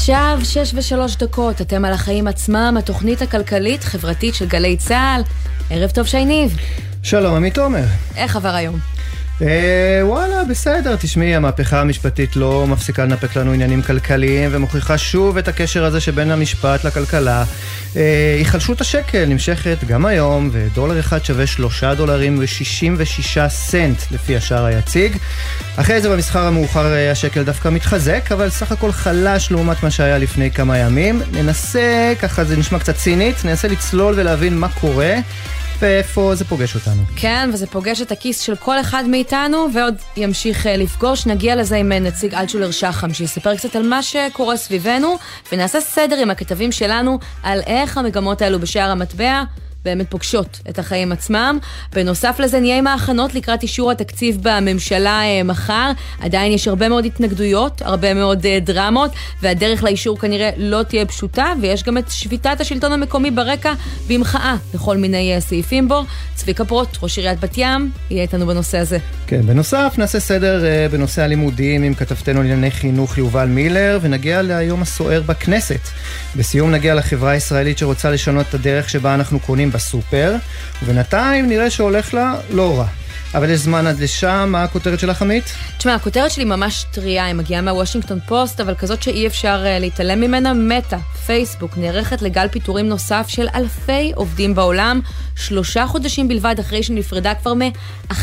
עכשיו 0.00 0.38
שש 0.44 0.72
ושלוש 0.74 1.16
דקות, 1.16 1.60
אתם 1.60 1.84
על 1.84 1.92
החיים 1.92 2.28
עצמם, 2.28 2.76
התוכנית 2.78 3.22
הכלכלית-חברתית 3.22 4.34
של 4.34 4.46
גלי 4.48 4.76
צה"ל. 4.76 5.22
ערב 5.70 5.90
טוב 5.90 6.06
שייניב. 6.06 6.56
שלום, 7.02 7.34
עמית 7.34 7.58
עומר. 7.58 7.84
איך 8.16 8.36
עבר 8.36 8.54
היום? 8.54 8.78
אה, 9.42 10.00
וואלה, 10.02 10.44
בסדר. 10.44 10.96
תשמעי, 10.96 11.34
המהפכה 11.34 11.80
המשפטית 11.80 12.36
לא 12.36 12.66
מפסיקה 12.66 13.04
לנפק 13.04 13.36
לנו 13.36 13.52
עניינים 13.52 13.82
כלכליים, 13.82 14.50
ומוכיחה 14.52 14.98
שוב 14.98 15.38
את 15.38 15.48
הקשר 15.48 15.84
הזה 15.84 16.00
שבין 16.00 16.30
המשפט 16.30 16.84
לכלכלה. 16.84 17.44
אה, 17.96 18.34
היחלשות 18.38 18.80
השקל 18.80 19.24
נמשכת 19.24 19.84
גם 19.86 20.06
היום, 20.06 20.50
ודולר 20.52 21.00
אחד 21.00 21.24
שווה 21.24 21.46
שלושה 21.46 21.94
דולרים 21.94 22.36
ושישים 22.40 22.94
ושישה 22.98 23.48
סנט 23.48 24.02
לפי 24.10 24.36
השער 24.36 24.64
היציג. 24.64 25.16
אחרי 25.76 26.00
זה 26.00 26.08
במסחר 26.08 26.46
המאוחר 26.46 26.94
אה, 26.94 27.10
השקל 27.10 27.42
דווקא 27.42 27.68
מתחזק, 27.68 28.32
אבל 28.32 28.50
סך 28.50 28.72
הכל 28.72 28.92
חלש 28.92 29.50
לעומת 29.50 29.82
מה 29.82 29.90
שהיה 29.90 30.18
לפני 30.18 30.50
כמה 30.50 30.78
ימים. 30.78 31.22
ננסה, 31.32 32.12
ככה 32.18 32.44
זה 32.44 32.56
נשמע 32.56 32.78
קצת 32.78 32.96
צינית, 32.96 33.44
ננסה 33.44 33.68
לצלול 33.68 34.14
ולהבין 34.16 34.58
מה 34.58 34.68
קורה. 34.68 35.16
ואיפה 35.80 36.34
זה 36.34 36.44
פוגש 36.44 36.74
אותנו. 36.74 37.02
כן, 37.16 37.50
וזה 37.52 37.66
פוגש 37.66 38.02
את 38.02 38.12
הכיס 38.12 38.40
של 38.40 38.56
כל 38.56 38.80
אחד 38.80 39.04
מאיתנו, 39.08 39.66
ועוד 39.74 39.94
ימשיך 40.16 40.66
אה, 40.66 40.76
לפגוש. 40.76 41.26
נגיע 41.26 41.56
לזה 41.56 41.76
עם 41.76 41.92
אה, 41.92 41.98
נציג 41.98 42.34
אלטשולר 42.34 42.70
שחם, 42.70 43.12
שיספר 43.12 43.56
קצת 43.56 43.76
על 43.76 43.88
מה 43.88 44.02
שקורה 44.02 44.56
סביבנו, 44.56 45.16
ונעשה 45.52 45.80
סדר 45.80 46.16
עם 46.16 46.30
הכתבים 46.30 46.72
שלנו 46.72 47.18
על 47.42 47.60
איך 47.66 47.98
המגמות 47.98 48.42
האלו 48.42 48.58
בשער 48.58 48.90
המטבע 48.90 49.42
באמת 49.84 50.10
פוגשות 50.10 50.60
את 50.68 50.78
החיים 50.78 51.12
עצמם. 51.12 51.58
בנוסף 51.92 52.36
לזה 52.38 52.60
נהיה 52.60 52.78
עם 52.78 52.86
ההכנות 52.86 53.34
לקראת 53.34 53.62
אישור 53.62 53.90
התקציב 53.90 54.38
בממשלה 54.42 55.22
אה, 55.22 55.42
מחר. 55.42 55.90
עדיין 56.20 56.52
יש 56.52 56.68
הרבה 56.68 56.88
מאוד 56.88 57.04
התנגדויות, 57.04 57.82
הרבה 57.82 58.14
מאוד 58.14 58.46
אה, 58.46 58.58
דרמות, 58.60 59.10
והדרך 59.42 59.82
לאישור 59.82 60.18
כנראה 60.18 60.50
לא 60.56 60.82
תהיה 60.82 61.06
פשוטה, 61.06 61.52
ויש 61.60 61.82
גם 61.82 61.98
את 61.98 62.10
שביתת 62.10 62.60
השלטון 62.60 62.92
המקומי 62.92 63.30
ברקע 63.30 63.72
במחאה 64.08 64.56
לכל 64.74 64.96
מיני 64.96 65.34
אה, 65.34 65.40
סעיפים 65.40 65.88
בו. 65.88 66.02
צביקה 66.34 66.64
פרוט, 66.64 66.88
ראש 67.02 67.18
עיריית 67.18 67.40
בת 67.40 67.54
ים, 67.56 67.90
יהיה 68.10 68.22
איתנו 68.22 68.46
בנושא 68.46 68.78
הזה. 68.78 68.98
כן, 69.26 69.42
בנוסף 69.46 69.94
נעשה 69.98 70.20
סדר 70.20 70.64
בנושא 70.90 71.22
הלימודים 71.22 71.82
עם 71.82 71.94
כתבתנו 71.94 72.42
לענייני 72.42 72.70
חינוך 72.70 73.18
יובל 73.18 73.46
מילר, 73.46 73.98
ונגיע 74.02 74.42
להיום 74.42 74.82
הסוער 74.82 75.22
בכנסת. 75.26 75.80
בסיום 76.36 76.70
נגיע 76.70 76.94
לחברה 76.94 77.30
הישראלית 77.30 77.78
שרוצה 77.78 78.10
לשנות 78.10 78.46
את 78.48 78.54
הדרך 78.54 78.88
שבה 78.90 79.14
אנחנו 79.14 79.40
קונים 79.40 79.69
בסופר, 79.70 80.36
ובינתיים 80.82 81.48
נראה 81.48 81.70
שהולך 81.70 82.14
לה 82.14 82.34
לא 82.50 82.78
רע. 82.78 82.86
אבל 83.34 83.50
יש 83.50 83.60
זמן 83.60 83.86
עד 83.86 84.00
לשם, 84.00 84.48
מה 84.52 84.62
הכותרת 84.62 85.00
שלך, 85.00 85.22
עמית? 85.22 85.44
תשמע, 85.78 85.94
הכותרת 85.94 86.30
שלי 86.30 86.44
ממש 86.44 86.84
טריה, 86.90 87.24
היא 87.24 87.34
מגיעה 87.34 87.62
מהוושינגטון 87.62 88.18
פוסט, 88.26 88.60
אבל 88.60 88.74
כזאת 88.74 89.02
שאי 89.02 89.26
אפשר 89.26 89.64
uh, 89.64 89.80
להתעלם 89.80 90.20
ממנה. 90.20 90.54
מטא, 90.54 90.96
פייסבוק, 91.26 91.76
נערכת 91.76 92.22
לגל 92.22 92.48
פיטורים 92.48 92.88
נוסף 92.88 93.24
של 93.28 93.48
אלפי 93.54 94.12
עובדים 94.14 94.54
בעולם, 94.54 95.00
שלושה 95.36 95.86
חודשים 95.86 96.28
בלבד 96.28 96.54
אחרי 96.60 96.82
שנפרדה 96.82 97.34
כבר 97.34 97.54
מ-11 97.54 98.14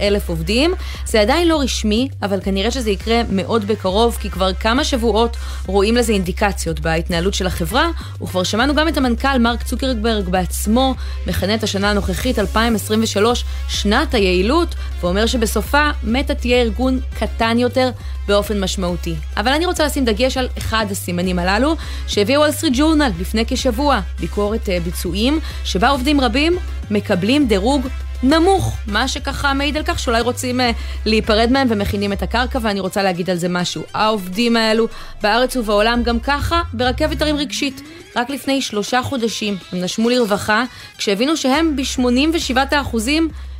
אלף 0.00 0.28
עובדים. 0.28 0.74
זה 1.06 1.20
עדיין 1.20 1.48
לא 1.48 1.60
רשמי, 1.60 2.08
אבל 2.22 2.40
כנראה 2.40 2.70
שזה 2.70 2.90
יקרה 2.90 3.20
מאוד 3.30 3.64
בקרוב, 3.66 4.18
כי 4.20 4.30
כבר 4.30 4.52
כמה 4.52 4.84
שבועות 4.84 5.36
רואים 5.66 5.96
לזה 5.96 6.12
אינדיקציות 6.12 6.80
בהתנהלות 6.80 7.34
של 7.34 7.46
החברה, 7.46 7.88
וכבר 8.22 8.42
שמענו 8.42 8.74
גם 8.74 8.88
את 8.88 8.96
המנכ"ל 8.96 9.38
מרק 9.38 9.62
צוקרברג 9.62 10.28
בעצמו, 10.28 10.94
מכנה 11.26 11.54
את 11.54 11.62
השנה 11.62 11.90
הנוכחית, 11.90 12.38
2023, 12.38 13.44
שנת 13.68 14.14
היעילות. 14.14 14.33
היעילות, 14.34 14.74
ואומר 15.00 15.26
שבסופה 15.26 15.90
מטא 16.02 16.32
תהיה 16.32 16.62
ארגון 16.62 17.00
קטן 17.18 17.58
יותר 17.58 17.90
באופן 18.28 18.60
משמעותי. 18.60 19.14
אבל 19.36 19.52
אני 19.52 19.66
רוצה 19.66 19.86
לשים 19.86 20.04
דגש 20.04 20.36
על 20.36 20.48
אחד 20.58 20.86
הסימנים 20.90 21.38
הללו, 21.38 21.76
שהביא 22.06 22.38
וול 22.38 22.50
סטריט 22.52 22.72
ג'ורנל 22.76 23.10
לפני 23.20 23.44
כשבוע, 23.46 24.00
ביקורת 24.20 24.68
אה, 24.68 24.78
ביצועים, 24.84 25.40
שבה 25.64 25.88
עובדים 25.88 26.20
רבים 26.20 26.56
מקבלים 26.90 27.46
דירוג 27.46 27.86
נמוך, 28.22 28.76
מה 28.86 29.08
שככה 29.08 29.54
מעיד 29.54 29.76
על 29.76 29.82
כך 29.86 29.98
שאולי 29.98 30.20
רוצים 30.20 30.60
uh, 30.60 30.62
להיפרד 31.06 31.48
מהם 31.52 31.66
ומכינים 31.70 32.12
את 32.12 32.22
הקרקע, 32.22 32.58
ואני 32.62 32.80
רוצה 32.80 33.02
להגיד 33.02 33.30
על 33.30 33.36
זה 33.36 33.48
משהו. 33.48 33.82
העובדים 33.94 34.56
האלו 34.56 34.88
בארץ 35.22 35.56
ובעולם 35.56 36.02
גם 36.02 36.20
ככה 36.20 36.62
ברכבת 36.72 37.22
הרים 37.22 37.36
רגשית. 37.36 37.82
רק 38.16 38.30
לפני 38.30 38.62
שלושה 38.62 39.02
חודשים 39.02 39.56
הם 39.72 39.80
נשמו 39.80 40.10
לרווחה, 40.10 40.64
כשהבינו 40.98 41.36
שהם 41.36 41.76
ב-87% 41.76 42.96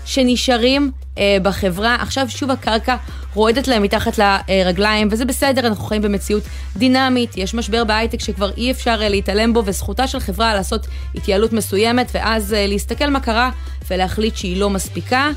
שנשארים 0.05 0.91
אה, 1.19 1.37
בחברה. 1.43 1.97
עכשיו 2.01 2.27
שוב 2.29 2.51
הקרקע 2.51 2.97
רועדת 3.35 3.69
להם 3.69 3.83
מתחת 3.83 4.19
לרגליים, 4.19 5.09
וזה 5.11 5.25
בסדר, 5.25 5.67
אנחנו 5.67 5.85
חיים 5.85 6.03
במציאות 6.03 6.43
דינמית, 6.77 7.37
יש 7.37 7.55
משבר 7.55 7.85
בהייטק 7.85 8.21
שכבר 8.21 8.51
אי 8.57 8.71
אפשר 8.71 8.99
אה, 9.03 9.09
להתעלם 9.09 9.53
בו, 9.53 9.63
וזכותה 9.67 10.07
של 10.07 10.21
חברה 10.21 10.55
לעשות 10.55 10.87
התייעלות 11.15 11.53
מסוימת, 11.53 12.11
ואז 12.15 12.55
אה, 12.55 12.67
להסתכל 12.67 13.11
מה 13.11 13.21
קרה 13.21 13.51
ולהחליט 13.91 14.37
שהיא 14.37 14.57
לא 14.57 14.71
מספיקה. 14.71 15.31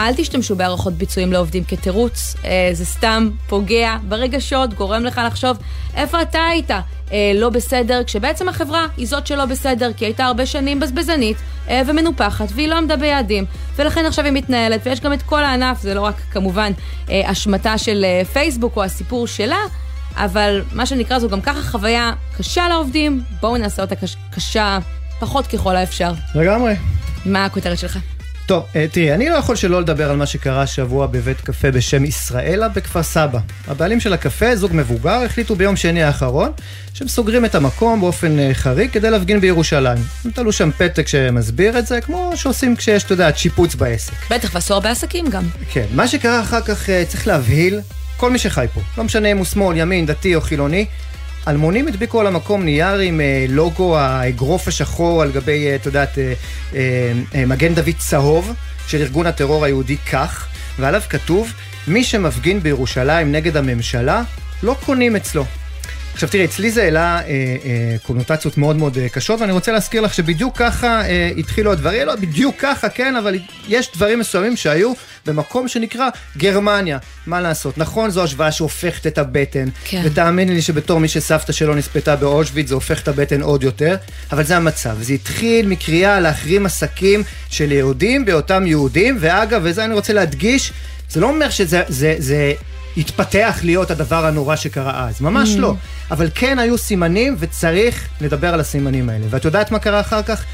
אל 0.00 0.14
תשתמשו 0.14 0.56
בהערכות 0.56 0.92
ביצועים 0.92 1.32
לעובדים 1.32 1.64
כתירוץ, 1.64 2.34
אה, 2.44 2.70
זה 2.72 2.84
סתם 2.84 3.30
פוגע 3.48 3.96
ברגשות, 4.08 4.74
גורם 4.74 5.04
לך 5.04 5.20
לחשוב 5.26 5.56
איפה 5.94 6.22
אתה 6.22 6.44
היית 6.44 6.70
אה, 7.12 7.32
לא 7.34 7.48
בסדר, 7.50 8.02
כשבעצם 8.06 8.48
החברה 8.48 8.86
היא 8.96 9.06
זאת 9.06 9.26
שלא 9.26 9.44
בסדר, 9.44 9.92
כי 9.96 10.04
הייתה 10.04 10.24
הרבה 10.24 10.46
שנים 10.46 10.80
בזבזנית 10.80 11.36
אה, 11.68 11.82
ומנופחת, 11.86 12.48
והיא 12.54 12.68
לא 12.68 12.74
עמדה 12.74 12.96
ביעדים, 12.96 13.44
ולכן 13.76 14.06
עכשיו 14.06 14.24
היא 14.24 14.32
מתנהלת, 14.32 14.80
ויש 14.84 15.00
גם 15.00 15.12
את 15.12 15.22
כל 15.22 15.44
הענף, 15.44 15.80
זה 15.80 15.94
לא 15.94 16.00
רק 16.00 16.14
כמובן 16.30 16.72
אה, 17.10 17.32
אשמתה 17.32 17.78
של 17.78 18.04
אה, 18.04 18.24
פייסבוק 18.24 18.76
או 18.76 18.84
הסיפור 18.84 19.26
שלה, 19.26 19.58
אבל 20.16 20.62
מה 20.72 20.86
שנקרא 20.86 21.18
זו 21.18 21.28
גם 21.28 21.40
ככה 21.40 21.62
חוויה 21.62 22.12
קשה 22.38 22.68
לעובדים, 22.68 23.22
בואו 23.40 23.56
נעשה 23.56 23.82
אותה 23.82 23.96
קש, 23.96 24.16
קשה 24.34 24.78
פחות 25.20 25.46
ככל 25.46 25.76
האפשר. 25.76 26.12
לגמרי. 26.34 26.74
מה 27.26 27.44
הכותרת 27.44 27.78
שלך? 27.78 27.98
טוב, 28.48 28.66
אה, 28.76 28.86
תראי, 28.92 29.14
אני 29.14 29.28
לא 29.28 29.34
יכול 29.34 29.56
שלא 29.56 29.80
לדבר 29.80 30.10
על 30.10 30.16
מה 30.16 30.26
שקרה 30.26 30.62
השבוע 30.62 31.06
בבית 31.06 31.40
קפה 31.40 31.70
בשם 31.70 32.04
ישראלה 32.04 32.68
בכפר 32.68 33.02
סבא. 33.02 33.38
הבעלים 33.66 34.00
של 34.00 34.12
הקפה, 34.12 34.56
זוג 34.56 34.70
מבוגר, 34.74 35.22
החליטו 35.24 35.56
ביום 35.56 35.76
שני 35.76 36.02
האחרון 36.02 36.52
שהם 36.94 37.08
סוגרים 37.08 37.44
את 37.44 37.54
המקום 37.54 38.00
באופן 38.00 38.38
אה, 38.38 38.54
חריג 38.54 38.90
כדי 38.90 39.10
להפגין 39.10 39.40
בירושלים. 39.40 39.98
הם 40.24 40.30
תלו 40.30 40.52
שם 40.52 40.70
פתק 40.78 41.08
שמסביר 41.08 41.78
את 41.78 41.86
זה, 41.86 42.00
כמו 42.00 42.32
שעושים 42.34 42.76
כשיש, 42.76 43.04
אתה 43.04 43.12
יודע, 43.12 43.30
שיפוץ 43.36 43.74
בעסק. 43.74 44.12
בטח, 44.30 44.54
ועשו 44.54 44.74
הרבה 44.74 44.90
עסקים 44.90 45.30
גם. 45.30 45.44
כן, 45.72 45.86
מה 45.94 46.08
שקרה 46.08 46.40
אחר 46.40 46.60
כך 46.60 46.90
אה, 46.90 47.04
צריך 47.08 47.26
להבהיל 47.26 47.80
כל 48.16 48.30
מי 48.30 48.38
שחי 48.38 48.66
פה. 48.74 48.80
לא 48.98 49.04
משנה 49.04 49.28
אם 49.28 49.38
הוא 49.38 49.46
שמאל, 49.46 49.76
ימין, 49.76 50.06
דתי 50.06 50.34
או 50.34 50.40
חילוני. 50.40 50.86
אלמונים 51.48 51.88
הדביקו 51.88 52.20
על 52.20 52.26
המקום 52.26 52.64
נייר 52.64 52.98
עם 52.98 53.20
אה, 53.20 53.46
לוגו 53.48 53.98
האגרוף 53.98 54.68
השחור 54.68 55.22
על 55.22 55.30
גבי, 55.32 55.66
אה, 55.66 55.74
את 55.74 55.86
יודעת, 55.86 56.18
אה, 56.74 57.12
מגן 57.46 57.74
דוד 57.74 57.94
צהוב 57.98 58.52
של 58.86 59.02
ארגון 59.02 59.26
הטרור 59.26 59.64
היהודי 59.64 59.96
כך, 59.96 60.46
ועליו 60.78 61.02
כתוב, 61.10 61.52
מי 61.88 62.04
שמפגין 62.04 62.60
בירושלים 62.60 63.32
נגד 63.32 63.56
הממשלה, 63.56 64.22
לא 64.62 64.76
קונים 64.84 65.16
אצלו. 65.16 65.44
עכשיו 66.18 66.28
תראי, 66.28 66.44
אצלי 66.44 66.70
זה 66.70 66.82
העלה 66.82 67.18
אה, 67.18 67.22
אה, 67.24 67.96
קונוטציות 68.02 68.58
מאוד 68.58 68.76
מאוד 68.76 68.98
אה, 68.98 69.08
קשות, 69.08 69.40
ואני 69.40 69.52
רוצה 69.52 69.72
להזכיר 69.72 70.00
לך 70.00 70.14
שבדיוק 70.14 70.56
ככה 70.56 71.08
אה, 71.08 71.30
התחילו 71.36 71.72
הדברים, 71.72 72.06
לא 72.06 72.16
בדיוק 72.16 72.56
ככה, 72.58 72.88
כן, 72.88 73.16
אבל 73.16 73.38
יש 73.68 73.90
דברים 73.94 74.18
מסוימים 74.18 74.56
שהיו 74.56 74.92
במקום 75.26 75.68
שנקרא 75.68 76.08
גרמניה. 76.36 76.98
מה 77.26 77.40
לעשות? 77.40 77.78
נכון, 77.78 78.10
זו 78.10 78.22
השוואה 78.24 78.52
שהופכת 78.52 79.06
את 79.06 79.18
הבטן, 79.18 79.68
כן. 79.84 80.02
ותאמיני 80.04 80.54
לי 80.54 80.62
שבתור 80.62 81.00
מי 81.00 81.08
שסבתא 81.08 81.52
שלו 81.52 81.74
נספתה 81.74 82.16
באושוויץ, 82.16 82.68
זה 82.68 82.74
הופך 82.74 83.02
את 83.02 83.08
הבטן 83.08 83.42
עוד 83.42 83.62
יותר, 83.62 83.96
אבל 84.32 84.44
זה 84.44 84.56
המצב. 84.56 84.96
זה 85.00 85.12
התחיל 85.12 85.66
מקריאה 85.66 86.20
להחרים 86.20 86.66
עסקים 86.66 87.22
של 87.50 87.72
יהודים 87.72 88.24
באותם 88.24 88.66
יהודים, 88.66 89.16
ואגב, 89.20 89.60
וזה 89.64 89.84
אני 89.84 89.94
רוצה 89.94 90.12
להדגיש, 90.12 90.72
זה 91.10 91.20
לא 91.20 91.28
אומר 91.28 91.50
שזה 91.50 91.82
זה, 91.88 92.14
זה 92.18 92.52
התפתח 92.96 93.60
להיות 93.62 93.90
הדבר 93.90 94.26
הנורא 94.26 94.56
שקרה 94.56 95.08
אז, 95.08 95.20
ממש 95.20 95.54
mm. 95.54 95.58
לא. 95.58 95.74
אבל 96.10 96.28
כן 96.34 96.58
היו 96.58 96.78
סימנים, 96.78 97.36
וצריך 97.38 98.08
לדבר 98.20 98.54
על 98.54 98.60
הסימנים 98.60 99.08
האלה. 99.08 99.26
ואת 99.30 99.44
יודעת 99.44 99.70
מה 99.70 99.78
קרה 99.78 100.00
אחר 100.00 100.22
כך? 100.22 100.44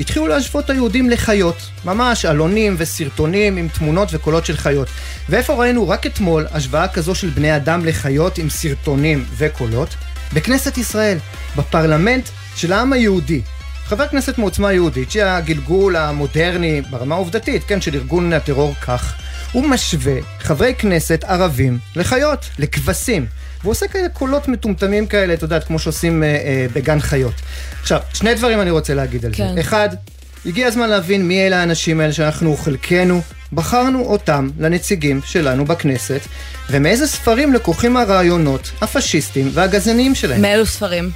התחילו 0.00 0.26
להשוות 0.26 0.64
את 0.64 0.70
היהודים 0.70 1.10
לחיות, 1.10 1.56
ממש 1.84 2.24
עלונים 2.24 2.74
וסרטונים 2.78 3.56
עם 3.56 3.68
תמונות 3.68 4.08
וקולות 4.12 4.46
של 4.46 4.56
חיות. 4.56 4.88
ואיפה 5.28 5.54
ראינו 5.54 5.88
רק 5.88 6.06
אתמול 6.06 6.46
השוואה 6.52 6.88
כזו 6.88 7.14
של 7.14 7.28
בני 7.28 7.56
אדם 7.56 7.84
לחיות 7.84 8.38
עם 8.38 8.50
סרטונים 8.50 9.24
וקולות? 9.36 9.88
בכנסת 10.32 10.78
ישראל, 10.78 11.18
בפרלמנט 11.56 12.28
של 12.56 12.72
העם 12.72 12.92
היהודי. 12.92 13.40
חבר 13.84 14.08
כנסת 14.08 14.38
מעוצמה 14.38 14.72
יהודית, 14.72 15.10
שהיא 15.10 15.24
הגלגול 15.24 15.96
המודרני 15.96 16.82
ברמה 16.90 17.14
העובדתית, 17.14 17.64
כן, 17.64 17.80
של 17.80 17.94
ארגון 17.94 18.32
הטרור 18.32 18.74
כך, 18.74 19.14
הוא 19.52 19.68
משווה 19.68 20.14
חברי 20.38 20.74
כנסת 20.78 21.24
ערבים 21.24 21.78
לחיות, 21.96 22.46
לכבשים. 22.58 23.26
והוא 23.60 23.70
עושה 23.70 23.88
כאלה 23.88 24.08
קולות 24.08 24.48
מטומטמים 24.48 25.06
כאלה, 25.06 25.34
את 25.34 25.42
יודעת, 25.42 25.64
כמו 25.64 25.78
שעושים 25.78 26.22
אה, 26.22 26.28
אה, 26.28 26.66
בגן 26.72 27.00
חיות. 27.00 27.34
עכשיו, 27.80 28.00
שני 28.14 28.34
דברים 28.34 28.60
אני 28.60 28.70
רוצה 28.70 28.94
להגיד 28.94 29.24
על 29.24 29.32
כן. 29.34 29.54
זה. 29.54 29.60
אחד, 29.60 29.88
הגיע 30.46 30.66
הזמן 30.66 30.88
להבין 30.88 31.28
מי 31.28 31.46
אלה 31.46 31.60
האנשים 31.60 32.00
האלה 32.00 32.12
שאנחנו, 32.12 32.56
חלקנו, 32.56 33.20
בחרנו 33.52 34.04
אותם 34.04 34.50
לנציגים 34.58 35.20
שלנו 35.24 35.64
בכנסת, 35.64 36.20
ומאיזה 36.70 37.06
ספרים 37.06 37.52
לקוחים 37.52 37.96
הרעיונות 37.96 38.70
הפשיסטיים 38.80 39.50
והגזעניים 39.52 40.14
שלהם. 40.14 40.42
מאילו 40.42 40.66
ספרים? 40.66 41.10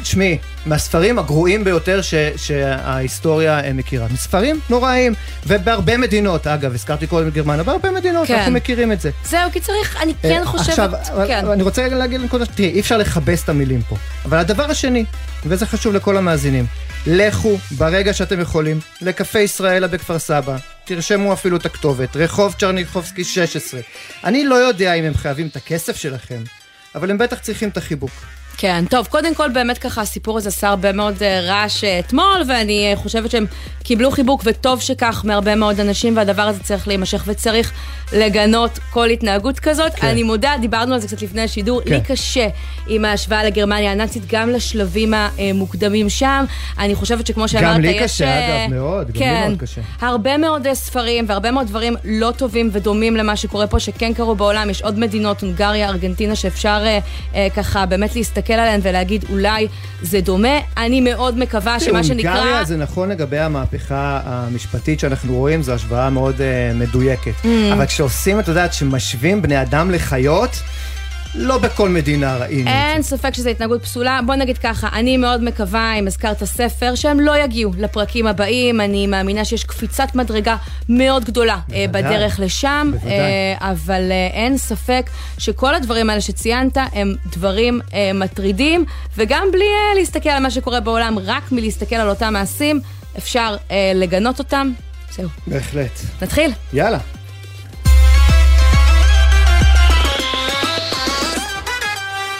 תשמעי, 0.00 0.38
מהספרים 0.66 1.18
הגרועים 1.18 1.64
ביותר 1.64 2.02
ש, 2.02 2.14
שההיסטוריה 2.36 3.60
אה, 3.60 3.72
מכירה. 3.72 4.06
מספרים 4.12 4.60
נוראים, 4.70 5.14
ובהרבה 5.46 5.96
מדינות, 5.96 6.46
אגב, 6.46 6.74
הזכרתי 6.74 7.06
קודם 7.06 7.28
את 7.28 7.34
גרמניה, 7.34 7.62
בהרבה 7.62 7.90
מדינות 7.90 8.26
כן. 8.26 8.34
אנחנו 8.34 8.52
מכירים 8.52 8.92
את 8.92 9.00
זה. 9.00 9.10
זהו, 9.24 9.50
כי 9.52 9.60
צריך, 9.60 9.96
אני 10.02 10.14
כן 10.22 10.40
אה, 10.40 10.46
חושבת, 10.46 10.68
עכשיו, 10.68 10.90
כן. 11.26 11.46
אני 11.46 11.62
רוצה 11.62 11.88
להגיד 11.88 12.20
לנקודה, 12.20 12.46
תראי, 12.46 12.68
אי 12.68 12.80
אפשר 12.80 12.96
לכבס 12.96 13.44
את 13.44 13.48
המילים 13.48 13.82
פה. 13.88 13.96
אבל 14.24 14.38
הדבר 14.38 14.64
השני, 14.64 15.04
וזה 15.46 15.66
חשוב 15.66 15.94
לכל 15.94 16.16
המאזינים, 16.16 16.66
לכו 17.06 17.58
ברגע 17.70 18.14
שאתם 18.14 18.40
יכולים 18.40 18.80
לקפה 19.00 19.38
ישראלה 19.38 19.86
בכפר 19.86 20.18
סבא, 20.18 20.56
תרשמו 20.84 21.32
אפילו 21.32 21.56
את 21.56 21.66
הכתובת, 21.66 22.16
רחוב 22.16 22.54
צ'רניחובסקי 22.58 23.24
16. 23.24 23.80
אני 24.24 24.44
לא 24.44 24.54
יודע 24.54 24.94
אם 24.94 25.04
הם 25.04 25.14
חייבים 25.14 25.46
את 25.46 25.56
הכסף 25.56 25.96
שלכם, 25.96 26.42
אבל 26.94 27.10
הם 27.10 27.18
בטח 27.18 27.38
צריכים 27.38 27.68
את 27.68 27.76
החיבוק. 27.76 28.10
כן, 28.60 28.84
טוב, 28.90 29.06
קודם 29.06 29.34
כל 29.34 29.48
באמת 29.48 29.78
ככה 29.78 30.00
הסיפור 30.00 30.38
הזה 30.38 30.48
עשה 30.48 30.68
הרבה 30.68 30.92
מאוד 30.92 31.22
אה, 31.22 31.40
רעש 31.40 31.84
אה, 31.84 31.98
אתמול, 31.98 32.42
ואני 32.48 32.90
אה, 32.90 32.96
חושבת 32.96 33.30
שהם 33.30 33.46
קיבלו 33.82 34.10
חיבוק, 34.10 34.42
וטוב 34.44 34.80
שכך, 34.80 35.22
מהרבה 35.24 35.54
מאוד 35.54 35.80
אנשים, 35.80 36.16
והדבר 36.16 36.42
הזה 36.42 36.62
צריך 36.62 36.88
להימשך 36.88 37.22
וצריך 37.26 37.72
לגנות 38.12 38.78
כל 38.90 39.08
התנהגות 39.08 39.60
כזאת. 39.60 39.94
כן. 39.94 40.06
אני 40.06 40.22
מודה, 40.22 40.54
דיברנו 40.60 40.94
על 40.94 41.00
זה 41.00 41.06
קצת 41.06 41.22
לפני 41.22 41.42
השידור, 41.42 41.80
כן. 41.84 41.90
לי 41.94 42.00
קשה 42.00 42.48
עם 42.88 43.04
ההשוואה 43.04 43.44
לגרמניה 43.44 43.92
הנאצית, 43.92 44.22
גם 44.32 44.50
לשלבים 44.50 45.14
המוקדמים 45.14 46.08
שם. 46.08 46.44
אני 46.78 46.94
חושבת 46.94 47.26
שכמו 47.26 47.48
שאמרת, 47.48 47.74
גם 47.74 47.80
לי 47.80 47.88
יש... 47.88 48.02
קשה, 48.02 48.64
אגב, 48.64 48.74
מאוד, 48.74 49.10
כן, 49.14 49.20
גם 49.20 49.42
לי. 49.42 49.48
מאוד 49.48 49.60
קשה. 49.60 49.80
הרבה 50.00 50.36
מאוד 50.36 50.72
ספרים 50.72 51.24
והרבה 51.28 51.50
מאוד 51.50 51.66
דברים 51.66 51.96
לא 52.04 52.32
טובים 52.36 52.70
ודומים 52.72 53.16
למה 53.16 53.36
שקורה 53.36 53.66
פה, 53.66 53.80
שכן 53.80 54.14
קרו 54.14 54.34
בעולם. 54.34 54.70
יש 54.70 54.82
עוד 54.82 54.98
מדינות, 54.98 55.40
הונגריה, 55.42 55.88
ארגנטינה, 55.88 56.34
שאפשר 56.34 56.82
אה, 56.86 56.98
אה, 57.34 57.48
ככה 57.56 57.86
באמת 57.86 58.16
להסתכל 58.16 58.49
עליהן 58.58 58.80
ולהגיד, 58.82 59.24
אולי 59.30 59.68
זה 60.02 60.20
דומה. 60.20 60.58
אני 60.76 61.00
מאוד 61.00 61.38
מקווה 61.38 61.80
שמה 61.80 62.04
שנקרא... 62.04 62.34
הונגריה 62.34 62.64
זה 62.64 62.76
נכון 62.76 63.08
לגבי 63.08 63.38
המהפכה 63.38 64.20
המשפטית 64.24 65.00
שאנחנו 65.00 65.34
רואים, 65.34 65.62
זו 65.62 65.72
השוואה 65.72 66.10
מאוד 66.10 66.34
uh, 66.36 66.40
מדויקת. 66.74 67.32
Mm. 67.42 67.46
אבל 67.72 67.86
כשעושים, 67.86 68.40
את 68.40 68.48
יודעת, 68.48 68.72
שמשווים 68.72 69.42
בני 69.42 69.62
אדם 69.62 69.90
לחיות, 69.90 70.50
לא 71.34 71.58
בכל 71.58 71.88
מדינה 71.88 72.36
ראינו 72.36 72.70
אין 72.70 73.02
ספק 73.02 73.34
שזו 73.34 73.50
התנהגות 73.50 73.82
פסולה. 73.82 74.20
בוא 74.26 74.34
נגיד 74.34 74.58
ככה, 74.58 74.88
אני 74.92 75.16
מאוד 75.16 75.44
מקווה, 75.44 75.94
אם 75.94 76.06
הזכרת 76.06 76.44
ספר, 76.44 76.94
שהם 76.94 77.20
לא 77.20 77.38
יגיעו 77.38 77.72
לפרקים 77.78 78.26
הבאים. 78.26 78.80
אני 78.80 79.06
מאמינה 79.06 79.44
שיש 79.44 79.64
קפיצת 79.64 80.14
מדרגה 80.14 80.56
מאוד 80.88 81.24
גדולה 81.24 81.58
אה, 81.72 81.84
בוודאי, 81.86 82.02
בדרך 82.02 82.40
לשם. 82.40 82.90
בוודאי. 82.92 83.18
אה, 83.18 83.70
אבל 83.70 84.10
אה, 84.10 84.26
אין 84.32 84.58
ספק 84.58 85.10
שכל 85.38 85.74
הדברים 85.74 86.10
האלה 86.10 86.20
שציינת 86.20 86.76
הם 86.92 87.14
דברים 87.32 87.80
מטרידים, 88.14 88.84
וגם 89.16 89.46
בלי 89.52 89.64
להסתכל 89.96 90.28
על 90.28 90.42
מה 90.42 90.50
שקורה 90.50 90.80
בעולם, 90.80 91.18
רק 91.18 91.52
מלהסתכל 91.52 91.96
על 91.96 92.08
אותם 92.08 92.32
מעשים, 92.32 92.80
אפשר 93.18 93.56
לגנות 93.94 94.38
אותם. 94.38 94.70
זהו. 95.12 95.28
בהחלט. 95.46 96.00
נתחיל. 96.22 96.52
יאללה. 96.72 96.98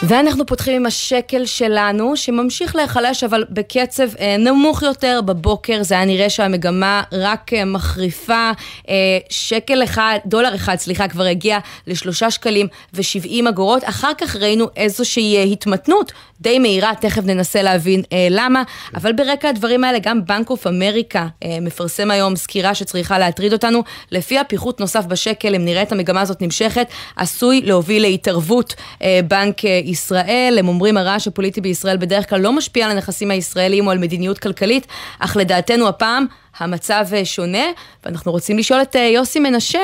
ואנחנו 0.07 0.45
פותחים 0.45 0.75
עם 0.75 0.85
השקל 0.85 1.45
שלנו, 1.45 2.17
שממשיך 2.17 2.75
להיחלש, 2.75 3.23
אבל 3.23 3.45
בקצב 3.49 4.15
אה, 4.19 4.35
נמוך 4.37 4.81
יותר. 4.81 5.19
בבוקר 5.25 5.83
זה 5.83 5.95
היה 5.95 6.05
נראה 6.05 6.29
שהמגמה 6.29 7.03
רק 7.11 7.53
אה, 7.53 7.65
מחריפה. 7.65 8.51
אה, 8.89 8.95
שקל 9.29 9.83
אחד, 9.83 10.17
דולר 10.25 10.55
אחד, 10.55 10.75
סליחה, 10.75 11.07
כבר 11.07 11.23
הגיע 11.23 11.59
לשלושה 11.87 12.31
שקלים 12.31 12.67
ושבעים 12.93 13.47
אגורות. 13.47 13.83
אחר 13.85 14.11
כך 14.17 14.35
ראינו 14.35 14.67
איזושהי 14.75 15.37
אה, 15.37 15.43
התמתנות 15.43 16.11
די 16.41 16.59
מהירה, 16.59 16.91
תכף 17.01 17.23
ננסה 17.25 17.61
להבין 17.61 18.01
אה, 18.13 18.27
למה. 18.29 18.63
אבל 18.95 19.11
ברקע 19.11 19.49
הדברים 19.49 19.83
האלה, 19.83 19.99
גם 19.99 20.25
בנק 20.25 20.49
אוף 20.49 20.67
אמריקה 20.67 21.27
אה, 21.43 21.57
מפרסם 21.61 22.11
היום 22.11 22.35
סקירה 22.35 22.75
שצריכה 22.75 23.19
להטריד 23.19 23.53
אותנו. 23.53 23.83
לפי 24.11 24.39
הפיחות 24.39 24.79
נוסף 24.79 25.05
בשקל, 25.05 25.55
אם 25.55 25.65
נראה 25.65 25.81
את 25.81 25.91
המגמה 25.91 26.21
הזאת 26.21 26.41
נמשכת, 26.41 26.87
עשוי 27.15 27.61
להוביל 27.61 28.01
להתערבות 28.01 28.73
אה, 29.03 29.19
בנק 29.27 29.65
אה, 29.65 29.81
ישראל. 29.91 30.55
הם 30.59 30.67
אומרים 30.67 30.97
הרעש 30.97 31.27
הפוליטי 31.27 31.61
בישראל 31.61 31.97
בדרך 31.97 32.29
כלל 32.29 32.41
לא 32.41 32.53
משפיע 32.53 32.85
על 32.85 32.91
הנכסים 32.91 33.31
הישראלים 33.31 33.87
או 33.87 33.91
על 33.91 33.97
מדיניות 33.97 34.39
כלכלית, 34.39 34.87
אך 35.19 35.37
לדעתנו 35.37 35.87
הפעם 35.87 36.25
המצב 36.59 37.05
אה, 37.13 37.25
שונה, 37.25 37.65
ואנחנו 38.05 38.31
רוצים 38.31 38.57
לשאול 38.57 38.81
את 38.81 38.95
אה, 38.95 39.01
יוסי 39.01 39.39
מנשה, 39.39 39.79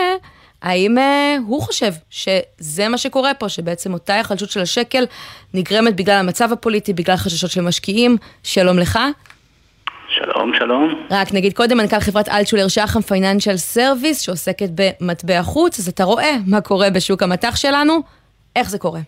האם 0.61 0.97
אה, 0.97 1.37
הוא 1.47 1.61
חושב 1.61 1.91
שזה 2.09 2.87
מה 2.87 2.97
שקורה 2.97 3.33
פה, 3.33 3.49
שבעצם 3.49 3.93
אותה 3.93 4.13
היחלשות 4.13 4.49
של 4.49 4.61
השקל 4.61 5.03
נגרמת 5.53 5.95
בגלל 5.95 6.15
המצב 6.15 6.53
הפוליטי, 6.53 6.93
בגלל 6.93 7.15
חששות 7.15 7.51
של 7.51 7.61
משקיעים? 7.61 8.17
שלום 8.43 8.79
לך. 8.79 8.99
שלום, 10.09 10.51
שלום. 10.59 11.05
רק 11.11 11.33
נגיד 11.33 11.53
קודם, 11.53 11.77
מנכ"ל 11.77 11.99
חברת 11.99 12.29
אלטשולר 12.29 12.67
שחם 12.67 13.01
Financial 13.01 13.57
Services, 13.57 14.21
שעוסקת 14.21 14.69
במטבע 14.75 15.43
חוץ, 15.43 15.79
אז 15.79 15.87
אתה 15.87 16.03
רואה 16.03 16.35
מה 16.45 16.61
קורה 16.61 16.89
בשוק 16.89 17.23
המטח 17.23 17.55
שלנו, 17.55 17.99
איך 18.55 18.69
זה 18.69 18.77
קורה? 18.77 18.99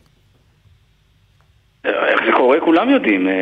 איך 1.86 2.20
זה 2.26 2.32
קורה 2.32 2.60
כולם 2.60 2.90
יודעים. 2.90 3.28
אה, 3.28 3.34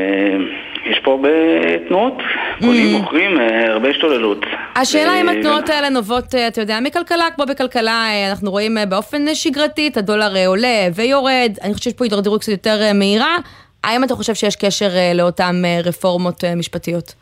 יש 0.85 0.99
פה 1.03 1.19
בתנועות, 1.21 2.13
קונים, 2.59 2.95
mm. 2.95 2.97
מוכרים, 2.97 3.39
אה, 3.39 3.71
הרבה 3.71 3.89
השתוללות. 3.89 4.45
השאלה 4.75 5.21
אם 5.21 5.29
התנועות 5.29 5.69
האלה 5.69 5.89
נובעות, 5.89 6.35
אה, 6.35 6.47
אתה 6.47 6.61
יודע, 6.61 6.79
מכלכלה, 6.79 7.25
כמו 7.35 7.45
בכלכלה, 7.45 8.05
אנחנו 8.29 8.51
רואים 8.51 8.77
באופן 8.89 9.35
שגרתי, 9.35 9.87
את 9.87 9.97
הדולר 9.97 10.47
עולה 10.47 10.87
ויורד, 10.95 11.51
אני 11.63 11.73
חושבת 11.73 11.83
שיש 11.83 11.93
פה 11.93 12.05
הידרדרות 12.05 12.41
קצת 12.41 12.51
יותר 12.51 12.79
מהירה. 12.93 13.37
האם 13.83 14.03
אתה 14.03 14.15
חושב 14.15 14.33
שיש 14.33 14.55
קשר 14.55 14.89
לאותן 15.15 15.55
רפורמות 15.83 16.43
משפטיות? 16.57 17.13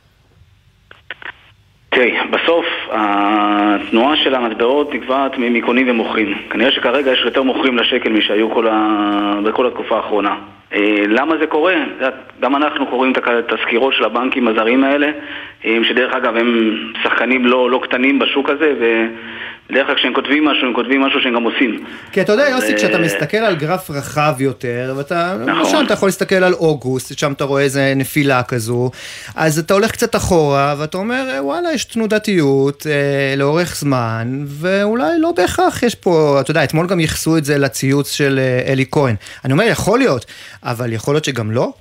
תראי, 1.89 2.11
בסוף 2.31 2.65
התנועה 2.91 4.15
של 4.23 4.35
המטבעות 4.35 4.93
נקבעת 4.93 5.31
מקונים 5.37 5.89
ומוכרים. 5.89 6.37
כנראה 6.49 6.71
שכרגע 6.71 7.11
יש 7.11 7.19
יותר 7.25 7.43
מוכרים 7.43 7.77
לשקל 7.77 8.09
משהיו. 8.09 8.49
בכל 9.43 9.67
התקופה 9.67 9.97
האחרונה. 9.97 10.35
אה, 10.73 11.03
למה 11.07 11.37
זה 11.37 11.47
קורה? 11.47 11.75
גם 12.39 12.55
אנחנו 12.55 12.87
קוראים 12.87 13.13
את 13.39 13.53
הסקירות 13.53 13.93
של 13.93 14.03
הבנקים 14.03 14.47
הזרים 14.47 14.83
האלה, 14.83 15.11
אה, 15.65 15.77
שדרך 15.83 16.13
אגב 16.13 16.37
הם 16.37 16.77
שחקנים 17.03 17.45
לא, 17.45 17.71
לא 17.71 17.79
קטנים 17.83 18.19
בשוק 18.19 18.49
הזה. 18.49 19.07
בדרך 19.69 19.87
כלל 19.87 19.95
כשהם 19.95 20.13
כותבים 20.13 20.45
משהו, 20.45 20.67
הם 20.67 20.73
כותבים 20.73 21.01
משהו 21.01 21.19
שהם 21.21 21.33
גם 21.35 21.43
עושים. 21.43 21.85
כי 22.11 22.21
אתה 22.21 22.31
יודע, 22.31 22.49
יוסי, 22.49 22.75
כשאתה 22.75 22.99
מסתכל 22.99 23.37
על 23.37 23.55
גרף 23.55 23.91
רחב 23.91 24.33
יותר, 24.39 24.93
ואתה, 24.97 25.37
נכון. 25.45 25.55
למשל, 25.55 25.85
אתה 25.85 25.93
יכול 25.93 26.07
להסתכל 26.07 26.35
על 26.35 26.53
אוגוסט, 26.53 27.17
שם 27.17 27.31
אתה 27.31 27.43
רואה 27.43 27.61
איזה 27.61 27.93
נפילה 27.95 28.43
כזו, 28.43 28.91
אז 29.35 29.59
אתה 29.59 29.73
הולך 29.73 29.91
קצת 29.91 30.15
אחורה, 30.15 30.75
ואתה 30.77 30.97
אומר, 30.97 31.39
וואלה, 31.41 31.73
יש 31.73 31.85
תנודתיות 31.85 32.87
אה, 32.89 33.35
לאורך 33.37 33.75
זמן, 33.75 34.43
ואולי 34.47 35.19
לא 35.19 35.31
בהכרח 35.31 35.83
יש 35.83 35.95
פה, 35.95 36.37
אתה 36.41 36.51
יודע, 36.51 36.63
אתמול 36.63 36.87
גם 36.87 36.99
ייחסו 36.99 37.37
את 37.37 37.45
זה 37.45 37.57
לציוץ 37.57 38.11
של 38.11 38.39
אה, 38.39 38.71
אלי 38.71 38.85
כהן. 38.91 39.15
אני 39.45 39.53
אומר, 39.53 39.63
יכול 39.63 39.99
להיות, 39.99 40.25
אבל 40.63 40.93
יכול 40.93 41.15
להיות 41.15 41.25
שגם 41.25 41.51
לא? 41.51 41.73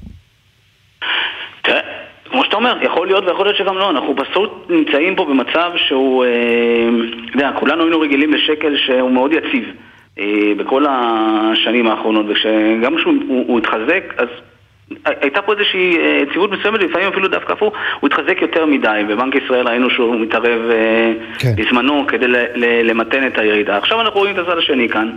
שאתה 2.54 2.66
אומר, 2.66 2.84
יכול 2.84 3.06
להיות 3.06 3.24
ויכול 3.24 3.46
להיות 3.46 3.56
שגם 3.56 3.78
לא. 3.78 3.90
אנחנו 3.90 4.14
פשוט 4.16 4.66
נמצאים 4.68 5.16
פה 5.16 5.24
במצב 5.24 5.72
שהוא, 5.76 6.24
אה, 6.24 6.30
אתה 7.28 7.36
יודע, 7.36 7.52
כולנו 7.58 7.82
היינו 7.82 8.00
רגילים 8.00 8.34
לשקל 8.34 8.76
שהוא 8.76 9.10
מאוד 9.10 9.32
יציב 9.32 9.64
אה, 10.18 10.52
בכל 10.56 10.84
השנים 10.88 11.86
האחרונות, 11.86 12.26
וגם 12.28 12.96
כשהוא 12.96 13.58
התחזק, 13.58 14.14
אז 14.16 14.28
הייתה 15.04 15.42
פה 15.42 15.52
איזושהי 15.52 15.98
אה, 15.98 16.22
יציבות 16.28 16.50
מסוימת, 16.52 16.80
לפעמים 16.80 17.08
אפילו 17.08 17.28
דווקא 17.28 17.52
הפוך, 17.52 17.74
הוא 18.00 18.08
התחזק 18.08 18.42
יותר 18.42 18.66
מדי, 18.66 19.02
בבנק 19.08 19.34
ישראל 19.34 19.68
ראינו 19.68 19.90
שהוא 19.90 20.16
מתערב 20.16 20.60
כן. 21.38 21.52
בזמנו 21.56 22.06
כדי 22.08 22.26
למתן 22.84 23.26
את 23.26 23.38
הירידה. 23.38 23.76
עכשיו 23.76 24.00
אנחנו 24.00 24.20
רואים 24.20 24.34
את 24.34 24.38
הצד 24.38 24.58
השני 24.58 24.88
כאן. 24.88 25.10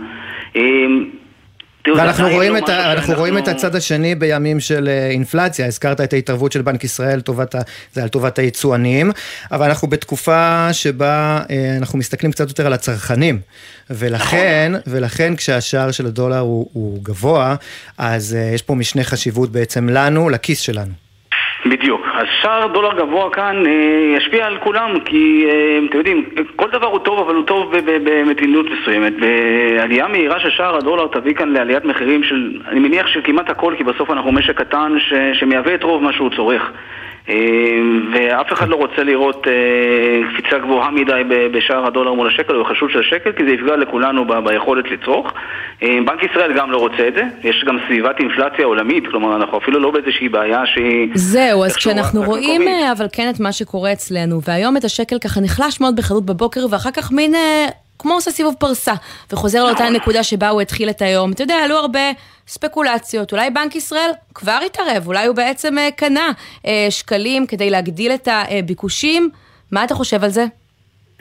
ואנחנו 1.86 2.28
רואים, 2.28 2.56
את, 2.56 2.68
ה, 2.68 2.92
אנחנו 2.92 3.14
רואים 3.14 3.38
את 3.38 3.48
הצד 3.48 3.76
השני 3.76 4.14
בימים 4.14 4.60
של 4.60 4.88
אה, 4.88 5.10
אינפלציה, 5.10 5.66
הזכרת 5.66 6.00
את 6.00 6.12
ההתערבות 6.12 6.52
של 6.52 6.62
בנק 6.62 6.84
ישראל, 6.84 7.20
טובת 7.20 7.54
ה, 7.54 7.60
זה 7.92 8.02
על 8.02 8.08
טובת 8.08 8.38
היצואנים, 8.38 9.10
אבל 9.52 9.66
אנחנו 9.66 9.88
בתקופה 9.88 10.68
שבה 10.72 11.40
אה, 11.50 11.76
אנחנו 11.76 11.98
מסתכלים 11.98 12.32
קצת 12.32 12.48
יותר 12.48 12.66
על 12.66 12.72
הצרכנים, 12.72 13.40
ולכן, 13.90 14.72
נכון. 14.74 14.92
ולכן 14.94 15.36
כשהשער 15.36 15.90
של 15.90 16.06
הדולר 16.06 16.38
הוא, 16.38 16.70
הוא 16.72 16.98
גבוה, 17.02 17.56
אז 17.98 18.34
אה, 18.34 18.54
יש 18.54 18.62
פה 18.62 18.74
משנה 18.74 19.04
חשיבות 19.04 19.52
בעצם 19.52 19.88
לנו, 19.88 20.28
לכיס 20.28 20.60
שלנו. 20.60 21.07
בדיוק. 21.70 22.06
אז 22.14 22.26
שער 22.42 22.66
דולר 22.66 22.94
גבוה 22.94 23.30
כאן 23.30 23.66
אה, 23.66 24.16
ישפיע 24.16 24.46
על 24.46 24.58
כולם, 24.58 25.00
כי 25.04 25.46
אה, 25.48 25.78
אתם 25.88 25.98
יודעים, 25.98 26.24
כל 26.56 26.70
דבר 26.70 26.86
הוא 26.86 26.98
טוב, 26.98 27.18
אבל 27.18 27.34
הוא 27.34 27.44
טוב 27.44 27.74
במדיניות 27.84 28.66
מסוימת. 28.70 29.12
בעלייה 29.16 30.08
מהירה 30.08 30.40
של 30.40 30.50
שער 30.50 30.76
הדולר 30.76 31.06
תביא 31.06 31.34
כאן 31.34 31.48
לעליית 31.48 31.84
מחירים 31.84 32.22
של, 32.22 32.60
אני 32.68 32.80
מניח 32.80 33.06
שכמעט 33.06 33.50
הכל, 33.50 33.74
כי 33.76 33.84
בסוף 33.84 34.10
אנחנו 34.10 34.32
משק 34.32 34.58
קטן 34.58 34.92
שמייבא 35.32 35.74
את 35.74 35.82
רוב 35.82 36.02
מה 36.02 36.12
שהוא 36.12 36.30
צורך. 36.36 36.70
אמ, 37.28 38.12
ואף 38.14 38.52
אחד 38.52 38.68
לא 38.68 38.76
רוצה 38.76 39.02
לראות 39.02 39.46
אה, 39.46 40.32
קפיצה 40.32 40.58
גבוהה 40.58 40.90
מדי 40.90 41.22
בשער 41.52 41.86
הדולר 41.86 42.12
מול 42.12 42.28
השקל 42.28 42.56
או 42.56 42.64
בחשוב 42.64 42.90
של 42.90 43.00
השקל 43.00 43.32
כי 43.32 43.44
זה 43.44 43.50
יפגע 43.50 43.76
לכולנו 43.76 44.24
ביכולת 44.44 44.84
לצרוך. 44.90 45.32
אמ, 45.82 46.04
בנק 46.06 46.22
ישראל 46.22 46.52
גם 46.56 46.70
לא 46.70 46.78
רוצה 46.78 47.08
את 47.08 47.14
זה, 47.14 47.22
יש 47.48 47.64
גם 47.66 47.76
סביבת 47.86 48.18
אינפלציה 48.18 48.64
עולמית, 48.64 49.04
כלומר 49.10 49.36
אנחנו 49.36 49.58
אפילו 49.58 49.80
לא 49.80 49.90
באיזושהי 49.90 50.28
בעיה 50.28 50.66
שהיא... 50.66 51.08
זהו, 51.14 51.64
אז 51.64 51.76
כשאנחנו 51.76 52.22
רואים 52.22 52.60
מקומית. 52.60 52.82
אה, 52.82 52.92
אבל 52.92 53.06
כן 53.12 53.30
את 53.34 53.40
מה 53.40 53.52
שקורה 53.52 53.92
אצלנו, 53.92 54.40
והיום 54.48 54.76
את 54.76 54.84
השקל 54.84 55.18
ככה 55.18 55.40
נחלש 55.40 55.80
מאוד 55.80 55.96
בחדות 55.96 56.26
בבוקר 56.26 56.60
ואחר 56.70 56.90
כך 56.90 57.12
מין... 57.12 57.34
אה, 57.34 57.66
כמו 57.98 58.14
עושה 58.14 58.30
סיבוב 58.30 58.54
פרסה, 58.58 58.92
וחוזר 59.32 59.64
לאותה 59.64 59.82
נכון. 59.82 59.96
נקודה 59.96 60.22
שבה 60.22 60.48
הוא 60.48 60.60
התחיל 60.60 60.90
את 60.90 61.02
היום. 61.02 61.32
אתה 61.32 61.42
יודע, 61.42 61.54
עלו 61.64 61.76
הרבה 61.76 62.00
ספקולציות, 62.48 63.32
אולי 63.32 63.50
בנק 63.50 63.76
ישראל 63.76 64.10
כבר 64.34 64.58
התערב, 64.66 65.06
אולי 65.06 65.26
הוא 65.26 65.36
בעצם 65.36 65.78
אה, 65.78 65.88
קנה 65.96 66.30
אה, 66.66 66.86
שקלים 66.90 67.46
כדי 67.46 67.70
להגדיל 67.70 68.12
את 68.12 68.28
הביקושים. 68.30 69.30
מה 69.72 69.84
אתה 69.84 69.94
חושב 69.94 70.24
על 70.24 70.30
זה? 70.30 70.44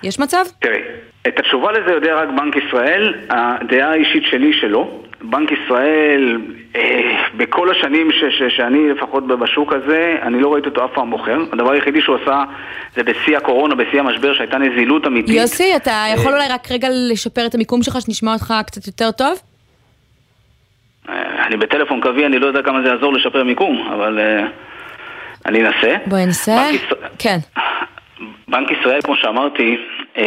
יש 0.04 0.20
מצב? 0.20 0.46
תראי, 0.60 0.80
את 1.28 1.40
התשובה 1.40 1.72
לזה 1.72 1.92
יודע 1.92 2.16
רק 2.16 2.30
בנק 2.38 2.56
ישראל, 2.56 3.14
הדעה 3.30 3.92
האישית 3.92 4.24
שלי 4.32 4.54
שלא. 4.54 5.02
בנק 5.22 5.50
ישראל, 5.52 6.42
אה, 6.76 7.26
בכל 7.38 7.72
השנים 7.72 8.12
ש, 8.12 8.24
ש, 8.40 8.58
שאני 8.58 8.90
לפחות 8.90 9.28
בשוק 9.28 9.74
הזה, 9.74 10.16
אני 10.22 10.40
לא 10.40 10.54
ראיתי 10.54 10.70
אותו 10.70 10.86
אף 10.86 10.90
פעם 10.94 11.12
בוחר. 11.12 11.38
הדבר 11.54 11.72
היחידי 11.72 12.02
שהוא 12.02 12.18
עשה 12.22 12.44
זה 12.96 13.04
בשיא 13.04 13.38
הקורונה, 13.38 13.76
בשיא 13.76 14.00
המשבר, 14.00 14.34
שהייתה 14.34 14.58
נזילות 14.58 15.08
אמיתית. 15.08 15.36
יוסי, 15.36 15.76
אתה 15.76 16.06
יכול 16.14 16.34
אולי 16.34 16.48
רק 16.50 16.72
רגע 16.72 16.88
לשפר 16.92 17.46
את 17.46 17.56
המיקום 17.56 17.84
שלך, 17.84 17.98
שנשמע 18.02 18.34
אותך 18.34 18.54
קצת 18.66 18.88
יותר 18.88 19.12
טוב? 19.12 19.40
אה, 21.48 21.52
אני 21.52 21.58
בטלפון 21.58 22.02
קווי, 22.02 22.26
אני 22.26 22.40
לא 22.40 22.48
יודע 22.48 22.62
כמה 22.62 22.82
זה 22.82 22.90
יעזור 22.90 23.14
לשפר 23.14 23.44
מיקום, 23.44 23.88
אבל 23.94 24.20
אה, 24.20 24.48
אני 25.46 25.62
אנסה. 25.62 25.96
בואי 26.06 26.26
ננסה. 26.26 26.58
כן. 27.20 27.38
בנק 28.48 28.72
ישראל, 28.72 29.02
כמו 29.02 29.16
שאמרתי, 29.16 29.78
אה, 30.18 30.24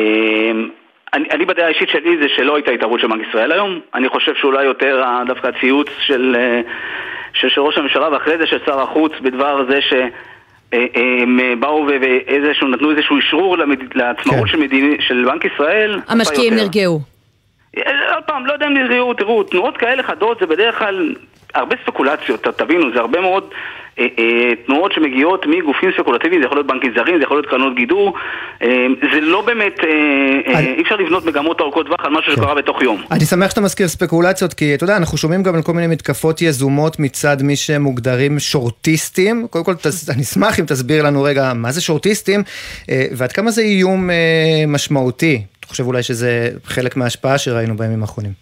אני, 1.13 1.25
אני 1.31 1.45
בדעה 1.45 1.67
האישית 1.67 1.89
שלי 1.89 2.17
זה 2.23 2.27
שלא 2.37 2.55
הייתה 2.55 2.71
התערבות 2.71 3.01
של 3.01 3.07
בנק 3.07 3.29
ישראל 3.29 3.53
היום. 3.53 3.81
אני 3.95 4.09
חושב 4.09 4.33
שאולי 4.41 4.65
יותר 4.65 5.03
דווקא 5.27 5.47
הציוץ 5.47 5.89
של, 6.07 6.37
של, 7.33 7.49
של 7.49 7.61
ראש 7.61 7.79
הממשלה 7.79 8.13
ואחרי 8.13 8.39
זה 8.39 8.47
של 8.47 8.59
שר 8.67 8.81
החוץ 8.81 9.13
בדבר 9.23 9.65
זה 9.71 9.81
ש... 9.81 9.93
הם 10.95 11.61
באו 11.61 11.87
ואיזשהו, 11.87 12.69
נתנו 12.69 12.91
איזשהו 12.91 13.19
אשרור 13.19 13.57
לעצמאות 13.95 14.41
כן. 14.41 14.47
של, 14.47 14.57
מדינ... 14.57 14.97
של 15.01 15.25
בנק 15.25 15.45
ישראל. 15.45 16.01
המשקיעים 16.09 16.55
נרגעו. 16.55 17.01
עוד 17.77 18.25
פעם, 18.27 18.47
לא 18.47 18.53
יודע 18.53 18.67
אם 18.67 18.75
נרגעו, 18.75 19.15
תראו, 19.15 19.43
תנועות 19.43 19.77
כאלה 19.77 20.03
חדות 20.03 20.39
זה 20.41 20.47
בדרך 20.47 20.79
כלל 20.79 21.15
הרבה 21.55 21.77
ספקולציות, 21.85 22.47
תבינו, 22.57 22.93
זה 22.95 23.01
הרבה 23.01 23.21
מאוד 23.21 23.45
אה, 23.99 24.07
אה, 24.19 24.53
תנועות 24.67 24.93
שמגיעות 24.93 25.47
מגופים 25.47 25.91
ספקולטיביים, 25.97 26.41
זה 26.41 26.47
יכול 26.47 26.59
להיות 26.59 26.67
בנקים 26.67 26.93
זרים, 26.95 27.17
זה 27.19 27.23
יכול 27.23 27.37
להיות 27.37 27.47
קרנות 27.47 27.77
גידור, 27.77 28.15
אה, 28.63 28.87
זה 29.13 29.21
לא 29.21 29.41
באמת, 29.41 29.81
אה, 29.85 29.89
אה, 30.47 30.59
אני... 30.59 30.75
אי 30.75 30.83
אפשר 30.83 30.97
לבנות 30.97 31.25
מגמות 31.25 31.61
ארוכות 31.61 31.87
טווח 31.87 32.01
על 32.05 32.11
משהו 32.11 32.35
כן. 32.35 32.41
שקרה 32.41 32.55
בתוך 32.55 32.83
יום. 32.83 33.03
אני 33.11 33.25
שמח 33.25 33.51
שאתה 33.51 33.61
מזכיר 33.61 33.89
ספקולציות, 33.89 34.55
כי 34.55 34.75
אתה 34.75 34.85
יודע, 34.85 34.97
אנחנו 34.97 35.19
שומעים 35.19 35.43
גם 35.43 35.55
על 35.55 35.63
כל 35.63 35.73
מיני 35.73 35.87
מתקפות 35.87 36.43
יזומות 36.43 36.99
מצד 36.99 37.37
מי 37.43 37.57
שמוגדרים 37.57 38.39
שורטיסטים. 38.39 39.47
קודם 39.51 39.65
כל, 39.65 39.75
תס... 39.75 40.11
אני 40.11 40.23
אשמח 40.23 40.61
אם 40.61 40.65
תסביר 40.65 41.03
לנו 41.03 41.23
רגע 41.23 41.53
מה 41.55 41.73
זה 41.73 41.81
שורטיסטים, 41.81 42.43
אה, 42.91 43.05
ועד 43.13 43.33
כמה 43.33 43.51
זה 43.51 43.63
איום 43.63 44.11
אה, 44.11 44.17
משמעותי. 44.67 45.43
חושב 45.71 45.87
אולי 45.87 46.03
שזה 46.03 46.51
חלק 46.65 46.97
מההשפעה 46.97 47.39
שראינו 47.39 47.77
בימים 47.77 48.03
האחרונים. 48.03 48.33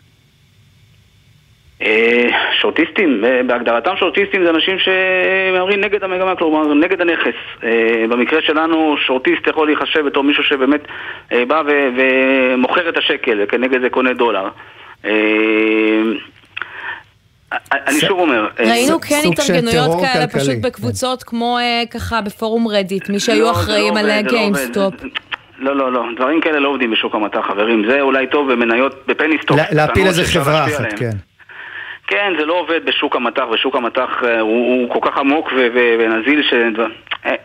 אה, 1.82 2.28
שורטיסטים, 2.60 3.24
אה, 3.24 3.40
בהגדרתם 3.46 3.96
שורטיסטים 3.96 4.44
זה 4.44 4.50
אנשים 4.50 4.76
שמהמרים 4.78 5.80
נגד 5.80 6.04
המגמה, 6.04 6.36
כלומר 6.36 6.74
נגד 6.74 7.00
הנכס. 7.00 7.38
אה, 7.64 8.04
במקרה 8.08 8.42
שלנו 8.42 8.96
שורטיסט 9.06 9.46
יכול 9.46 9.66
להיחשב 9.66 10.00
בתור 10.06 10.24
מישהו 10.24 10.44
שבאמת 10.44 10.80
בא 11.30 11.62
ומוכר 11.96 12.88
את 12.88 12.96
השקל, 12.96 13.46
כנגד 13.48 13.80
זה 13.80 13.90
קונה 13.90 14.12
דולר. 14.12 14.48
אני 17.72 18.00
שוב 18.00 18.18
אומר... 18.18 18.48
ראינו 18.58 19.00
כן 19.00 19.20
התארגנויות 19.32 19.90
כאלה 20.02 20.26
פשוט 20.26 20.56
בקבוצות 20.62 21.22
כמו 21.22 21.58
ככה 21.90 22.20
בפורום 22.20 22.68
Reddit, 22.68 23.08
מי 23.08 23.20
שהיו 23.20 23.44
לא, 23.44 23.50
אחראים 23.50 23.94
לא 23.94 23.98
על 23.98 24.20
GameStop. 24.20 24.94
לא, 25.58 25.76
לא, 25.76 25.92
לא, 25.92 26.02
דברים 26.16 26.40
כאלה 26.40 26.58
לא 26.58 26.68
עובדים 26.68 26.90
בשוק 26.90 27.14
המטח, 27.14 27.40
חברים. 27.46 27.90
זה 27.90 28.00
אולי 28.00 28.26
טוב 28.26 28.52
במניות, 28.52 29.06
ב 29.06 29.11
penny 29.11 29.32
stock. 29.32 29.58
להפיל 29.72 30.06
איזה 30.06 30.24
חברה 30.24 30.64
אחת, 30.66 30.92
כן. 30.92 31.10
כן, 32.06 32.32
זה 32.38 32.44
לא 32.44 32.54
עובד 32.60 32.84
בשוק 32.84 33.16
המטח, 33.16 33.44
ושוק 33.52 33.76
המטח 33.76 34.10
אה, 34.24 34.40
הוא, 34.40 34.66
הוא 34.66 34.90
כל 34.92 35.10
כך 35.10 35.18
עמוק 35.18 35.52
ונזיל 35.98 36.42
שאין 36.42 36.74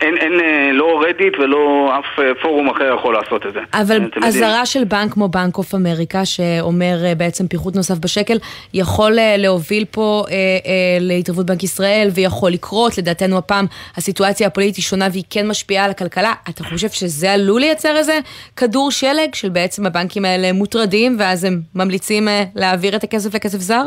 אין, 0.00 0.40
אה, 0.40 0.72
לא 0.72 1.02
רדיט 1.08 1.38
ולא 1.38 1.92
אף 1.98 2.20
אה, 2.20 2.24
פורום 2.42 2.70
אחר 2.70 2.94
יכול 2.98 3.14
לעשות 3.14 3.46
את 3.46 3.52
זה. 3.52 3.60
אבל 3.72 4.10
אזהרה 4.22 4.66
של 4.66 4.84
בנק 4.84 5.12
כמו 5.12 5.28
בנק 5.28 5.58
אוף 5.58 5.74
אמריקה, 5.74 6.24
שאומר 6.24 6.96
בעצם 7.16 7.46
פיחות 7.46 7.76
נוסף 7.76 7.98
בשקל, 7.98 8.38
יכול 8.74 9.18
להוביל 9.38 9.84
פה 9.90 10.24
אה, 10.30 10.34
אה, 10.34 10.98
להתערבות 11.00 11.46
בנק 11.46 11.62
ישראל 11.62 12.08
ויכול 12.14 12.50
לקרות, 12.50 12.98
לדעתנו 12.98 13.38
הפעם 13.38 13.66
הסיטואציה 13.96 14.46
הפוליטית 14.46 14.84
שונה 14.84 15.08
והיא 15.12 15.24
כן 15.30 15.48
משפיעה 15.48 15.84
על 15.84 15.90
הכלכלה. 15.90 16.32
אתה 16.48 16.64
חושב 16.64 16.88
שזה 16.88 17.32
עלול 17.32 17.60
לייצר 17.60 17.96
איזה 17.96 18.18
כדור 18.56 18.90
שלג 18.90 19.34
של 19.34 19.48
בעצם 19.48 19.86
הבנקים 19.86 20.24
האלה 20.24 20.52
מוטרדים 20.52 21.16
ואז 21.18 21.44
הם 21.44 21.60
ממליצים 21.74 22.28
אה, 22.28 22.44
להעביר 22.54 22.96
את 22.96 23.04
הכסף 23.04 23.34
לכסף 23.34 23.58
זר? 23.58 23.82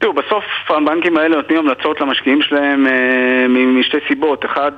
תראו, 0.00 0.12
בסוף 0.12 0.44
הבנקים 0.68 1.16
האלה 1.16 1.36
נותנים 1.36 1.58
המלצות 1.58 2.00
למשקיעים 2.00 2.42
שלהם 2.42 2.86
אה, 2.86 3.46
משתי 3.48 3.96
סיבות. 4.08 4.44
אחד, 4.44 4.72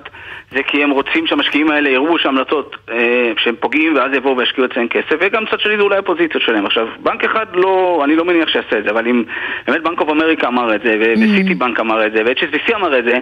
זה 0.51 0.63
כי 0.63 0.83
הם 0.83 0.91
רוצים 0.91 1.27
שהמשקיעים 1.27 1.71
האלה 1.71 1.91
יראו 1.91 2.19
שהמלצות 2.19 2.77
אה, 2.91 3.33
שהם 3.39 3.55
פוגעים 3.61 3.97
ואז 3.97 4.13
יבואו 4.15 4.37
וישקיעו 4.37 4.67
אצלם 4.67 4.89
כסף, 4.89 5.17
וגם 5.21 5.43
מצד 5.45 5.61
שני 5.61 5.77
זה 5.77 5.83
אולי 5.83 5.97
הפוזיציות 5.97 6.43
שלהם. 6.43 6.67
עכשיו, 6.67 6.87
בנק 6.99 7.25
אחד 7.25 7.47
לא, 7.53 8.03
אני 8.05 8.17
לא 8.17 8.25
מניח 8.25 8.49
שיעשה 8.49 8.79
את 8.79 8.85
זה, 8.85 8.91
אבל 8.91 9.09
אם 9.09 9.25
באמת 9.67 9.83
בנק 9.83 10.01
אוף 10.01 10.11
אמריקה 10.11 10.49
אמר 10.49 10.75
את 10.75 10.81
זה, 10.85 10.97
וסיטי 11.01 11.55
בנק 11.55 11.81
אמר 11.81 12.07
את 12.07 12.13
זה, 12.13 12.23
ו-HSBC 12.27 12.75
אמר 12.75 12.99
את 12.99 13.05
זה, 13.05 13.19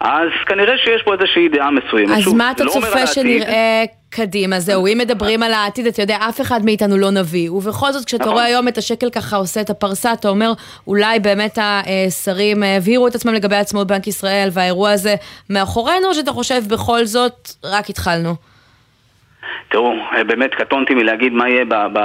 אז 0.00 0.28
כנראה 0.46 0.78
שיש 0.78 1.02
פה 1.02 1.12
איזושהי 1.12 1.48
דעה 1.48 1.70
מסוימת. 1.70 2.10
אז 2.10 2.22
שוב, 2.22 2.36
מה 2.36 2.50
אתה 2.50 2.64
לא 2.64 2.70
צופה 2.70 3.06
שנראה 3.06 3.84
קדימה? 4.14 4.60
זהו, 4.60 4.86
אם 4.86 4.98
מדברים 4.98 5.42
על 5.42 5.52
העתיד, 5.52 5.86
אתה 5.86 6.02
יודע, 6.02 6.16
אף 6.28 6.40
אחד 6.40 6.64
מאיתנו 6.64 6.98
לא 6.98 7.10
נביא. 7.10 7.50
ובכל 7.50 7.92
זאת, 7.92 8.04
כשאתה 8.04 8.22
נכון. 8.22 8.34
רואה 8.34 8.44
היום 8.44 8.68
את 8.68 8.78
השקל 8.78 9.10
ככה 9.10 9.36
עושה 9.36 9.60
את 9.60 9.70
הפרסה, 9.70 10.12
אתה 10.12 10.28
אומר, 10.28 10.52
אולי 10.86 11.20
באמת 11.20 11.58
השרים 11.58 12.62
הבהירו 12.62 13.08
את 13.08 13.14
עצמם 13.14 13.34
לגבי 13.34 13.56
עצמאות 13.56 13.86
בנק 13.86 14.06
ישראל, 14.06 14.48
והאירוע 14.52 14.90
הזה 14.90 15.14
מאחורינו, 15.50 16.08
או 16.08 16.14
שאתה 16.14 16.30
חושב 16.30 16.60
בכל 16.70 17.04
זאת, 17.04 17.48
רק 17.64 17.90
התחלנו? 17.90 18.34
תראו, 19.68 19.94
באמת 20.26 20.54
קטונתי 20.54 20.94
מלהגיד 20.94 21.32
מה 21.32 21.48
יהיה 21.48 21.64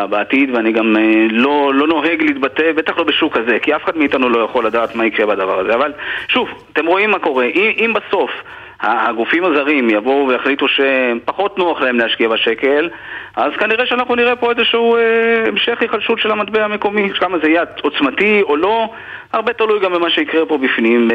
בעתיד, 0.10 0.50
ואני 0.56 0.72
גם 0.72 0.98
אה, 0.98 1.28
לא, 1.30 1.74
לא 1.74 1.88
נוהג 1.88 2.22
להתבטא, 2.22 2.72
בטח 2.76 2.98
לא 2.98 3.04
בשוק 3.04 3.38
הזה, 3.38 3.58
כי 3.62 3.76
אף 3.76 3.84
אחד 3.84 3.98
מאיתנו 3.98 4.30
לא 4.30 4.40
יכול 4.44 4.66
לדעת 4.66 4.96
מה 4.96 5.06
יקרה 5.06 5.26
בדבר 5.26 5.60
הזה. 5.60 5.74
אבל 5.74 5.94
שוב, 6.28 6.48
אתם 6.74 6.86
רואים 6.86 7.12
מה 7.12 7.20
קורה. 7.20 7.46
אם, 7.46 7.72
אם 7.78 7.94
בסוף 7.94 8.32
הגופים 8.82 9.46
הזרים 9.46 9.90
יבואו 9.90 10.28
ויחליטו 10.28 10.66
שפחות 10.68 11.58
נוח 11.58 11.82
להם 11.82 12.00
להשקיע 12.00 12.30
בשקל, 12.30 12.90
אז 13.36 13.52
כנראה 13.60 13.86
שאנחנו 13.86 14.16
נראה 14.16 14.36
פה 14.36 14.52
איזשהו 14.52 14.96
אה, 14.96 15.02
המשך 15.48 15.82
היחלשות 15.82 16.20
של 16.20 16.32
המטבע 16.32 16.66
המקומי, 16.66 17.10
כמה 17.20 17.38
זה 17.44 17.50
יהיה 17.50 17.64
עוצמתי 17.82 18.42
או 18.42 18.56
לא, 18.56 18.90
הרבה 19.34 19.54
תלוי 19.54 19.80
גם 19.80 19.94
במה 19.94 20.10
שיקרה 20.10 20.46
פה 20.46 20.58
בפנים, 20.58 21.08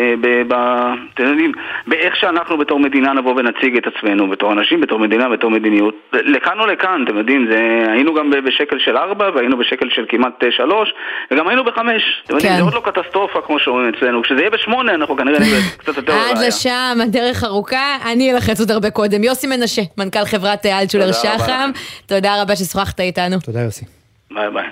אתם 1.15 1.25
יודעים, 1.25 1.53
באיך 1.87 2.17
שאנחנו 2.17 2.59
בתור 2.59 2.81
מדינה 2.81 3.13
נבוא 3.13 3.35
ונציג 3.37 3.77
את 3.77 3.87
עצמנו, 3.87 4.29
בתור 4.29 4.53
אנשים, 4.53 4.81
בתור 4.81 4.99
מדינה, 4.99 5.29
בתור 5.29 5.51
מדיניות, 5.51 5.95
לכאן 6.13 6.61
או 6.61 6.67
לכאן, 6.67 7.05
אתם 7.05 7.17
יודעים, 7.17 7.47
זה, 7.51 7.85
היינו 7.89 8.15
גם 8.15 8.31
בשקל 8.45 8.79
של 8.79 8.97
ארבע, 8.97 9.31
והיינו 9.35 9.57
בשקל 9.57 9.89
של 9.91 10.05
כמעט 10.09 10.45
שלוש, 10.51 10.95
וגם 11.31 11.49
היינו 11.49 11.65
בחמש, 11.65 12.23
אתם 12.25 12.35
יודעים, 12.35 12.53
כן. 12.53 12.59
זה 12.59 12.65
עוד 12.65 12.75
לא 12.75 12.81
קטסטרופה 12.81 13.41
כמו 13.41 13.59
שאומרים 13.59 13.93
אצלנו, 13.95 14.23
כשזה 14.23 14.41
יהיה 14.41 14.51
בשמונה 14.51 14.95
אנחנו 14.95 15.17
כנראה 15.17 15.39
נראה 15.39 15.61
קצת 15.79 15.97
יותר 15.97 16.13
עד 16.13 16.39
לשם, 16.47 16.99
הדרך 17.03 17.45
ארוכה, 17.53 17.97
אני 18.13 18.33
אלחץ 18.33 18.61
עוד 18.61 18.71
הרבה 18.71 18.91
קודם. 18.91 19.25
יוסי 19.25 19.47
מנשה, 19.47 19.83
מנכ"ל 19.99 20.25
חברת 20.25 20.67
אלטשולר 20.67 21.13
שחם, 21.13 21.71
תודה 22.07 22.43
רבה 22.43 22.57
ששוחחת 22.57 23.01
איתנו. 23.01 23.41
תודה 23.41 23.61
יוסי. 23.61 23.85
ביי 24.31 24.51
ביי. 24.51 24.65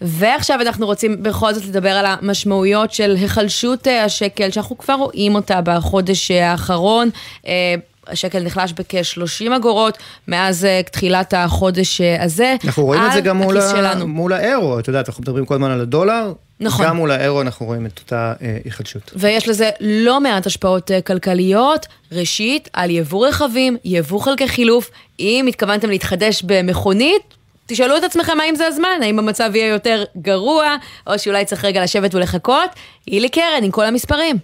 ועכשיו 0.00 0.60
אנחנו 0.60 0.86
רוצים 0.86 1.22
בכל 1.22 1.52
זאת 1.52 1.64
לדבר 1.66 1.90
על 1.90 2.06
המשמעויות 2.06 2.92
של 2.92 3.14
היחלשות 3.16 3.88
אה, 3.88 4.04
השקל, 4.04 4.50
שאנחנו 4.50 4.78
כבר 4.78 4.94
רואים 4.94 5.34
אותה 5.34 5.60
בחודש 5.64 6.30
אה, 6.30 6.50
האחרון. 6.50 7.10
אה, 7.46 7.74
השקל 8.06 8.42
נחלש 8.42 8.72
בכ-30 8.72 9.56
אגורות 9.56 9.98
מאז 10.28 10.66
תחילת 10.92 11.34
החודש 11.36 12.00
הזה. 12.00 12.56
אנחנו 12.64 12.84
רואים 12.84 13.02
את 13.06 13.12
זה 13.12 13.20
גם 13.20 13.36
מול, 13.36 13.58
ה... 13.58 14.04
מול 14.04 14.32
האירו, 14.32 14.78
את 14.78 14.88
יודעת, 14.88 15.08
אנחנו 15.08 15.22
מדברים 15.22 15.44
כל 15.44 15.54
הזמן 15.54 15.70
על 15.70 15.80
הדולר, 15.80 16.32
נכון. 16.60 16.86
גם 16.86 16.96
מול 16.96 17.10
האירו 17.10 17.40
אנחנו 17.40 17.66
רואים 17.66 17.86
את 17.86 17.98
אותה 17.98 18.32
אה, 18.42 18.56
היחדשות. 18.64 19.12
ויש 19.16 19.48
לזה 19.48 19.70
לא 19.80 20.20
מעט 20.20 20.46
השפעות 20.46 20.90
אה, 20.90 21.00
כלכליות. 21.00 21.86
ראשית, 22.12 22.68
על 22.72 22.90
יבוא 22.90 23.26
רכבים, 23.28 23.76
יבוא 23.84 24.20
חלקי 24.20 24.48
חילוף. 24.48 24.90
אם 25.20 25.46
התכוונתם 25.48 25.90
להתחדש 25.90 26.42
במכונית, 26.42 27.22
תשאלו 27.66 27.96
את 27.96 28.04
עצמכם 28.04 28.40
האם 28.40 28.54
זה 28.54 28.66
הזמן, 28.66 28.98
האם 29.02 29.18
המצב 29.18 29.50
יהיה 29.54 29.68
יותר 29.68 30.04
גרוע, 30.16 30.76
או 31.06 31.18
שאולי 31.18 31.44
צריך 31.44 31.64
רגע 31.64 31.82
לשבת 31.82 32.14
ולחכות. 32.14 32.70
הילי 33.06 33.28
קרן 33.28 33.60
עם 33.62 33.70
כל 33.70 33.84
המספרים. 33.84 34.36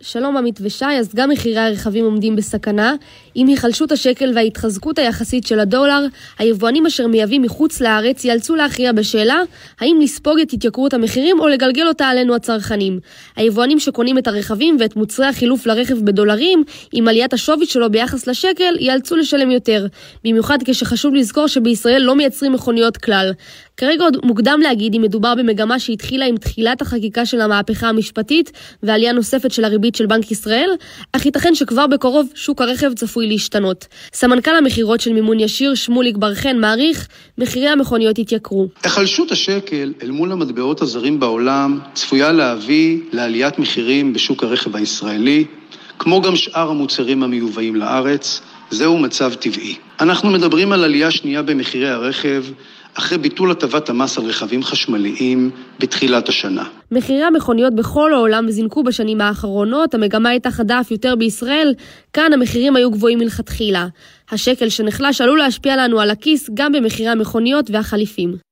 שלום 0.00 0.36
עמית 0.36 0.58
ושי, 0.62 0.84
אז 0.84 1.14
גם 1.14 1.30
מחירי 1.30 1.60
הרכבים 1.60 2.04
עומדים 2.04 2.36
בסכנה. 2.36 2.94
עם 3.40 3.46
היחלשות 3.46 3.92
השקל 3.92 4.32
וההתחזקות 4.34 4.98
היחסית 4.98 5.46
של 5.46 5.60
הדולר, 5.60 6.06
היבואנים 6.38 6.86
אשר 6.86 7.06
מייבאים 7.06 7.42
מחוץ 7.42 7.80
לארץ 7.80 8.24
ייאלצו 8.24 8.56
להכריע 8.56 8.92
בשאלה 8.92 9.40
האם 9.80 9.98
לספוג 10.00 10.38
את 10.40 10.52
התייקרות 10.52 10.94
המחירים 10.94 11.40
או 11.40 11.48
לגלגל 11.48 11.86
אותה 11.88 12.06
עלינו 12.06 12.34
הצרכנים. 12.34 13.00
היבואנים 13.36 13.78
שקונים 13.78 14.18
את 14.18 14.26
הרכבים 14.26 14.76
ואת 14.80 14.96
מוצרי 14.96 15.26
החילוף 15.26 15.66
לרכב 15.66 15.98
בדולרים, 16.04 16.64
עם 16.92 17.08
עליית 17.08 17.32
השווי 17.32 17.66
שלו 17.66 17.90
ביחס 17.90 18.26
לשקל, 18.26 18.74
ייאלצו 18.78 19.16
לשלם 19.16 19.50
יותר. 19.50 19.86
במיוחד 20.24 20.58
כשחשוב 20.64 21.14
לזכור 21.14 21.46
שבישראל 21.46 22.02
לא 22.02 22.16
מייצרים 22.16 22.52
מכוניות 22.52 22.96
כלל. 22.96 23.32
כרגע 23.76 24.04
עוד 24.04 24.16
מוקדם 24.24 24.60
להגיד 24.62 24.94
אם 24.94 25.02
מדובר 25.02 25.34
במגמה 25.34 25.78
שהתחילה 25.78 26.26
עם 26.26 26.36
תחילת 26.36 26.82
החקיקה 26.82 27.26
של 27.26 27.40
המהפכה 27.40 27.88
המשפטית 27.88 28.52
ועלייה 28.82 29.12
נוספת 29.12 29.52
של 29.52 29.64
הריבית 29.64 29.94
של 29.94 30.06
בנק 30.06 30.30
ישראל, 30.30 30.70
אך 31.12 31.26
ייתכן 31.26 31.54
שכבר 31.54 31.86
בקרוב 31.86 32.28
שוק 32.34 32.60
הרכב 32.60 32.94
צפוי 32.94 33.27
להשתנות. 33.28 33.86
סמנכ"ל 34.12 34.54
המכירות 34.54 35.00
של 35.00 35.12
מימון 35.12 35.40
ישיר, 35.40 35.74
שמוליק 35.74 36.16
בר 36.16 36.34
חן, 36.34 36.58
מעריך, 36.58 37.08
מחירי 37.38 37.68
המכוניות 37.68 38.18
יתייקרו. 38.18 38.68
היחלשות 38.82 39.32
השקל 39.32 39.92
אל 40.02 40.10
מול 40.10 40.32
המטבעות 40.32 40.82
הזרים 40.82 41.20
בעולם 41.20 41.78
צפויה 41.94 42.32
להביא 42.32 42.98
לעליית 43.12 43.58
מחירים 43.58 44.12
בשוק 44.12 44.44
הרכב 44.44 44.76
הישראלי, 44.76 45.44
כמו 45.98 46.22
גם 46.22 46.36
שאר 46.36 46.70
המוצרים 46.70 47.22
המיובאים 47.22 47.76
לארץ. 47.76 48.40
זהו 48.70 48.98
מצב 48.98 49.34
טבעי. 49.34 49.76
אנחנו 50.00 50.30
מדברים 50.30 50.72
על 50.72 50.84
עלייה 50.84 51.10
שנייה 51.10 51.42
במחירי 51.42 51.88
הרכב, 51.88 52.44
אחרי 52.98 53.18
ביטול 53.18 53.50
הטבת 53.50 53.88
המס 53.88 54.18
על 54.18 54.24
רכבים 54.24 54.62
חשמליים 54.62 55.50
בתחילת 55.80 56.28
השנה. 56.28 56.64
מחירי 56.92 57.22
המכוניות 57.22 57.74
בכל 57.74 58.14
העולם 58.14 58.50
זינקו 58.50 58.82
בשנים 58.82 59.20
האחרונות, 59.20 59.94
המגמה 59.94 60.28
הייתה 60.28 60.50
חדה 60.50 60.80
אף 60.80 60.90
יותר 60.90 61.16
בישראל, 61.16 61.74
כאן 62.12 62.32
המחירים 62.32 62.76
היו 62.76 62.90
גבוהים 62.90 63.18
מלכתחילה. 63.18 63.86
השקל 64.30 64.68
שנחלש 64.68 65.20
עלול 65.20 65.38
להשפיע 65.38 65.76
לנו 65.76 66.00
על 66.00 66.10
הכיס 66.10 66.50
גם 66.54 66.72
במחירי 66.72 67.08
המכוניות 67.08 67.70
והחליפים. 67.70 68.47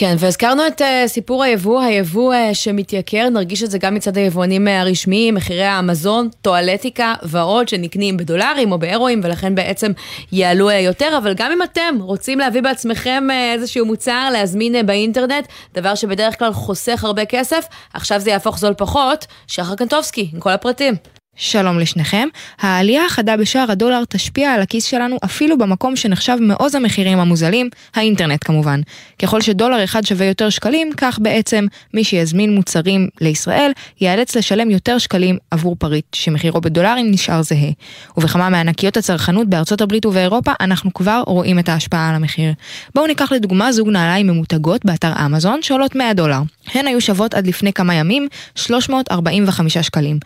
כן, 0.00 0.16
והזכרנו 0.18 0.66
את 0.66 0.80
uh, 0.80 0.84
סיפור 1.06 1.42
היבוא, 1.42 1.82
היבוא 1.82 2.34
uh, 2.34 2.54
שמתייקר, 2.54 3.28
נרגיש 3.28 3.62
את 3.62 3.70
זה 3.70 3.78
גם 3.78 3.94
מצד 3.94 4.16
היבואנים 4.16 4.68
uh, 4.68 4.70
הרשמיים, 4.70 5.34
מחירי 5.34 5.64
המזון, 5.64 6.28
טואלטיקה 6.42 7.14
ועוד 7.22 7.68
שנקנים 7.68 8.16
בדולרים 8.16 8.72
או 8.72 8.78
באירואים, 8.78 9.20
ולכן 9.24 9.54
בעצם 9.54 9.92
יעלו 10.32 10.70
uh, 10.70 10.72
יותר, 10.72 11.18
אבל 11.18 11.34
גם 11.34 11.52
אם 11.52 11.62
אתם 11.62 11.94
רוצים 12.00 12.38
להביא 12.38 12.62
בעצמכם 12.62 13.24
uh, 13.30 13.54
איזשהו 13.54 13.86
מוצר, 13.86 14.28
להזמין 14.32 14.74
uh, 14.74 14.82
באינטרנט, 14.82 15.46
דבר 15.74 15.94
שבדרך 15.94 16.38
כלל 16.38 16.52
חוסך 16.52 17.04
הרבה 17.04 17.24
כסף, 17.24 17.64
עכשיו 17.94 18.20
זה 18.20 18.30
יהפוך 18.30 18.58
זול 18.58 18.74
פחות. 18.74 19.26
שחר 19.46 19.74
קנטובסקי, 19.74 20.30
עם 20.34 20.40
כל 20.40 20.50
הפרטים. 20.50 21.17
שלום 21.40 21.78
לשניכם. 21.78 22.28
העלייה 22.60 23.06
החדה 23.06 23.36
בשער 23.36 23.70
הדולר 23.70 24.02
תשפיע 24.08 24.52
על 24.52 24.60
הכיס 24.62 24.84
שלנו 24.84 25.16
אפילו 25.24 25.58
במקום 25.58 25.96
שנחשב 25.96 26.36
מעוז 26.40 26.74
המחירים 26.74 27.18
המוזלים, 27.18 27.70
האינטרנט 27.94 28.44
כמובן. 28.44 28.80
ככל 29.18 29.40
שדולר 29.40 29.84
אחד 29.84 30.06
שווה 30.06 30.26
יותר 30.26 30.50
שקלים, 30.50 30.90
כך 30.96 31.18
בעצם 31.18 31.66
מי 31.94 32.04
שיזמין 32.04 32.54
מוצרים 32.54 33.08
לישראל 33.20 33.72
ייאלץ 34.00 34.36
לשלם 34.36 34.70
יותר 34.70 34.98
שקלים 34.98 35.38
עבור 35.50 35.76
פריט 35.78 36.14
שמחירו 36.14 36.60
בדולרים 36.60 37.10
נשאר 37.10 37.42
זהה. 37.42 37.70
ובכמה 38.16 38.48
מענקיות 38.48 38.96
הצרכנות 38.96 39.48
בארצות 39.48 39.80
הברית 39.80 40.06
ובאירופה 40.06 40.52
אנחנו 40.60 40.94
כבר 40.94 41.22
רואים 41.26 41.58
את 41.58 41.68
ההשפעה 41.68 42.08
על 42.08 42.14
המחיר. 42.14 42.52
בואו 42.94 43.06
ניקח 43.06 43.32
לדוגמה 43.32 43.72
זוג 43.72 43.88
נעליים 43.88 44.26
ממותגות 44.26 44.84
באתר 44.84 45.12
אמזון 45.26 45.62
שעולות 45.62 45.94
100 45.94 46.12
דולר. 46.12 46.40
הן 46.74 46.86
היו 46.86 47.00
שוות 47.00 47.34
עד 47.34 47.46
לפני 47.46 47.72
כמה 47.72 47.94
ימים 47.94 48.28
345 48.54 49.78
שקלים. 49.78 50.18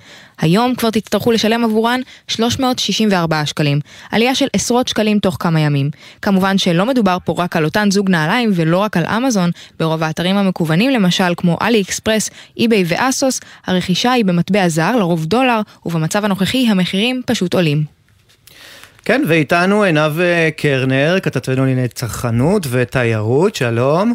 היום 0.42 0.74
כבר 0.74 0.90
תצטרכו 0.90 1.32
לשלם 1.32 1.64
עבורן 1.64 2.00
364 2.28 3.46
שקלים, 3.46 3.80
עלייה 4.10 4.34
של 4.34 4.46
עשרות 4.52 4.88
שקלים 4.88 5.18
תוך 5.18 5.36
כמה 5.40 5.60
ימים. 5.60 5.90
כמובן 6.22 6.58
שלא 6.58 6.86
מדובר 6.86 7.16
פה 7.24 7.34
רק 7.38 7.56
על 7.56 7.64
אותן 7.64 7.90
זוג 7.90 8.10
נעליים 8.10 8.50
ולא 8.54 8.78
רק 8.78 8.96
על 8.96 9.06
אמזון, 9.06 9.50
ברוב 9.78 10.02
האתרים 10.02 10.36
המקוונים 10.36 10.90
למשל 10.90 11.34
כמו 11.36 11.58
אלי 11.62 11.80
אקספרס, 11.80 12.30
אי-ביי 12.56 12.84
ואסוס, 12.86 13.40
הרכישה 13.66 14.12
היא 14.12 14.24
במטבע 14.24 14.68
זר, 14.68 14.96
לרוב 14.96 15.24
דולר, 15.26 15.60
ובמצב 15.86 16.24
הנוכחי 16.24 16.66
המחירים 16.68 17.22
פשוט 17.26 17.54
עולים. 17.54 17.84
כן, 19.04 19.22
ואיתנו 19.28 19.82
עינב 19.82 20.20
אה, 20.20 20.48
קרנר, 20.56 21.16
כתבתנו 21.22 21.64
לענייני 21.64 21.88
צרכנות 21.88 22.66
ותיירות, 22.70 23.54
שלום. 23.54 24.14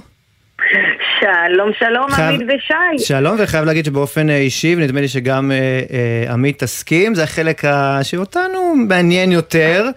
שלום, 1.19 1.71
שלום, 1.79 2.11
חייב, 2.11 2.33
עמית 2.33 2.47
ושי. 2.47 3.05
שלום, 3.05 3.35
וחייב 3.39 3.65
להגיד 3.65 3.85
שבאופן 3.85 4.29
אה, 4.29 4.37
אישי, 4.37 4.75
ונדמה 4.77 5.01
לי 5.01 5.07
שגם 5.07 5.51
אה, 5.51 5.57
אה, 5.57 6.33
עמית 6.33 6.63
תסכים, 6.63 7.15
זה 7.15 7.23
החלק 7.23 7.61
שאותנו 8.03 8.75
מעניין 8.87 9.31
יותר, 9.31 9.89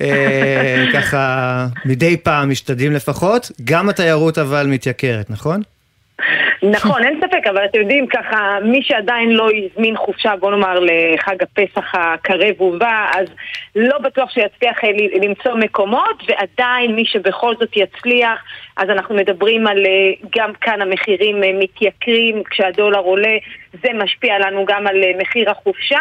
אה, 0.00 0.84
ככה 0.94 1.66
מדי 1.84 2.16
פעם 2.16 2.50
משתדלים 2.50 2.92
לפחות, 2.92 3.50
גם 3.64 3.88
התיירות 3.88 4.38
אבל 4.38 4.66
מתייקרת, 4.66 5.30
נכון? 5.30 5.62
נכון, 6.62 7.04
אין 7.04 7.20
ספק, 7.20 7.46
אבל 7.46 7.64
אתם 7.64 7.78
יודעים, 7.78 8.06
ככה, 8.06 8.58
מי 8.64 8.82
שעדיין 8.82 9.30
לא 9.30 9.48
הזמין 9.50 9.96
חופשה, 9.96 10.36
בוא 10.36 10.50
נאמר, 10.50 10.80
לחג 10.80 11.42
הפסח 11.42 11.94
הקרב 11.94 12.60
ובא, 12.60 13.06
אז 13.14 13.26
לא 13.76 13.98
בטוח 13.98 14.30
שיצליח 14.30 14.84
אה, 14.84 14.90
למצוא 15.22 15.54
מקומות, 15.54 16.22
ועדיין 16.28 16.94
מי 16.94 17.04
שבכל 17.04 17.54
זאת 17.60 17.76
יצליח, 17.76 18.44
אז 18.76 18.90
אנחנו 18.90 19.14
מדברים 19.14 19.66
על 19.66 19.86
אה, 19.86 20.12
גם 20.36 20.52
כאן 20.60 20.82
המחירים 20.82 21.44
אה, 21.44 21.50
מתייקרים 21.54 22.42
כשהדולר 22.50 22.98
עולה, 22.98 23.36
זה 23.82 23.88
משפיע 23.94 24.38
לנו 24.38 24.64
גם 24.64 24.86
על 24.86 24.96
מחיר 25.18 25.50
החופשה. 25.50 26.00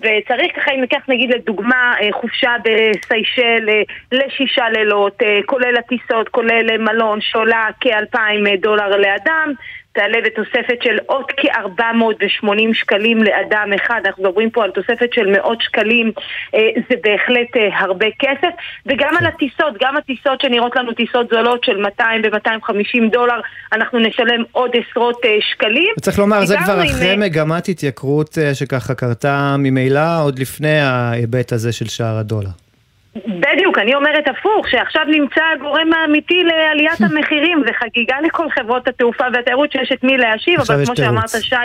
וצריך 0.00 0.56
ככה, 0.56 0.70
אם 0.70 0.80
ניקח 0.80 1.08
נגיד 1.08 1.34
לדוגמה 1.34 1.94
חופשה 2.12 2.52
בסיישל 2.64 3.68
לשישה 4.12 4.68
לילות, 4.68 5.18
כולל 5.46 5.76
הטיסות, 5.76 6.28
כולל 6.28 6.78
מלון 6.78 7.20
שעולה 7.20 7.66
כאלפיים 7.80 8.44
דולר 8.60 8.96
לאדם, 8.96 9.52
תעלה 9.92 10.18
בתוספת 10.24 10.82
של 10.82 10.96
עוד 11.06 11.24
כ-480 11.36 12.74
שקלים 12.74 13.22
לאדם 13.22 13.70
אחד, 13.76 14.00
אנחנו 14.06 14.22
מדברים 14.22 14.50
פה 14.50 14.64
על 14.64 14.70
תוספת 14.70 15.12
של 15.12 15.26
מאות 15.26 15.62
שקלים, 15.62 16.12
אה, 16.54 16.60
זה 16.90 16.94
בהחלט 17.04 17.56
אה, 17.56 17.78
הרבה 17.78 18.06
כסף, 18.18 18.48
וגם 18.86 19.16
על 19.20 19.26
הטיסות, 19.26 19.74
גם 19.80 19.96
הטיסות 19.96 20.40
שנראות 20.40 20.76
לנו 20.76 20.92
טיסות 20.92 21.28
זולות 21.30 21.64
של 21.64 21.76
200 21.76 22.22
ו-250 22.24 23.10
דולר, 23.12 23.40
אנחנו 23.72 23.98
נשלם 23.98 24.42
עוד 24.52 24.70
עשרות 24.74 25.24
אה, 25.24 25.30
שקלים. 25.40 25.94
צריך 26.00 26.18
לומר, 26.18 26.44
זה 26.44 26.56
כבר 26.64 26.84
אחרי 26.84 27.12
עם... 27.12 27.20
מגמת 27.20 27.68
התייקרות 27.68 28.38
שככה 28.54 28.94
קרתה 28.94 29.56
ממילא, 29.58 30.22
עוד 30.22 30.38
לפני 30.38 30.80
ההיבט 30.80 31.52
הזה 31.52 31.72
של 31.72 31.86
שער 31.86 32.16
הדולר. 32.16 32.67
בדיוק, 33.16 33.78
אני 33.78 33.94
אומרת 33.94 34.28
הפוך, 34.28 34.68
שעכשיו 34.68 35.04
נמצא 35.04 35.44
הגורם 35.54 35.92
האמיתי 35.92 36.42
לעליית 36.44 37.00
המחירים, 37.10 37.62
זה 37.66 37.72
חגיגה 37.72 38.20
לכל 38.20 38.50
חברות 38.50 38.88
התעופה 38.88 39.24
והתיירות 39.32 39.72
שיש 39.72 39.92
את 39.92 40.04
מי 40.04 40.16
להשיב, 40.16 40.60
אבל 40.60 40.84
כמו 40.84 40.96
שאמרת 40.96 41.30
שי, 41.40 41.56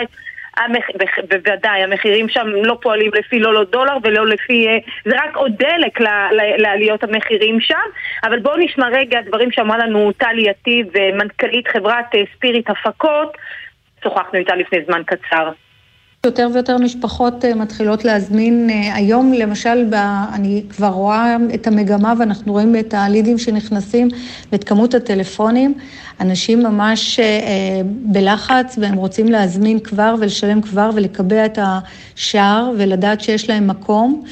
המח... 0.56 0.84
בוודאי, 1.28 1.82
המחירים 1.82 2.28
שם 2.28 2.46
לא 2.46 2.78
פועלים 2.82 3.10
לפי 3.14 3.38
לא 3.38 3.54
לא 3.54 3.64
דולר 3.64 3.96
ולא 4.02 4.26
לפי... 4.26 4.68
אה, 4.68 4.78
זה 5.04 5.16
רק 5.16 5.36
עוד 5.36 5.52
דלק 5.58 6.00
ל... 6.00 6.06
לעליות 6.56 7.04
המחירים 7.04 7.60
שם. 7.60 7.88
אבל 8.24 8.38
בואו 8.38 8.56
נשמע 8.56 8.88
רגע 8.88 9.20
דברים 9.20 9.52
שאמרה 9.52 9.78
לנו 9.78 10.12
טלי 10.12 10.42
יטיב, 10.42 10.86
מנכ"לית 11.14 11.68
חברת 11.68 12.14
אה, 12.14 12.20
ספיריט 12.36 12.70
הפקות. 12.70 13.36
שוחחנו 14.02 14.38
איתה 14.38 14.54
לפני 14.54 14.78
זמן 14.86 15.02
קצר. 15.06 15.50
יותר 16.24 16.48
ויותר 16.52 16.78
משפחות 16.78 17.44
אה, 17.44 17.54
מתחילות 17.54 18.04
להזמין. 18.04 18.70
אה, 18.70 18.94
היום 18.94 19.32
למשל, 19.32 19.94
אני 20.32 20.62
כבר 20.68 20.88
רואה 20.88 21.36
את 21.54 21.66
המגמה 21.66 22.14
ואנחנו 22.18 22.52
רואים 22.52 22.76
את 22.76 22.94
הלידים 22.94 23.38
שנכנסים 23.38 24.08
ואת 24.52 24.64
כמות 24.64 24.94
הטלפונים. 24.94 25.74
אנשים 26.20 26.62
ממש 26.62 27.20
אה, 27.20 27.80
בלחץ 27.84 28.78
והם 28.80 28.94
רוצים 28.94 29.26
להזמין 29.26 29.80
כבר 29.80 30.14
ולשלם 30.20 30.60
כבר 30.60 30.90
ולקבע 30.94 31.46
את 31.46 31.58
השער 31.62 32.72
ולדעת 32.78 33.20
שיש 33.20 33.50
להם 33.50 33.66
מקום. 33.66 34.22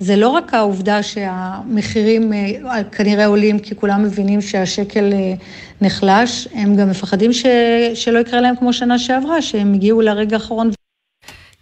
זה 0.00 0.16
לא 0.16 0.28
רק 0.28 0.54
העובדה 0.54 1.02
שהמחירים 1.02 2.32
כנראה 2.92 3.26
עולים 3.26 3.58
כי 3.58 3.76
כולם 3.76 4.02
מבינים 4.02 4.40
שהשקל 4.40 5.12
נחלש, 5.80 6.48
הם 6.54 6.76
גם 6.76 6.90
מפחדים 6.90 7.32
ש... 7.32 7.46
שלא 7.94 8.18
יקרה 8.18 8.40
להם 8.40 8.56
כמו 8.56 8.72
שנה 8.72 8.98
שעברה, 8.98 9.42
שהם 9.42 9.74
הגיעו 9.74 10.00
לרגע 10.00 10.36
האחרון 10.36 10.70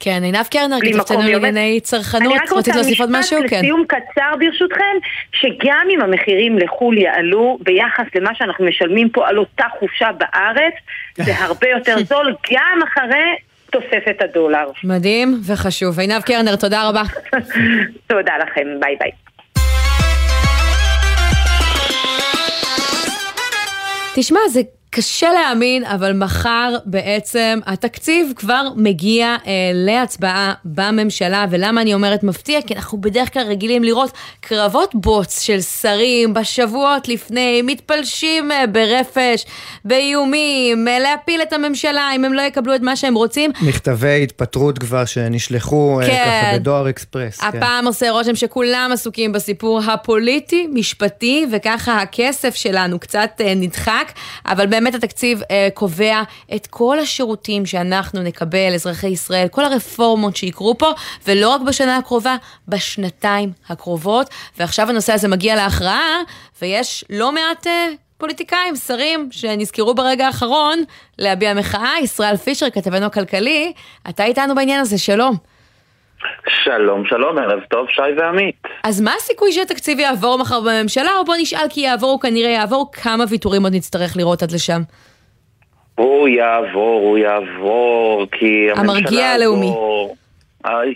כן, 0.01 0.23
עינב 0.23 0.47
קרנר, 0.51 0.77
כתבתנו 0.81 1.23
לענייני 1.23 1.81
צרכנות, 1.81 2.35
רצית 2.57 2.75
להוסיף 2.75 3.01
עוד 3.01 3.11
משהו? 3.13 3.39
אני 3.39 3.47
רק 3.47 3.53
רוצה 3.53 3.53
משפט 3.53 3.65
לסיום 3.65 3.85
קצר 3.89 4.37
ברשותכם, 4.39 4.97
שגם 5.33 5.87
אם 5.95 6.01
המחירים 6.01 6.59
לחו"ל 6.59 6.99
יעלו 6.99 7.59
ביחס 7.61 8.05
למה 8.15 8.31
שאנחנו 8.35 8.65
משלמים 8.65 9.09
פה 9.09 9.29
על 9.29 9.39
אותה 9.39 9.65
חופשה 9.79 10.09
בארץ, 10.13 10.75
זה 11.17 11.33
הרבה 11.45 11.69
יותר 11.69 11.97
זול 12.05 12.35
גם 12.53 12.79
אחרי 12.85 13.37
תוספת 13.71 14.17
הדולר. 14.21 14.71
מדהים 14.85 15.41
וחשוב. 15.47 16.01
עינב 16.01 16.23
קרנר, 16.23 16.57
תודה 16.57 16.89
רבה. 16.89 17.03
תודה 18.11 18.33
לכם, 18.43 18.67
ביי 18.81 18.97
ביי. 19.01 19.11
תשמע, 24.15 24.41
זה 24.49 24.61
קשה 24.99 25.33
להאמין, 25.33 25.85
אבל 25.85 26.13
מחר 26.13 26.75
בעצם 26.85 27.59
התקציב 27.67 28.33
כבר 28.37 28.69
מגיע 28.77 29.37
אה, 29.47 29.53
להצבעה 29.75 30.55
בממשלה, 30.65 31.47
ולמה 31.51 31.81
אני 31.81 31.95
אומרת 31.95 32.23
מפתיע? 32.23 32.63
כי 32.63 32.75
אנחנו 32.75 33.01
בדרך 33.01 33.33
כלל 33.33 33.43
רגילים 33.43 33.85
לראות 33.85 34.13
קרבות 34.41 34.95
בוץ 34.95 35.41
של 35.41 35.61
שרים 35.61 36.35
בשבועות 36.35 37.09
לפני, 37.09 37.63
מתפלשים 37.63 38.53
אה, 38.53 38.67
ברפש, 38.67 39.45
באיומים, 39.85 40.89
אה, 40.89 40.99
להפיל 40.99 41.43
את 41.43 41.53
הממשלה 41.53 42.11
אם 42.17 42.25
הם 42.25 42.33
לא 42.33 42.43
יקבלו 42.43 42.75
את 42.75 42.81
מה 42.81 42.97
שהם 42.97 43.15
רוצים. 43.15 43.51
מכתבי 43.63 44.23
התפטרות 44.23 44.79
כבר 44.79 45.05
שנשלחו 45.05 46.01
כן. 46.03 46.11
אה, 46.11 46.43
ככה 46.51 46.59
בדואר 46.59 46.91
אקספרס. 46.91 47.41
כן. 47.41 47.47
הפעם 47.47 47.81
כן. 47.81 47.87
עושה 47.87 48.11
רושם 48.11 48.37
שכולם 48.37 48.91
עסוקים 48.93 49.33
בסיפור 49.33 49.81
הפוליטי, 49.81 50.67
משפטי, 50.73 51.47
וככה 51.53 52.03
הכסף 52.03 52.55
שלנו 52.55 52.99
קצת 52.99 53.31
אה, 53.41 53.55
נדחק, 53.55 54.13
אבל 54.47 54.67
באמת... 54.67 54.88
באמת 54.91 55.05
התקציב 55.05 55.43
אה, 55.51 55.69
קובע 55.75 56.23
את 56.55 56.67
כל 56.67 56.99
השירותים 56.99 57.67
שאנחנו 57.67 58.23
נקבל, 58.23 58.75
אזרחי 58.75 59.09
ישראל, 59.09 59.49
כל 59.49 59.65
הרפורמות 59.65 60.37
שיקרו 60.37 60.79
פה, 60.79 60.91
ולא 61.27 61.49
רק 61.49 61.61
בשנה 61.61 61.97
הקרובה, 61.97 62.37
בשנתיים 62.69 63.53
הקרובות. 63.69 64.31
ועכשיו 64.59 64.91
הנושא 64.91 65.13
הזה 65.13 65.29
מגיע 65.29 65.57
להכרעה, 65.57 66.17
ויש 66.63 67.05
לא 67.11 67.33
מעט... 67.33 67.67
אה, 67.67 67.89
פוליטיקאים, 68.19 68.77
שרים, 68.77 69.29
שנזכרו 69.31 69.95
ברגע 69.95 70.27
האחרון 70.27 70.83
להביע 71.19 71.55
מחאה. 71.55 71.93
ישראל 72.03 72.37
פישר, 72.37 72.71
כתבנו 72.71 73.07
הכלכלי, 73.07 73.73
אתה 74.09 74.25
איתנו 74.25 74.55
בעניין 74.55 74.81
הזה, 74.81 74.99
שלום. 74.99 75.37
שלום, 76.65 77.05
שלום, 77.07 77.39
ערב 77.39 77.61
טוב, 77.71 77.87
שי 77.91 78.03
ועמית. 78.19 78.63
אז 78.85 79.01
מה 79.01 79.15
הסיכוי 79.17 79.53
שהתקציב 79.53 79.99
יעבור 79.99 80.39
מחר 80.39 80.61
בממשלה, 80.61 81.11
או 81.19 81.25
בוא 81.25 81.35
נשאל 81.41 81.67
כי 81.71 81.81
יעבור, 81.81 82.11
הוא 82.11 82.21
כנראה 82.21 82.51
יעבור, 82.51 82.91
כמה 82.93 83.25
ויתורים 83.29 83.63
עוד 83.63 83.75
נצטרך 83.75 84.17
לראות 84.17 84.43
עד 84.43 84.53
לשם? 84.53 84.81
הוא 85.95 86.29
יעבור, 86.29 87.01
הוא 87.01 87.19
יעבור, 87.19 88.27
כי 88.33 88.71
הממשלה... 88.71 88.81
המרגיע 88.81 89.27
הלאומי. 89.27 89.67
אה, 89.67 90.15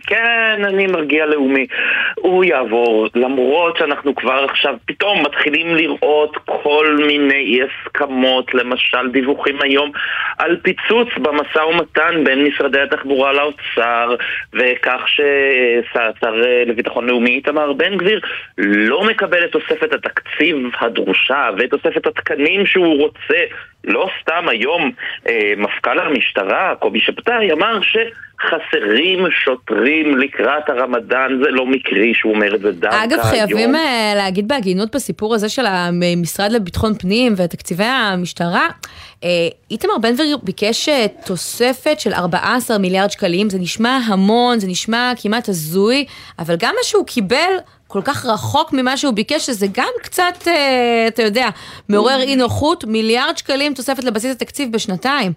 כן, 0.07 0.65
אני 0.65 0.87
מרגיע 0.87 1.27
לאומי. 1.27 1.67
הוא 2.15 2.45
יעבור, 2.45 3.09
למרות 3.15 3.77
שאנחנו 3.77 4.15
כבר 4.15 4.45
עכשיו 4.49 4.75
פתאום 4.87 5.23
מתחילים 5.23 5.75
לראות 5.75 6.37
כל 6.45 6.97
מיני 7.07 7.35
אי 7.35 7.61
הסכמות, 7.63 8.55
למשל 8.55 9.09
דיווחים 9.13 9.63
היום 9.63 9.91
על 10.39 10.57
פיצוץ 10.63 11.09
במשא 11.17 11.59
ומתן 11.59 12.25
בין 12.25 12.45
משרדי 12.45 12.81
התחבורה 12.81 13.33
לאוצר, 13.33 14.15
וכך 14.53 15.05
ששר 15.07 16.35
לביטחון 16.67 17.07
לאומי 17.07 17.31
איתמר 17.31 17.73
בן 17.73 17.97
גביר 17.97 18.21
לא 18.59 19.05
מקבל 19.05 19.45
את 19.45 19.53
תוספת 19.53 19.93
התקציב 19.93 20.57
הדרושה 20.81 21.49
ואת 21.59 21.71
תוספת 21.71 22.07
התקנים 22.07 22.67
שהוא 22.67 23.01
רוצה. 23.01 23.45
לא 23.85 24.09
סתם 24.23 24.49
היום 24.49 24.91
אה, 25.29 25.53
מפכ"ל 25.57 25.99
המשטרה, 25.99 26.75
קובי 26.79 27.01
שבתאי, 27.01 27.53
אמר 27.53 27.81
שחסרים 27.83 29.27
שוטרים 29.31 30.19
לקראת 30.19 30.69
הרמדאן, 30.69 31.39
זה 31.45 31.51
לא 31.51 31.67
מקרי 31.67 32.15
שהוא 32.15 32.35
אומר 32.35 32.55
את 32.55 32.61
זה 32.61 32.73
דווקא 32.73 32.97
היום. 32.97 33.13
אגב, 33.13 33.23
חייבים 33.23 33.75
אה, 33.75 34.13
להגיד 34.17 34.49
בהגינות 34.49 34.95
בסיפור 34.95 35.35
הזה 35.35 35.49
של 35.49 35.67
המשרד 35.67 36.53
לביטחון 36.53 36.95
פנים 36.95 37.35
ותקציבי 37.37 37.85
המשטרה, 37.85 38.69
אה, 39.25 39.29
איתמר 39.71 39.99
בן 40.03 40.15
גביר 40.15 40.39
ביקש 40.43 40.89
אה, 40.89 41.07
תוספת 41.27 42.01
של 42.01 42.13
14 42.13 42.79
מיליארד 42.79 43.11
שקלים, 43.11 43.51
זה 43.51 43.59
נשמע 43.59 43.99
המון, 44.07 44.59
זה 44.59 44.67
נשמע 44.67 45.13
כמעט 45.23 45.49
הזוי, 45.49 46.05
אבל 46.39 46.55
גם 46.59 46.75
מה 46.77 46.83
שהוא 46.83 47.07
קיבל... 47.07 47.53
כל 47.93 48.03
כך 48.05 48.27
רחוק 48.27 48.73
ממה 48.73 48.97
שהוא 48.97 49.15
ביקש, 49.15 49.47
שזה 49.47 49.67
גם 49.75 49.93
קצת, 50.03 50.49
אה, 50.49 51.05
אתה 51.09 51.23
יודע, 51.23 51.49
מעורר 51.89 52.21
אי 52.21 52.37
נוחות, 52.37 52.85
מיליארד 52.85 53.37
שקלים 53.37 53.75
תוספת 53.75 54.05
לבסיס 54.05 54.33
התקציב 54.37 54.73
בשנתיים. 54.73 55.33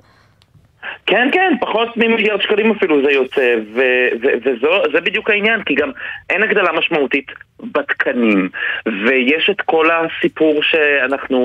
כן, 1.05 1.27
כן, 1.31 1.53
פחות 1.59 1.97
ממיליארד 1.97 2.41
שקלים 2.41 2.71
אפילו 2.71 3.01
זה 3.05 3.11
יוצא, 3.11 3.55
וזה 3.73 5.01
בדיוק 5.01 5.29
העניין, 5.29 5.63
כי 5.63 5.75
גם 5.75 5.91
אין 6.29 6.43
הגדלה 6.43 6.71
משמעותית 6.71 7.31
בתקנים, 7.71 8.49
ויש 8.85 9.49
את 9.49 9.61
כל 9.61 9.87
הסיפור 9.91 10.63
שאנחנו 10.63 11.39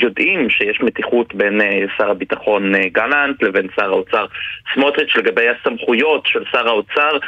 יודעים 0.00 0.50
שיש 0.50 0.80
מתיחות 0.80 1.34
בין 1.34 1.60
uh, 1.60 1.64
שר 1.98 2.10
הביטחון 2.10 2.74
uh, 2.74 2.78
גלנט 2.92 3.42
לבין 3.42 3.66
שר 3.76 3.90
האוצר 3.90 4.26
סמוטריץ' 4.74 5.16
לגבי 5.16 5.46
הסמכויות 5.48 6.26
של 6.26 6.44
שר 6.52 6.68
האוצר 6.68 7.18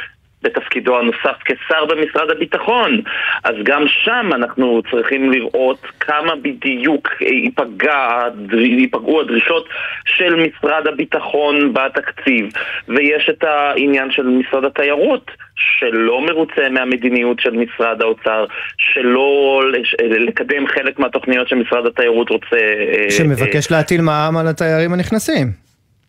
בתפקידו 0.45 0.99
הנוסף 0.99 1.37
כשר 1.45 1.85
במשרד 1.85 2.29
הביטחון. 2.29 3.01
אז 3.43 3.55
גם 3.63 3.83
שם 3.87 4.29
אנחנו 4.33 4.81
צריכים 4.91 5.31
לראות 5.31 5.81
כמה 5.99 6.35
בדיוק 6.35 7.09
ייפגע, 7.21 8.19
ייפגעו 8.53 9.21
הדרישות 9.21 9.69
של 10.05 10.35
משרד 10.35 10.87
הביטחון 10.87 11.73
בתקציב. 11.73 12.49
ויש 12.87 13.29
את 13.29 13.43
העניין 13.43 14.11
של 14.11 14.27
משרד 14.27 14.65
התיירות, 14.65 15.31
שלא 15.55 16.25
מרוצה 16.25 16.69
מהמדיניות 16.69 17.39
של 17.39 17.51
משרד 17.51 18.01
האוצר, 18.01 18.45
שלא 18.77 19.61
לקדם 19.99 20.67
חלק 20.67 20.99
מהתוכניות 20.99 21.47
שמשרד 21.47 21.85
התיירות 21.85 22.29
רוצה... 22.29 22.55
אה, 22.55 23.11
שמבקש 23.11 23.71
אה, 23.71 23.77
להטיל 23.77 24.01
מע"מ 24.01 24.37
על 24.37 24.47
התיירים 24.47 24.93
הנכנסים. 24.93 25.64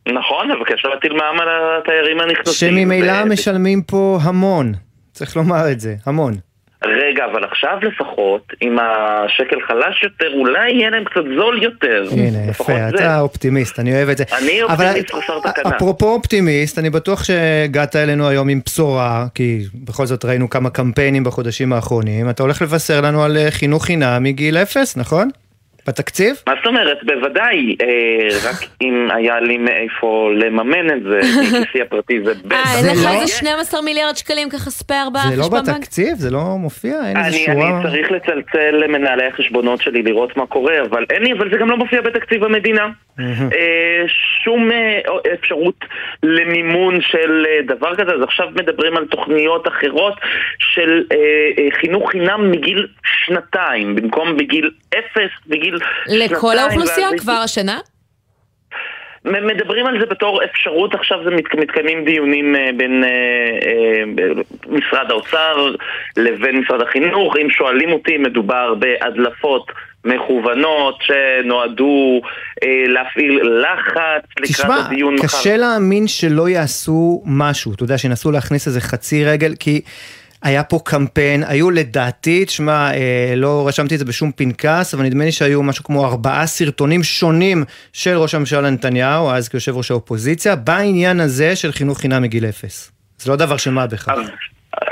נכון, 0.07 0.51
מבקש 0.51 0.85
להטיל 0.85 1.13
מע"מ 1.13 1.41
על 1.41 1.49
התיירים 1.81 2.21
הנכנסים. 2.21 2.71
שממילא 2.71 3.23
ו... 3.25 3.29
משלמים 3.29 3.83
פה 3.83 4.19
המון, 4.23 4.73
צריך 5.13 5.37
לומר 5.37 5.71
את 5.73 5.81
זה, 5.81 5.95
המון. 6.07 6.35
רגע, 6.85 7.25
אבל 7.33 7.45
עכשיו 7.45 7.79
לפחות, 7.83 8.53
אם 8.63 8.77
השקל 8.79 9.57
חלש 9.69 10.03
יותר, 10.03 10.33
אולי 10.35 10.71
יהיה 10.71 10.91
להם 10.91 11.05
קצת 11.05 11.21
זול 11.37 11.63
יותר. 11.63 12.05
הנה, 12.13 12.51
יפה, 12.51 12.65
זה. 12.65 12.89
אתה 12.89 13.21
אופטימיסט, 13.21 13.79
אני 13.79 13.93
אוהב 13.93 14.09
את 14.09 14.19
זה. 14.19 14.25
אני 14.39 14.63
אופטימיסט 14.63 15.11
חסר 15.11 15.41
תקנה. 15.41 15.77
אפרופו 15.77 16.15
אופטימיסט, 16.15 16.79
אני 16.79 16.91
בטוח 16.91 17.25
שהגעת 17.25 17.97
אלינו 17.97 18.29
היום 18.29 18.49
עם 18.49 18.61
בשורה, 18.67 19.27
כי 19.35 19.59
בכל 19.85 20.07
זאת 20.07 20.25
ראינו 20.25 20.51
כמה 20.51 20.71
קמפיינים 20.71 21.25
בחודשים 21.25 21.73
האחרונים. 21.73 22.31
אתה 22.31 22.43
הולך 22.43 22.63
לבשר 22.63 23.01
לנו 23.01 23.25
על 23.25 23.37
אה, 23.37 23.51
חינוך 23.51 23.85
חינם 23.85 24.23
מגיל 24.23 24.57
אפס, 24.57 24.97
נכון? 24.97 25.31
בתקציב? 25.89 26.37
מה 26.47 26.55
זאת 26.57 26.67
אומרת? 26.67 26.99
בוודאי, 27.05 27.77
אה, 27.83 28.29
רק 28.51 28.69
אם 28.83 29.09
היה 29.15 29.41
לי 29.41 29.59
מאיפה 29.59 30.31
לממן 30.37 30.91
את 30.97 31.03
זה, 31.03 31.19
מכיסי 31.41 31.83
הפרטי 31.83 32.21
זה 32.25 32.35
בטח. 32.35 32.57
אה, 32.57 32.79
אין 32.79 32.87
לך 32.87 33.05
לא- 33.05 33.11
איזה 33.11 33.27
12 33.27 33.83
מיליארד 33.83 34.17
שקלים 34.17 34.51
ככה 34.51 34.71
ספייר 34.71 35.11
בחשבון 35.11 35.51
בנק? 35.51 35.65
זה 35.65 35.73
לא 35.73 35.79
בתקציב? 35.79 36.17
זה 36.17 36.31
לא 36.31 36.45
מופיע? 36.59 36.97
אין 37.07 37.17
איזה 37.17 37.39
שורה? 37.39 37.81
אני 37.81 37.91
צריך 37.91 38.11
לצלצל 38.11 38.71
למנהלי 38.71 39.27
החשבונות 39.27 39.83
שלי 39.83 40.03
לראות 40.03 40.37
מה 40.37 40.47
קורה, 40.47 40.83
אבל 40.83 41.05
אין 41.11 41.23
לי, 41.23 41.33
אבל 41.33 41.51
זה 41.51 41.57
גם 41.57 41.71
לא 41.71 41.77
מופיע 41.77 42.01
בתקציב 42.01 42.45
המדינה. 42.45 42.89
אה, 43.19 44.05
שום 44.45 44.73
אה, 44.73 45.01
אפשרות 45.35 45.85
למימון 46.23 47.01
של 47.01 47.47
אה, 47.49 47.63
דבר 47.77 47.95
כזה, 47.95 48.13
אז 48.13 48.23
עכשיו 48.23 48.49
מדברים 48.55 48.97
על 48.97 49.07
תוכניות 49.07 49.69
אחרות 49.69 50.15
של 50.59 51.03
חינוך 51.81 52.11
חינם 52.11 52.51
מגיל 52.51 52.87
שנתיים, 53.05 53.95
במקום 53.95 54.37
בגיל 54.37 54.71
אפס, 54.99 55.31
בגיל 55.47 55.76
שנתיים. 56.09 56.33
לכל 56.33 56.59
האוכלוסייה 56.59 57.09
כבר 57.19 57.33
השנה? 57.45 57.79
מדברים 59.25 59.87
על 59.87 60.01
זה 60.01 60.07
בתור 60.07 60.45
אפשרות, 60.45 60.95
עכשיו 60.95 61.19
זה 61.25 61.31
מתקיימים 61.61 62.05
דיונים 62.05 62.55
בין 62.77 63.05
משרד 64.67 65.11
האוצר 65.11 65.75
לבין 66.17 66.61
משרד 66.61 66.83
החינוך. 66.83 67.35
אם 67.43 67.51
שואלים 67.51 67.93
אותי, 67.93 68.19
מדובר 68.19 68.75
בהדלפות 68.75 69.73
מכוונות 70.07 70.99
שנועדו 71.01 72.21
אה, 72.63 72.85
להפעיל 72.89 73.41
לחץ 73.43 74.25
לקראת 74.41 74.87
הדיון 74.87 75.15
מחר. 75.15 75.27
תשמע, 75.27 75.41
קשה 75.41 75.57
להאמין 75.57 76.07
שלא 76.07 76.49
יעשו 76.49 77.23
משהו, 77.27 77.73
אתה 77.75 77.85
יודע, 77.85 77.99
שינסו 77.99 78.31
להכניס 78.31 78.67
איזה 78.67 78.81
חצי 78.81 79.25
רגל, 79.25 79.53
כי... 79.61 79.81
היה 80.47 80.65
פה 80.65 80.79
קמפיין, 80.85 81.43
היו 81.49 81.71
לדעתי, 81.71 82.45
תשמע, 82.45 82.91
אה, 82.95 83.35
לא 83.37 83.65
רשמתי 83.69 83.95
את 83.95 83.99
זה 83.99 84.05
בשום 84.05 84.33
פנקס, 84.33 84.95
אבל 84.95 85.05
נדמה 85.05 85.25
לי 85.25 85.33
שהיו 85.33 85.63
משהו 85.63 85.85
כמו 85.85 86.07
ארבעה 86.07 86.47
סרטונים 86.47 87.03
שונים 87.03 87.65
של 87.93 88.17
ראש 88.17 88.35
הממשלה 88.35 88.71
נתניהו, 88.71 89.31
אז 89.31 89.49
כיושב 89.49 89.77
ראש 89.77 89.91
האופוזיציה, 89.91 90.57
בעניין 90.57 91.21
הזה 91.21 91.57
של 91.57 91.73
חינוך 91.73 92.01
חינם 92.01 92.23
מגיל 92.23 92.45
אפס. 92.45 92.93
זה 93.19 93.31
לא 93.31 93.37
דבר 93.37 93.57
של 93.57 93.71
מה 93.71 93.87
בכך. 93.87 94.19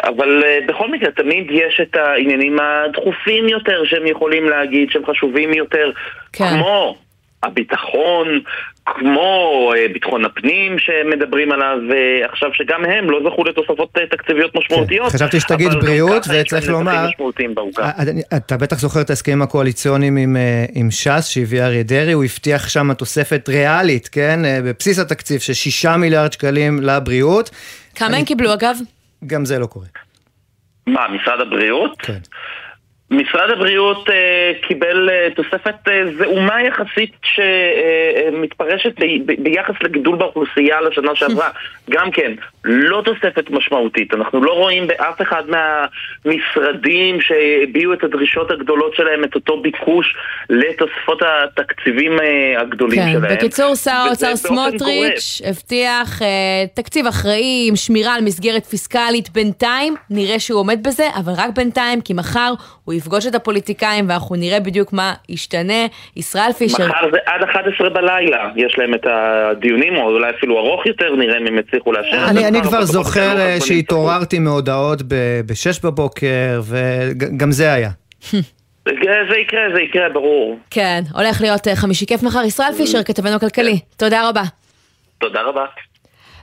אבל 0.05 0.43
uh, 0.43 0.69
בכל 0.69 0.91
מקרה, 0.91 1.11
תמיד 1.11 1.47
יש 1.51 1.81
את 1.83 1.97
העניינים 1.97 2.57
הדחופים 2.61 3.49
יותר 3.49 3.85
שהם 3.85 4.07
יכולים 4.07 4.49
להגיד, 4.49 4.91
שהם 4.91 5.03
חשובים 5.07 5.55
יותר, 5.55 5.91
כן. 6.33 6.45
כמו 6.49 6.97
הביטחון, 7.45 8.41
כמו 8.87 9.73
אה, 9.77 9.87
ביטחון 9.93 10.25
הפנים 10.25 10.79
שמדברים 10.79 11.53
עליו 11.53 11.79
אה, 11.93 12.27
עכשיו, 12.31 12.51
שגם 12.53 12.85
הם 12.85 13.11
לא 13.11 13.21
זכו 13.31 13.45
לתוספות 13.45 13.99
אה, 13.99 14.07
תקציביות 14.07 14.57
משמעותיות. 14.57 15.13
כן, 15.13 15.17
חשבתי 15.17 15.41
שתגיד 15.41 15.73
בריאות, 15.81 16.27
וצריך 16.29 16.69
לומר, 16.69 17.07
אתה 18.37 18.57
בטח 18.57 18.79
זוכר 18.79 19.01
את 19.01 19.11
ההסכמים 19.11 19.43
הקואליציוניים 19.43 20.17
עם, 20.17 20.37
עם 20.75 20.91
ש"ס 20.91 21.29
שהביא 21.29 21.63
אריה 21.63 21.83
דרעי, 21.83 22.13
הוא 22.13 22.25
הבטיח 22.25 22.69
שם 22.69 22.95
תוספת 22.95 23.49
ריאלית, 23.49 24.09
כן, 24.09 24.41
בבסיס 24.65 24.99
התקציב 24.99 25.41
של 25.41 25.53
שישה 25.53 25.97
מיליארד 25.97 26.33
שקלים 26.33 26.79
לבריאות. 26.83 27.51
כמה 27.95 28.09
אני... 28.09 28.17
הם 28.17 28.25
קיבלו 28.25 28.55
אגב? 28.55 28.77
גם 29.27 29.45
זה 29.45 29.59
לא 29.59 29.67
קורה. 29.67 29.87
מה, 30.87 31.01
משרד 31.09 31.41
הבריאות? 31.41 31.97
כן. 31.99 32.19
משרד 33.11 33.51
הבריאות 33.51 34.11
אה, 34.11 34.53
קיבל 34.69 35.11
אה, 35.11 35.29
תוספת 35.37 35.89
אה, 35.89 36.03
זעומה 36.19 36.63
יחסית 36.63 37.13
שמתפרשת 37.23 39.03
אה, 39.03 39.07
ב- 39.27 39.43
ביחס 39.43 39.75
לגידול 39.83 40.17
באוכלוסייה 40.17 40.81
לשנה 40.81 41.15
שעברה. 41.15 41.49
גם 41.91 42.11
כן, 42.11 42.33
לא 42.65 43.03
תוספת 43.05 43.51
משמעותית. 43.51 44.15
אנחנו 44.15 44.45
לא 44.45 44.53
רואים 44.53 44.87
באף 44.87 45.23
אחד 45.23 45.43
מהמשרדים 45.49 47.21
שהביעו 47.21 47.93
את 47.93 48.05
הדרישות 48.05 48.51
הגדולות 48.51 48.95
שלהם 48.95 49.25
את 49.25 49.35
אותו 49.35 49.63
ביקוש 49.63 50.17
לתוספות 50.51 51.23
התקציבים 51.23 52.13
אה, 52.21 52.61
הגדולים 52.61 52.99
כן, 52.99 53.13
שלהם. 53.13 53.37
בקיצור, 53.37 53.75
שר 53.75 53.91
האוצר 53.91 54.37
סמוטריץ' 54.37 55.43
הבטיח 55.45 56.23
אה, 56.23 56.29
תקציב 56.75 57.07
אחראי 57.07 57.67
עם 57.69 57.77
שמירה 57.77 58.15
על 58.15 58.25
מסגרת 58.25 58.65
פיסקלית. 58.65 59.31
בינתיים 59.31 59.95
נראה 60.11 60.39
שהוא 60.39 60.61
עומד 60.61 60.79
בזה, 60.87 61.09
אבל 61.17 61.33
רק 61.37 61.51
בינתיים, 61.57 62.01
כי 62.01 62.15
מחר 62.15 62.53
הוא 62.85 62.94
יפגוש 62.95 63.27
את 63.27 63.35
הפוליטיקאים 63.35 64.09
ואנחנו 64.09 64.37
נראה 64.37 64.61
בדיוק 64.61 64.93
מה 64.93 65.15
ישתנה. 65.29 65.87
ישראל 66.17 66.53
פישר... 66.53 66.89
מחר 66.89 67.11
זה 67.13 67.19
עד 67.27 67.43
11 67.43 67.91
בלילה, 67.91 68.51
יש 68.57 68.79
להם 68.79 68.95
את 68.95 69.07
הדיונים, 69.07 69.97
או 69.97 70.03
אולי 70.03 70.31
אפילו 70.39 70.59
ארוך 70.59 70.87
יותר, 70.87 71.15
נראה 71.15 71.39
אם 71.39 71.47
הם 71.47 71.59
יצליחו 71.59 71.93
לאשר. 71.93 72.27
אני, 72.31 72.49
אני 72.49 72.63
כבר 72.63 72.85
זוכר 72.85 73.41
אה, 73.41 73.57
שהתעוררתי 73.61 74.39
מהודעות 74.39 75.03
ב-6 75.03 75.81
בבוקר, 75.85 76.61
וגם 76.65 77.53
זה 77.53 77.73
היה. 77.73 77.91
זה 79.31 79.37
יקרה, 79.37 79.61
זה 79.75 79.83
יקרה, 79.83 80.09
ברור. 80.09 80.59
כן, 80.71 81.01
הולך 81.15 81.41
להיות 81.41 81.69
אה, 81.69 81.77
חמישי 81.77 82.07
כיף 82.07 82.23
מחר. 82.23 82.43
ישראל 82.45 82.73
פישר, 82.73 83.03
כתבנו 83.03 83.41
כלכלי. 83.41 83.79
תודה 83.97 84.29
רבה. 84.29 84.43
תודה 85.19 85.43
רבה. 85.43 85.65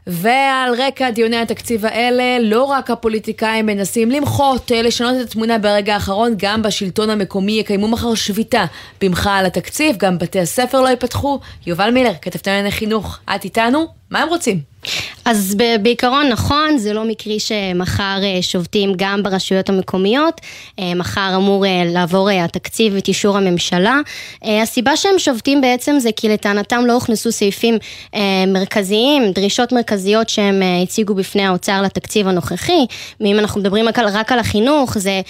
ועל 0.08 0.74
רקע 0.78 1.10
דיוני 1.10 1.38
התקציב 1.38 1.86
האלה, 1.86 2.40
לא 2.40 2.64
רק 2.64 2.92
הפוליטיקאים 2.92 3.66
מנסים 3.66 4.12
למחות, 4.12 4.72
אה, 4.72 4.82
לשנות 4.82 5.16
את 5.22 5.28
התמונה 5.28 5.58
ברגע 5.58 5.94
האחרון, 5.94 6.34
גם 6.38 6.62
בשלטון 6.62 7.10
המקומי 7.10 7.52
יקיימו 7.52 7.88
מחר 7.88 8.16
שביתה 8.16 8.66
במחאה 9.02 9.38
על 9.38 9.46
התקציב, 9.46 9.98
גם 9.98 10.18
בתי 10.18 10.40
הספר 10.40 10.82
לא 10.82 10.88
ייפתחו. 10.88 11.40
יובל 11.68 11.92
מילר, 11.92 12.14
כתבתנו 12.22 12.54
לענייני 12.54 12.72
חינוך, 12.72 13.20
את 13.36 13.44
איתנו? 13.44 13.88
מה 14.10 14.20
הם 14.20 14.30
רוצים? 14.30 14.71
אז 15.26 15.56
בעיקרון 15.82 16.30
נכון, 16.30 16.78
זה 16.78 16.94
לא 16.94 17.04
מקרי 17.04 17.40
שמחר 17.40 18.20
אה, 18.24 18.42
שובתים 18.42 18.94
גם 18.96 19.24
ברשויות 19.24 19.70
המקומיות, 19.70 20.42
אה, 20.80 20.94
מחר 20.96 21.34
אמור 21.36 21.66
אה, 21.66 21.84
לעבור 21.86 22.30
התקציב 22.30 22.96
את 22.96 23.08
אישור 23.08 23.38
הממשלה. 23.38 24.00
הסיבה 24.44 24.98
שהם 24.98 25.20
שובתים 25.20 25.62
בעצם 25.62 25.96
זה 26.00 26.10
כי 26.16 26.30
לטענתם 26.30 26.86
לא 26.86 26.94
הוכנסו 26.94 27.32
סעיפים 27.32 27.78
מרכזיים, 28.48 29.32
דרישות 29.32 29.72
מרכזיות 29.72 30.30
שהם 30.30 30.62
הציגו 30.84 31.14
בפני 31.16 31.46
האוצר 31.46 31.82
לתקציב 31.82 32.28
הנוכחי. 32.28 32.86
ואם 33.22 33.40
אנחנו 33.40 33.62
מדברים 33.62 33.86
רק 34.14 34.32
על 34.32 34.40
החינוך, 34.40 34.98
זה 34.98 35.22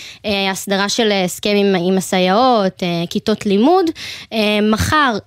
הסדרה 0.52 0.90
של 0.90 1.12
הסכם 1.26 1.56
עם, 1.56 1.76
עם 1.88 1.98
הסייעות, 1.98 2.84
כיתות 3.10 3.46
לימוד. 3.46 3.86
מחר 4.72 5.18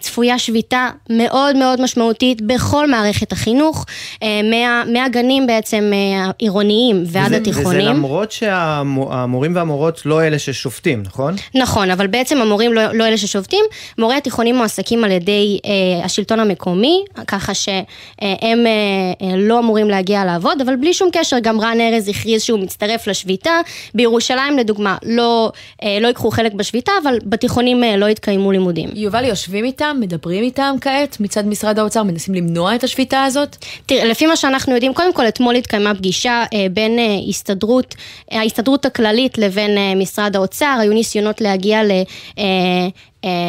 צפויה 0.00 0.38
שביתה 0.38 0.88
מאוד 1.10 1.56
מאוד 1.56 1.80
משמעותית 1.80 2.42
בכל 2.42 2.90
מערכת 2.90 3.32
החינוך. 3.32 3.57
החינוך, 3.58 3.86
אה, 4.22 4.40
מה, 4.42 4.84
מהגנים 4.92 5.46
בעצם 5.46 5.90
אה, 5.92 6.30
עירוניים 6.38 7.02
ועד 7.06 7.26
וזה, 7.26 7.36
התיכונים. 7.36 7.80
וזה 7.80 7.90
למרות 7.90 8.32
שהמורים 8.32 9.56
והמורות 9.56 10.06
לא 10.06 10.22
אלה 10.22 10.38
ששופטים, 10.38 11.02
נכון? 11.02 11.34
נכון, 11.54 11.90
אבל 11.90 12.06
בעצם 12.06 12.38
המורים 12.38 12.72
לא, 12.72 12.92
לא 12.92 13.06
אלה 13.08 13.16
ששופטים, 13.16 13.64
מורי 13.98 14.14
התיכונים 14.14 14.56
מועסקים 14.56 15.04
על 15.04 15.10
ידי 15.10 15.58
אה, 15.64 16.04
השלטון 16.04 16.40
המקומי, 16.40 17.04
ככה 17.26 17.54
שהם 17.54 18.66
אה, 18.66 19.36
לא 19.36 19.58
אמורים 19.58 19.90
להגיע 19.90 20.24
לעבוד, 20.24 20.60
אבל 20.60 20.76
בלי 20.76 20.94
שום 20.94 21.08
קשר, 21.12 21.38
גם 21.42 21.60
רן 21.60 21.80
ארז 21.80 22.08
הכריז 22.08 22.42
שהוא 22.42 22.60
מצטרף 22.60 23.06
לשביתה. 23.06 23.60
בירושלים 23.94 24.58
לדוגמה, 24.58 24.96
לא, 25.02 25.52
אה, 25.82 25.98
לא 26.00 26.06
ייקחו 26.08 26.30
חלק 26.30 26.52
בשביתה, 26.52 26.92
אבל 27.02 27.18
בתיכונים 27.24 27.84
אה, 27.84 27.96
לא 27.96 28.06
יתקיימו 28.06 28.52
לימודים. 28.52 28.88
יובל, 28.94 29.24
יושבים 29.24 29.64
איתם, 29.64 29.96
מדברים 30.00 30.44
איתם 30.44 30.74
כעת 30.80 31.20
מצד 31.20 31.46
משרד 31.46 31.78
האוצר, 31.78 32.02
מנסים 32.02 32.34
למנוע 32.34 32.74
את 32.74 32.84
השביתה 32.84 33.24
הזאת? 33.24 33.47
הזאת? 33.48 33.64
תראה, 33.86 34.04
לפי 34.04 34.26
מה 34.26 34.36
שאנחנו 34.36 34.74
יודעים, 34.74 34.94
קודם 34.94 35.12
כל 35.12 35.28
אתמול 35.28 35.54
התקיימה 35.54 35.94
פגישה 35.94 36.44
אה, 36.54 36.66
בין 36.70 36.98
אה, 36.98 37.04
הסתדרות, 37.28 37.94
אה, 38.32 38.40
ההסתדרות 38.40 38.84
הכללית 38.84 39.38
לבין 39.38 39.98
משרד 39.98 40.36
האוצר, 40.36 40.76
היו 40.80 40.92
ניסיונות 40.92 41.40
להגיע 41.40 41.84
ל... 41.84 41.90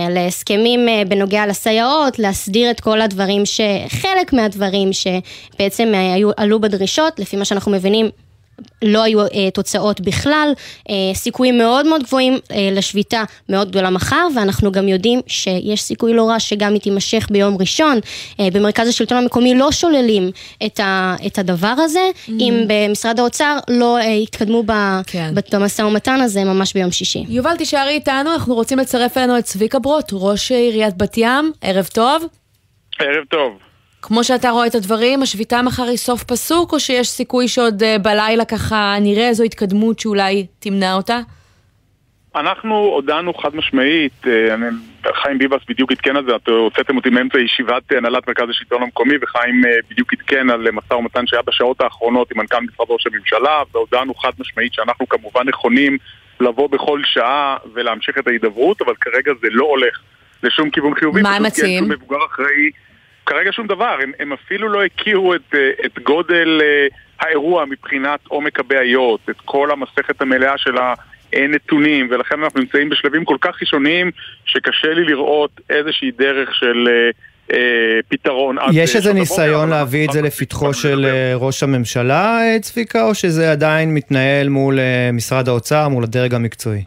להסכמים 0.10 0.88
בנוגע 1.08 1.46
לסייעות, 1.48 2.20
להסדיר 2.20 2.72
את 2.72 2.80
כל 2.80 3.02
הדברים, 3.02 3.46
ש... 3.46 3.62
חלק 3.88 4.34
מהדברים 4.34 4.90
שבעצם 4.94 5.94
היו, 5.96 6.30
עלו 6.38 6.62
בדרישות, 6.62 7.20
לפי 7.20 7.38
מה 7.38 7.46
שאנחנו 7.46 7.72
מבינים, 7.72 8.10
לא 8.82 9.04
היו 9.04 9.22
אה, 9.22 9.28
תוצאות 9.54 10.02
בכלל, 10.02 10.54
אה, 10.90 10.96
סיכויים 11.14 11.58
מאוד 11.58 11.88
מאוד 11.88 12.04
גבוהים 12.04 12.34
אה, 12.52 12.70
לשביתה 12.72 13.24
מאוד 13.50 13.70
גדולה 13.70 13.90
מחר, 13.90 14.28
ואנחנו 14.36 14.72
גם 14.72 14.88
יודעים 14.88 15.22
שיש 15.28 15.82
סיכוי 15.82 16.14
לא 16.14 16.30
רע 16.30 16.40
שגם 16.40 16.74
היא 16.74 16.82
תימשך 16.82 17.28
ביום 17.32 17.58
ראשון. 17.60 18.00
אה, 18.40 18.48
במרכז 18.54 18.88
השלטון 18.88 19.18
המקומי 19.18 19.56
לא 19.56 19.72
שוללים 19.72 20.32
את, 20.66 20.80
ה, 20.80 21.16
את 21.28 21.40
הדבר 21.40 21.68
הזה, 21.78 22.00
mm-hmm. 22.00 22.32
אם 22.40 22.64
במשרד 22.68 23.20
האוצר 23.20 23.58
לא 23.70 23.98
אה, 23.98 24.04
יתקדמו 24.04 24.64
ב, 24.66 24.72
כן. 25.08 25.34
במשא 25.52 25.82
ומתן 25.82 26.22
הזה 26.22 26.44
ממש 26.44 26.74
ביום 26.74 26.92
שישי. 26.92 27.26
יובל, 27.30 27.58
תישארי 27.58 27.92
איתנו, 27.92 28.34
אנחנו 28.34 28.56
רוצים 28.56 28.80
לצרף 28.80 29.18
אלינו 29.18 29.38
את 29.38 29.44
צביקה 29.44 29.80
ברוט, 29.80 30.10
ראש 30.14 30.52
עיריית 30.52 30.98
בת 30.98 31.18
ים, 31.18 31.52
ערב 31.62 31.86
טוב. 31.94 32.24
ערב 33.00 33.26
טוב. 33.30 33.69
כמו 34.02 34.24
שאתה 34.24 34.50
רואה 34.50 34.68
את 34.68 34.76
הדברים, 34.76 35.22
השביתה 35.22 35.62
מחר 35.62 35.84
היא 35.84 35.98
סוף 35.98 36.24
פסוק, 36.24 36.74
או 36.74 36.80
שיש 36.80 37.10
סיכוי 37.10 37.48
שעוד 37.48 37.84
אה, 37.84 37.98
בלילה 37.98 38.46
ככה 38.46 38.96
נראה 39.02 39.28
איזו 39.28 39.44
התקדמות 39.44 40.00
שאולי 40.00 40.46
תמנע 40.60 40.94
אותה? 40.94 41.20
אנחנו 42.36 42.76
הודענו 42.76 43.34
חד 43.34 43.56
משמעית, 43.56 44.28
אה, 44.28 44.56
חיים 45.22 45.38
ביבס 45.38 45.62
בדיוק 45.70 45.92
עדכן 45.92 46.16
על 46.16 46.26
זה, 46.26 46.36
אתם 46.36 46.52
הוצאתם 46.52 46.98
אותי 46.98 47.10
מאמצע 47.10 47.40
ישיבת 47.40 47.92
הנהלת 47.92 48.28
מרכז 48.28 48.50
השלטון 48.50 48.84
המקומי 48.84 49.16
וחיים 49.22 49.66
אה, 49.66 49.72
בדיוק 49.90 50.14
עדכן 50.14 50.50
על 50.50 50.72
משא 50.72 50.94
ומתן 50.94 51.28
שהיה 51.28 51.42
בשעות 51.48 51.82
האחרונות 51.82 52.32
עם 52.32 52.38
מנכ"ל 52.38 52.60
משרד 52.60 52.88
ראש 52.90 53.08
הממשלה 53.08 53.62
והודענו 53.74 54.14
חד 54.16 54.32
משמעית 54.40 54.74
שאנחנו 54.74 55.10
כמובן 55.10 55.48
נכונים 55.48 55.98
לבוא 56.40 56.70
בכל 56.70 57.02
שעה 57.06 57.58
ולהמשיך 57.74 58.18
את 58.18 58.28
ההידברות, 58.28 58.82
אבל 58.82 58.94
כרגע 59.02 59.32
זה 59.42 59.48
לא 59.52 59.66
הולך 59.66 60.00
לשום 60.44 60.70
כיוון 60.70 60.96
חיובי. 60.96 61.22
מה 61.22 61.36
הם 61.36 61.44
מציעים? 61.44 61.90
מבוגר 61.90 62.26
אחראי 62.26 62.70
כרגע 63.30 63.52
שום 63.52 63.68
דבר, 63.68 63.98
הם, 64.04 64.12
הם 64.20 64.34
אפילו 64.34 64.70
לא 64.70 64.84
הכירו 64.84 65.36
את, 65.36 65.56
אה, 65.56 65.72
את 65.86 66.00
גודל 66.00 66.62
אה, 66.62 66.88
האירוע 67.20 67.66
מבחינת 67.66 68.20
עומק 68.28 68.60
הבעיות, 68.60 69.20
את 69.30 69.36
כל 69.46 69.72
המסכת 69.72 70.22
המלאה 70.22 70.58
של 70.58 70.76
הנתונים, 71.34 72.08
ולכן 72.12 72.44
אנחנו 72.44 72.60
נמצאים 72.60 72.90
בשלבים 72.90 73.26
כל 73.26 73.38
כך 73.42 73.62
ראשוניים, 73.62 74.12
שקשה 74.46 74.94
לי 74.94 75.04
לראות 75.04 75.62
איזושהי 75.70 76.12
דרך 76.12 76.56
של... 76.56 76.88
אה, 77.54 78.00
פתרון. 78.10 78.56
יש 78.74 78.96
איזה 78.96 79.14
ניסיון 79.14 79.70
להביא 79.70 80.08
את 80.08 80.12
זה 80.12 80.22
לפתחו 80.22 80.74
של 80.74 81.06
ראש 81.36 81.64
הממשלה, 81.64 82.40
צביקה, 82.62 83.04
או 83.04 83.16
שזה 83.16 83.52
עדיין 83.52 83.94
מתנהל 83.94 84.50
מול 84.50 84.80
משרד 85.14 85.48
האוצר, 85.48 85.88
מול 85.90 86.04
הדרג 86.04 86.34
המקצועי? 86.34 86.84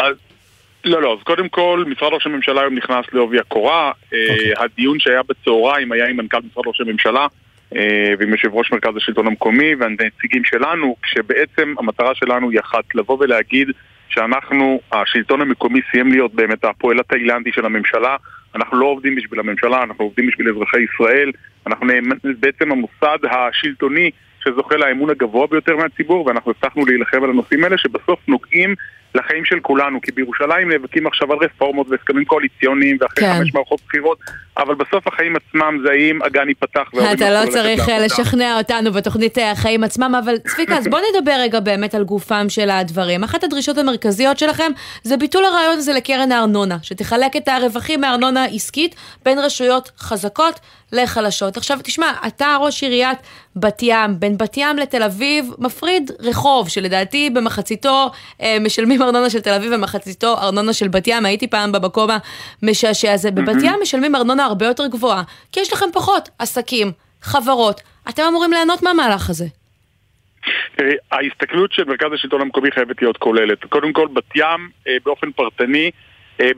לא, 0.84 1.02
לא, 1.02 1.16
אז 1.18 1.22
קודם 1.24 1.48
כל, 1.48 1.84
משרד 1.86 2.12
ראש 2.12 2.26
הממשלה 2.26 2.60
היום 2.60 2.74
נכנס 2.74 3.06
לעובי 3.12 3.38
הקורה. 3.38 3.90
Okay. 3.90 4.16
אוקיי. 4.30 4.52
הדיון 4.56 5.00
שהיה 5.00 5.22
בצהריים 5.22 5.92
היה 5.92 6.06
עם 6.06 6.16
מנכ"ל 6.16 6.38
משרד 6.50 6.66
ראש 6.66 6.80
הממשלה 6.80 7.26
אה, 7.76 8.14
ועם 8.18 8.30
יושב 8.30 8.54
ראש 8.54 8.72
מרכז 8.72 8.96
השלטון 8.96 9.26
המקומי 9.26 9.74
והנציגים 9.74 10.44
שלנו, 10.44 10.96
כשבעצם 11.02 11.74
המטרה 11.78 12.14
שלנו 12.14 12.50
היא 12.50 12.60
אחת, 12.60 12.94
לבוא 12.94 13.16
ולהגיד 13.20 13.68
שאנחנו, 14.08 14.80
השלטון 14.92 15.40
המקומי 15.40 15.80
סיים 15.90 16.12
להיות 16.12 16.34
באמת 16.34 16.64
הפועל 16.64 17.00
התאילנדי 17.00 17.52
של 17.52 17.66
הממשלה. 17.66 18.16
אנחנו 18.54 18.76
לא 18.76 18.86
עובדים 18.86 19.14
בשביל 19.14 19.40
הממשלה, 19.40 19.82
אנחנו 19.82 20.04
עובדים 20.04 20.26
בשביל 20.26 20.48
אזרחי 20.48 20.80
ישראל. 20.80 21.30
אנחנו 21.66 21.86
בעצם 22.40 22.72
המוסד 22.72 23.18
השלטוני 23.30 24.10
שזוכה 24.44 24.76
לאמון 24.76 25.10
הגבוה 25.10 25.46
ביותר 25.46 25.76
מהציבור, 25.76 26.26
ואנחנו 26.26 26.50
הבטחנו 26.50 26.86
להילחם 26.86 27.24
על 27.24 27.30
הנושאים 27.30 27.64
האלה 27.64 27.78
שבסוף 27.78 28.20
נוגעים 28.28 28.74
לחיים 29.14 29.44
של 29.44 29.60
כולנו, 29.60 30.00
כי 30.00 30.12
בירושלים 30.12 30.68
נאבקים 30.68 31.06
עכשיו 31.06 31.32
על 31.32 31.38
רפורמות 31.38 31.86
והסכמים 31.90 32.24
קואליציוניים 32.24 32.96
ואחרי 33.00 33.24
כן. 33.24 33.34
חמש 33.38 33.54
מערכות 33.54 33.80
בחירות, 33.86 34.18
אבל 34.56 34.74
בסוף 34.74 35.06
החיים 35.06 35.36
עצמם 35.36 35.78
זה 35.84 35.90
האם 35.92 36.22
הגן 36.22 36.48
ייפתח 36.48 36.90
אתה 37.12 37.30
לא 37.30 37.50
צריך 37.50 37.88
אה. 37.88 37.98
לשכנע 37.98 38.58
אותנו 38.58 38.92
בתוכנית 38.92 39.38
אה, 39.38 39.50
החיים 39.50 39.84
עצמם, 39.84 40.14
אבל 40.24 40.38
צביקה, 40.38 40.76
אז 40.76 40.88
בוא 40.88 40.98
נדבר 41.10 41.34
רגע 41.38 41.60
באמת 41.60 41.94
על 41.94 42.04
גופם 42.04 42.46
של 42.48 42.70
הדברים. 42.70 43.24
אחת 43.24 43.44
הדרישות 43.44 43.78
המרכזיות 43.78 44.38
שלכם 44.38 44.72
זה 45.02 45.16
ביטול 45.16 45.44
הרעיון 45.44 45.78
הזה 45.78 45.92
לקרן 45.92 46.32
הארנונה, 46.32 46.76
שתחלק 46.82 47.36
את 47.36 47.48
הרווחים 47.48 48.00
מארנונה 48.00 48.44
עסקית 48.44 48.94
בין 49.24 49.38
רשויות 49.38 49.90
חזקות 49.98 50.60
לחלשות. 50.92 51.56
עכשיו, 51.56 51.78
תשמע, 51.82 52.12
אתה 52.26 52.56
ראש 52.60 52.82
עיריית 52.82 53.18
בת 53.56 53.82
ים, 53.82 54.20
בין 54.20 54.38
בת 54.38 54.56
ים 54.56 54.76
לתל 54.76 55.02
אביב, 55.02 55.50
מפריד 55.58 56.10
רחוב, 56.20 56.68
שלדעתי 56.68 57.30
במחציתו 57.30 58.10
אה, 58.42 58.56
משלמים 58.60 59.01
ארנונה 59.02 59.30
של 59.30 59.40
תל 59.40 59.50
אביב 59.50 59.72
ומחציתו 59.74 60.38
ארנונה 60.38 60.72
של 60.72 60.88
בת 60.88 61.06
ים. 61.06 61.26
הייתי 61.26 61.46
פעם 61.46 61.72
במקום 61.72 62.10
המשעשע 62.62 63.12
הזה. 63.12 63.30
בבת 63.30 63.62
ים 63.62 63.74
משלמים 63.82 64.14
ארנונה 64.14 64.44
הרבה 64.44 64.66
יותר 64.66 64.86
גבוהה, 64.86 65.22
כי 65.52 65.60
יש 65.60 65.72
לכם 65.72 65.86
פחות 65.92 66.28
עסקים, 66.38 66.92
חברות. 67.22 67.80
אתם 68.08 68.22
אמורים 68.28 68.52
ליהנות 68.52 68.82
מהמהלך 68.82 69.30
הזה. 69.30 69.46
תראי, 70.76 70.94
ההסתכלות 71.12 71.72
של 71.72 71.84
מרכז 71.84 72.12
השלטון 72.14 72.40
המקומי 72.40 72.70
חייבת 72.70 73.02
להיות 73.02 73.16
כוללת. 73.16 73.64
קודם 73.64 73.92
כל, 73.92 74.08
בת 74.12 74.36
ים 74.36 74.70
אה, 74.88 74.96
באופן 75.04 75.32
פרטני, 75.32 75.84
אה, 75.84 75.90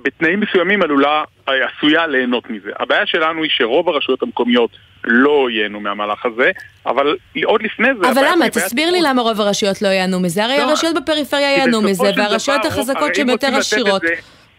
בתנאים 0.02 0.40
מסוימים 0.40 0.82
עלולה, 0.82 1.24
אה, 1.48 1.52
עשויה 1.66 2.06
ליהנות 2.06 2.50
מזה. 2.50 2.70
הבעיה 2.80 3.06
שלנו 3.06 3.42
היא 3.42 3.50
שרוב 3.54 3.88
הרשויות 3.88 4.22
המקומיות 4.22 4.70
לא 5.04 5.50
ייהנו 5.50 5.80
מהמהלך 5.80 6.26
הזה, 6.26 6.50
אבל 6.86 7.16
עוד 7.44 7.62
לפני 7.62 7.88
זה... 8.00 8.10
אבל 8.10 8.22
למה? 8.32 8.48
תסביר 8.50 8.90
לי 8.90 9.00
למה 9.02 9.22
רוב 9.22 9.40
הרשויות 9.40 9.82
לא 9.82 9.88
ייהנו 9.88 10.20
מזה. 10.20 10.44
הרי 10.44 10.58
לא, 10.58 10.62
הרשויות 10.62 10.96
בפריפריה 11.02 11.50
ייהנו 11.50 11.82
מזה, 11.82 12.10
והרשויות 12.16 12.64
החזקות 12.64 13.14
שהן 13.14 13.28
יותר 13.28 13.56
עשירות. 13.56 14.02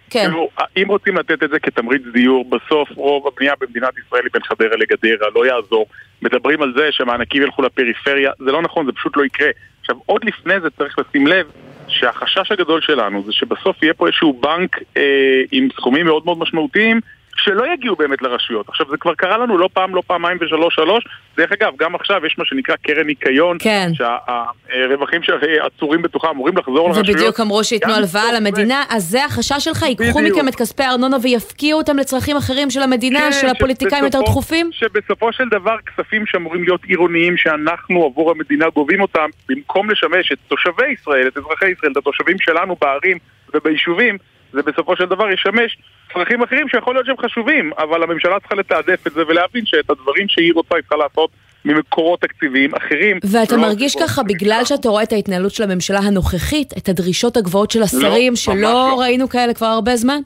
כן. 0.09 0.29
תראו, 0.29 0.49
אם 0.77 0.87
רוצים 0.87 1.17
לתת 1.17 1.43
את 1.43 1.49
זה 1.49 1.59
כתמריץ 1.59 2.01
דיור, 2.13 2.45
בסוף 2.49 2.89
רוב 2.95 3.27
הבנייה 3.27 3.53
במדינת 3.61 3.93
ישראל 3.97 4.23
היא 4.23 4.31
בין 4.33 4.43
חדרה 4.43 4.77
לגדרה, 4.77 5.29
לא 5.35 5.45
יעזור. 5.45 5.85
מדברים 6.21 6.61
על 6.61 6.73
זה 6.77 6.87
שהמענקים 6.91 7.41
ילכו 7.41 7.61
לפריפריה, 7.61 8.31
זה 8.39 8.51
לא 8.51 8.61
נכון, 8.61 8.85
זה 8.85 8.91
פשוט 8.91 9.17
לא 9.17 9.25
יקרה. 9.25 9.49
עכשיו, 9.85 9.97
עוד 10.05 10.25
לפני 10.25 10.59
זה 10.59 10.69
צריך 10.69 10.95
לשים 10.99 11.27
לב 11.27 11.47
שהחשש 11.87 12.51
הגדול 12.51 12.81
שלנו 12.81 13.23
זה 13.25 13.31
שבסוף 13.31 13.83
יהיה 13.83 13.93
פה 13.93 14.07
איזשהו 14.07 14.33
בנק 14.33 14.79
אה, 14.97 15.41
עם 15.51 15.67
סכומים 15.75 16.05
מאוד 16.05 16.25
מאוד 16.25 16.37
משמעותיים 16.37 16.99
שלא 17.37 17.73
יגיעו 17.73 17.95
באמת 17.95 18.21
לרשויות. 18.21 18.69
עכשיו, 18.69 18.85
זה 18.89 18.97
כבר 18.97 19.13
קרה 19.13 19.37
לנו 19.37 19.57
לא 19.57 19.69
פעם, 19.73 19.95
לא 19.95 20.01
פעמיים 20.07 20.37
ושלוש 20.41 20.75
שלוש. 20.75 21.03
דרך 21.37 21.51
אגב, 21.51 21.73
גם 21.77 21.95
עכשיו 21.95 22.25
יש 22.25 22.35
מה 22.37 22.45
שנקרא 22.45 22.75
קרן 22.75 23.05
ניקיון, 23.07 23.57
כן. 23.59 23.89
שהרווחים 23.93 25.21
שעצורים 25.23 26.01
בתוכה 26.01 26.29
אמורים 26.29 26.57
לחזור 26.57 26.87
לרשויות. 26.89 27.09
ובדיוק 27.09 27.39
אמרו 27.39 27.63
שייתנו 27.63 27.93
הלוואה 27.93 28.33
למדינה, 28.33 28.83
אז 28.89 29.03
זה 29.03 29.25
החשש 29.25 29.63
שלך, 29.63 29.81
ייקחו. 29.81 30.19
מכם 30.21 30.47
את 30.47 30.55
כספי 30.55 30.83
הארנונה 30.83 31.17
ויפקיעו 31.23 31.79
אותם 31.79 31.97
לצרכים 31.97 32.37
אחרים 32.37 32.69
של 32.69 32.81
המדינה, 32.81 33.19
כן, 33.19 33.31
של 33.31 33.47
הפוליטיקאים 33.47 34.03
יותר 34.05 34.19
שבסופו- 34.19 34.31
דחופים? 34.31 34.69
שבסופו 34.71 35.33
של 35.33 35.49
דבר 35.49 35.75
כספים 35.85 36.25
שאמורים 36.25 36.63
להיות 36.63 36.83
עירוניים 36.83 37.37
שאנחנו 37.37 38.05
עבור 38.05 38.31
המדינה 38.31 38.65
גובים 38.69 39.01
אותם 39.01 39.29
במקום 39.49 39.89
לשמש 39.89 40.31
את 40.31 40.37
תושבי 40.47 40.91
ישראל, 40.91 41.27
את 41.27 41.37
אזרחי 41.37 41.69
ישראל, 41.69 41.91
את 41.91 41.97
התושבים 41.97 42.37
שלנו 42.39 42.75
בערים 42.81 43.17
וביישובים 43.53 44.17
זה 44.55 44.61
בסופו 44.61 44.95
של 44.97 45.05
דבר 45.05 45.29
ישמש 45.31 45.77
צרכים 46.13 46.43
אחרים 46.43 46.69
שיכול 46.69 46.93
להיות 46.95 47.05
שהם 47.05 47.17
חשובים 47.17 47.71
אבל 47.77 48.03
הממשלה 48.03 48.39
צריכה 48.39 48.55
לתעדף 48.55 49.07
את 49.07 49.11
זה 49.11 49.21
ולהבין 49.27 49.65
שאת 49.65 49.89
הדברים 49.89 50.27
שהיא 50.29 50.53
רוצה 50.53 50.75
היא 50.75 50.81
צריכה 50.81 50.95
לעשות 50.95 51.29
ממקורות 51.65 52.21
תקציביים 52.21 52.75
אחרים 52.75 53.19
ואתה 53.31 53.55
לא 53.55 53.61
מרגיש 53.61 53.95
ככה 53.95 54.23
בגלל 54.23 54.61
שאתה 54.65 54.89
רואה 54.89 55.03
את 55.03 55.11
ההתנהלות 55.13 55.51
של 55.51 55.63
הממשלה 55.63 55.99
הנוכחית, 55.99 56.73
את 56.77 56.89
הדרישות 56.89 57.37
הגבוהות 57.37 57.71
של 57.71 57.83
השרים, 57.83 58.31
ממש 58.31 58.45
שלא 58.45 58.55
לא. 58.61 58.97
ראינו 58.99 59.29
כאלה 59.29 59.53
כבר 59.53 59.67
הרבה 59.67 59.95
זמן? 59.95 60.19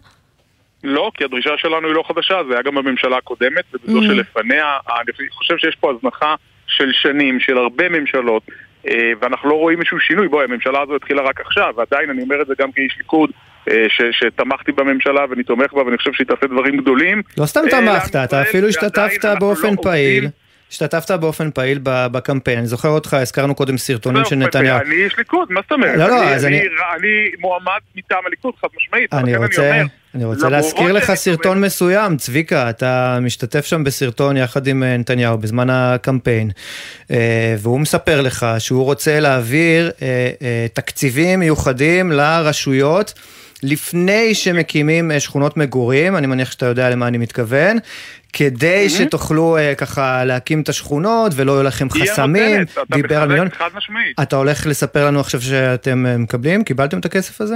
לא, 0.84 1.12
כי 1.14 1.24
הדרישה 1.24 1.50
שלנו 1.58 1.88
היא 1.88 1.96
לא 1.96 2.04
חדשה, 2.08 2.36
זה 2.48 2.54
היה 2.54 2.62
גם 2.62 2.76
בממשלה 2.76 3.18
הקודמת 3.18 3.64
ובזו 3.74 4.00
Mm. 4.00 4.04
שלפניה. 4.04 4.78
אני 5.02 5.30
חושב 5.30 5.58
שיש 5.58 5.76
פה 5.76 5.92
הזנחה 5.92 6.36
של 6.68 6.92
שנים, 6.92 7.40
של 7.40 7.58
הרבה 7.58 7.90
ממשלות, 7.90 8.44
אה, 8.88 9.12
ואנחנו 9.22 9.50
לא 9.50 9.56
רואים 9.56 9.80
איזשהו 9.80 10.00
שינוי. 10.00 10.28
בואי, 10.28 10.44
הממשלה 10.44 10.82
הזו 10.82 10.96
התחילה 10.96 11.22
רק 11.22 11.40
עכשיו, 11.42 11.74
ועדיין 11.78 12.10
אני 12.10 12.22
אומר 12.22 12.42
את 12.42 12.48
זה 12.48 12.54
גם 12.60 12.72
כאיש 12.72 12.98
ליכוד, 12.98 13.30
ש- 13.90 14.20
שתמכתי 14.20 14.72
בממשלה 14.72 15.22
ואני 15.30 15.44
תומך 15.44 15.74
בה 15.74 15.84
ואני 15.84 15.98
חושב 15.98 16.14
שהיא 16.14 16.28
תעשה 16.28 16.48
דברים 16.48 16.78
גדולים. 16.78 17.22
לא 17.38 17.46
סתם 17.46 17.62
אה, 17.66 17.70
תמכת, 17.72 18.16
אתה 18.16 18.42
אפילו 18.42 18.68
ועדיין 18.68 18.70
השתתפת 18.70 19.26
אנחנו 19.26 19.40
באופן 19.40 19.70
לא 19.78 19.82
פעיל. 19.84 20.14
עובדים. 20.24 20.30
השתתפת 20.72 21.12
באופן 21.12 21.52
פעיל 21.52 21.80
בקמפיין, 21.84 22.58
אני 22.58 22.68
זוכר 22.68 22.90
אותך, 22.90 23.14
הזכרנו 23.14 23.56
קודם 23.56 23.78
סרטונים 23.78 24.26
של 24.26 24.36
נתניהו. 24.36 24.78
אני 24.82 24.96
איש 24.96 25.18
ליכוד, 25.18 25.48
מה 25.52 25.62
זאת 25.62 25.72
אומרת? 25.72 25.98
לא, 25.98 26.08
לא, 26.08 26.24
אז 26.30 26.46
אני- 26.46 26.60
אני- 26.98 27.08
מועמד 27.40 27.80
מטעם 27.96 28.20
הליכוד, 28.26 28.54
חד 28.62 28.68
משמעית. 28.78 29.14
אני 29.14 29.36
רוצה, 29.38 29.82
אני 30.16 30.26
רוצה 30.26 30.50
להזכיר 30.50 30.92
לך 30.92 31.14
סרטון 31.14 31.62
מסוים, 31.62 32.18
צביקה, 32.18 32.70
אתה 32.70 33.18
משתתף 33.22 33.66
שם 33.66 33.84
בסרטון 33.84 34.38
יחד 34.38 34.68
עם 34.68 34.84
אה, 34.84 34.98
נתניהו 34.98 35.38
בזמן 35.38 35.70
הקמפיין, 35.70 36.50
אה, 37.12 37.56
והוא 37.60 37.80
מספר 37.80 38.22
לך 38.22 38.46
שהוא 38.60 38.84
רוצה 38.84 39.20
להעביר 39.20 39.92
אה, 40.02 40.08
אה, 40.42 40.66
תקציבים 40.74 41.40
מיוחדים 41.40 42.12
לרשויות. 42.12 43.14
לפני 43.64 44.34
שמקימים 44.36 45.12
אה, 45.12 45.20
שכונות 45.20 45.58
מגורים, 45.58 46.16
אני 46.16 46.28
מניח 46.28 46.52
שאתה 46.52 46.66
יודע 46.66 46.90
למה 46.90 47.08
אני 47.08 47.18
מתכוון, 47.18 47.78
כדי 48.34 48.90
שתוכלו 48.90 49.58
אה, 49.58 49.76
ככה 49.76 50.26
להקים 50.26 50.62
את 50.62 50.70
השכונות 50.70 51.32
ולא 51.36 51.52
יהיו 51.52 51.64
לכם 51.64 51.90
חסמים, 51.90 52.44
הנותנת, 52.58 52.72
אתה 52.72 52.96
דיבר 52.96 53.22
על 53.22 53.28
מיליון. 53.28 53.50
חד 53.50 53.70
משמעית. 53.76 54.20
אתה 54.22 54.36
הולך 54.36 54.66
לספר 54.68 55.06
לנו 55.06 55.20
עכשיו 55.20 55.42
שאתם 55.42 56.06
אה, 56.06 56.18
מקבלים? 56.18 56.64
קיבלתם 56.64 57.00
את 57.00 57.06
הכסף 57.06 57.42
הזה? 57.42 57.56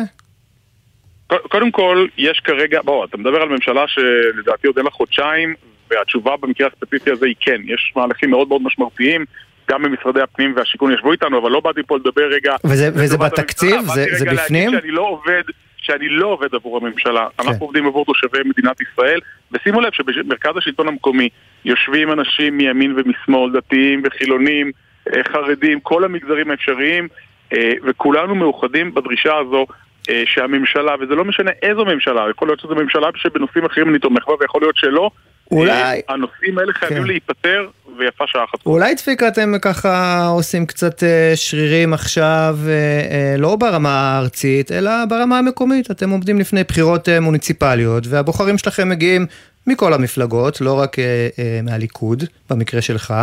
קודם 1.49 1.71
כל, 1.71 2.05
יש 2.17 2.41
כרגע, 2.43 2.79
בוא, 2.85 3.05
אתה 3.05 3.17
מדבר 3.17 3.41
על 3.41 3.49
ממשלה 3.49 3.83
שלדעתי 3.87 4.67
עוד 4.67 4.77
אין 4.77 4.85
לה 4.85 4.91
חודשיים, 4.91 5.53
והתשובה 5.91 6.31
במקרה 6.41 6.67
הספציפי 6.67 7.11
הזה 7.11 7.25
היא 7.25 7.35
כן. 7.39 7.61
יש 7.65 7.93
מהלכים 7.95 8.29
מאוד 8.29 8.47
מאוד 8.47 8.61
משמעותיים, 8.61 9.25
גם 9.71 9.83
במשרדי 9.83 10.21
הפנים 10.21 10.53
והשיכון 10.55 10.93
ישבו 10.93 11.11
איתנו, 11.11 11.41
אבל 11.41 11.51
לא 11.51 11.59
באתי 11.59 11.81
פה 11.87 11.97
לדבר 11.97 12.27
רגע... 12.31 12.55
וזה- 12.65 12.89
וזה 12.93 13.17
בתקציב? 13.17 13.73
הממשלה, 13.73 13.93
זה- 13.95 14.01
באתי 14.05 14.15
זה 14.15 14.23
רגע 14.23 14.33
להגיד 14.33 14.43
בפנים? 14.45 14.71
שאני 14.71 14.91
לא 14.91 15.01
עובד... 15.01 15.41
שאני 15.83 16.09
לא 16.09 16.27
עובד 16.27 16.55
עבור 16.55 16.77
הממשלה, 16.77 17.27
כן. 17.37 17.47
אנחנו 17.47 17.65
עובדים 17.65 17.85
עבור 17.85 18.05
תושבי 18.05 18.39
מדינת 18.45 18.81
ישראל, 18.81 19.19
ושימו 19.51 19.81
לב 19.81 19.91
שבמרכז 19.93 20.57
השלטון 20.57 20.87
המקומי 20.87 21.29
יושבים 21.65 22.11
אנשים 22.11 22.57
מימין 22.57 22.93
ומשמאל, 22.97 23.51
דתיים 23.51 24.01
וחילונים, 24.05 24.71
אה, 25.07 25.23
חרדים, 25.23 25.79
כל 25.79 26.03
המגזרים 26.03 26.51
האפשריים, 26.51 27.07
אה, 27.53 27.71
וכולנו 27.83 28.35
מאוחדים 28.35 28.93
בדרישה 28.93 29.37
הזו 29.37 29.65
אה, 30.09 30.23
שהממשלה, 30.25 30.95
וזה 30.99 31.15
לא 31.15 31.25
משנה 31.25 31.51
איזו 31.61 31.85
ממשלה, 31.85 32.29
יכול 32.29 32.47
להיות 32.47 32.59
שזו 32.59 32.75
ממשלה 32.75 33.07
שבנושאים 33.15 33.65
אחרים 33.65 33.89
אני 33.89 33.99
תומך 33.99 34.27
בה 34.27 34.33
ויכול 34.39 34.61
להיות 34.61 34.77
שלא, 34.77 35.09
אולי- 35.57 35.71
אה, 35.71 35.99
הנושאים 36.09 36.59
האלה 36.59 36.73
חייבים 36.73 36.97
כן. 36.97 37.07
להיפטר, 37.07 37.67
ויפה 37.99 38.23
שעה 38.27 38.43
אחת. 38.43 38.65
אולי 38.65 38.95
צביקה 38.95 39.27
אתם 39.27 39.53
ככה 39.61 40.25
עושים 40.27 40.65
קצת 40.65 41.03
אה, 41.03 41.31
שרירים 41.35 41.93
עכשיו, 41.93 42.57
אה, 42.67 43.35
לא 43.37 43.55
ברמה 43.55 43.89
הארצית, 43.89 44.71
אלא 44.71 44.91
ברמה 45.09 45.39
המקומית. 45.39 45.91
אתם 45.91 46.09
עומדים 46.09 46.39
לפני 46.39 46.63
בחירות 46.63 47.09
מוניציפליות, 47.21 48.03
והבוחרים 48.09 48.57
שלכם 48.57 48.89
מגיעים 48.89 49.25
מכל 49.67 49.93
המפלגות, 49.93 50.61
לא 50.61 50.79
רק 50.79 50.99
אה, 50.99 51.03
אה, 51.39 51.59
מהליכוד, 51.63 52.23
במקרה 52.49 52.81
שלך, 52.81 53.13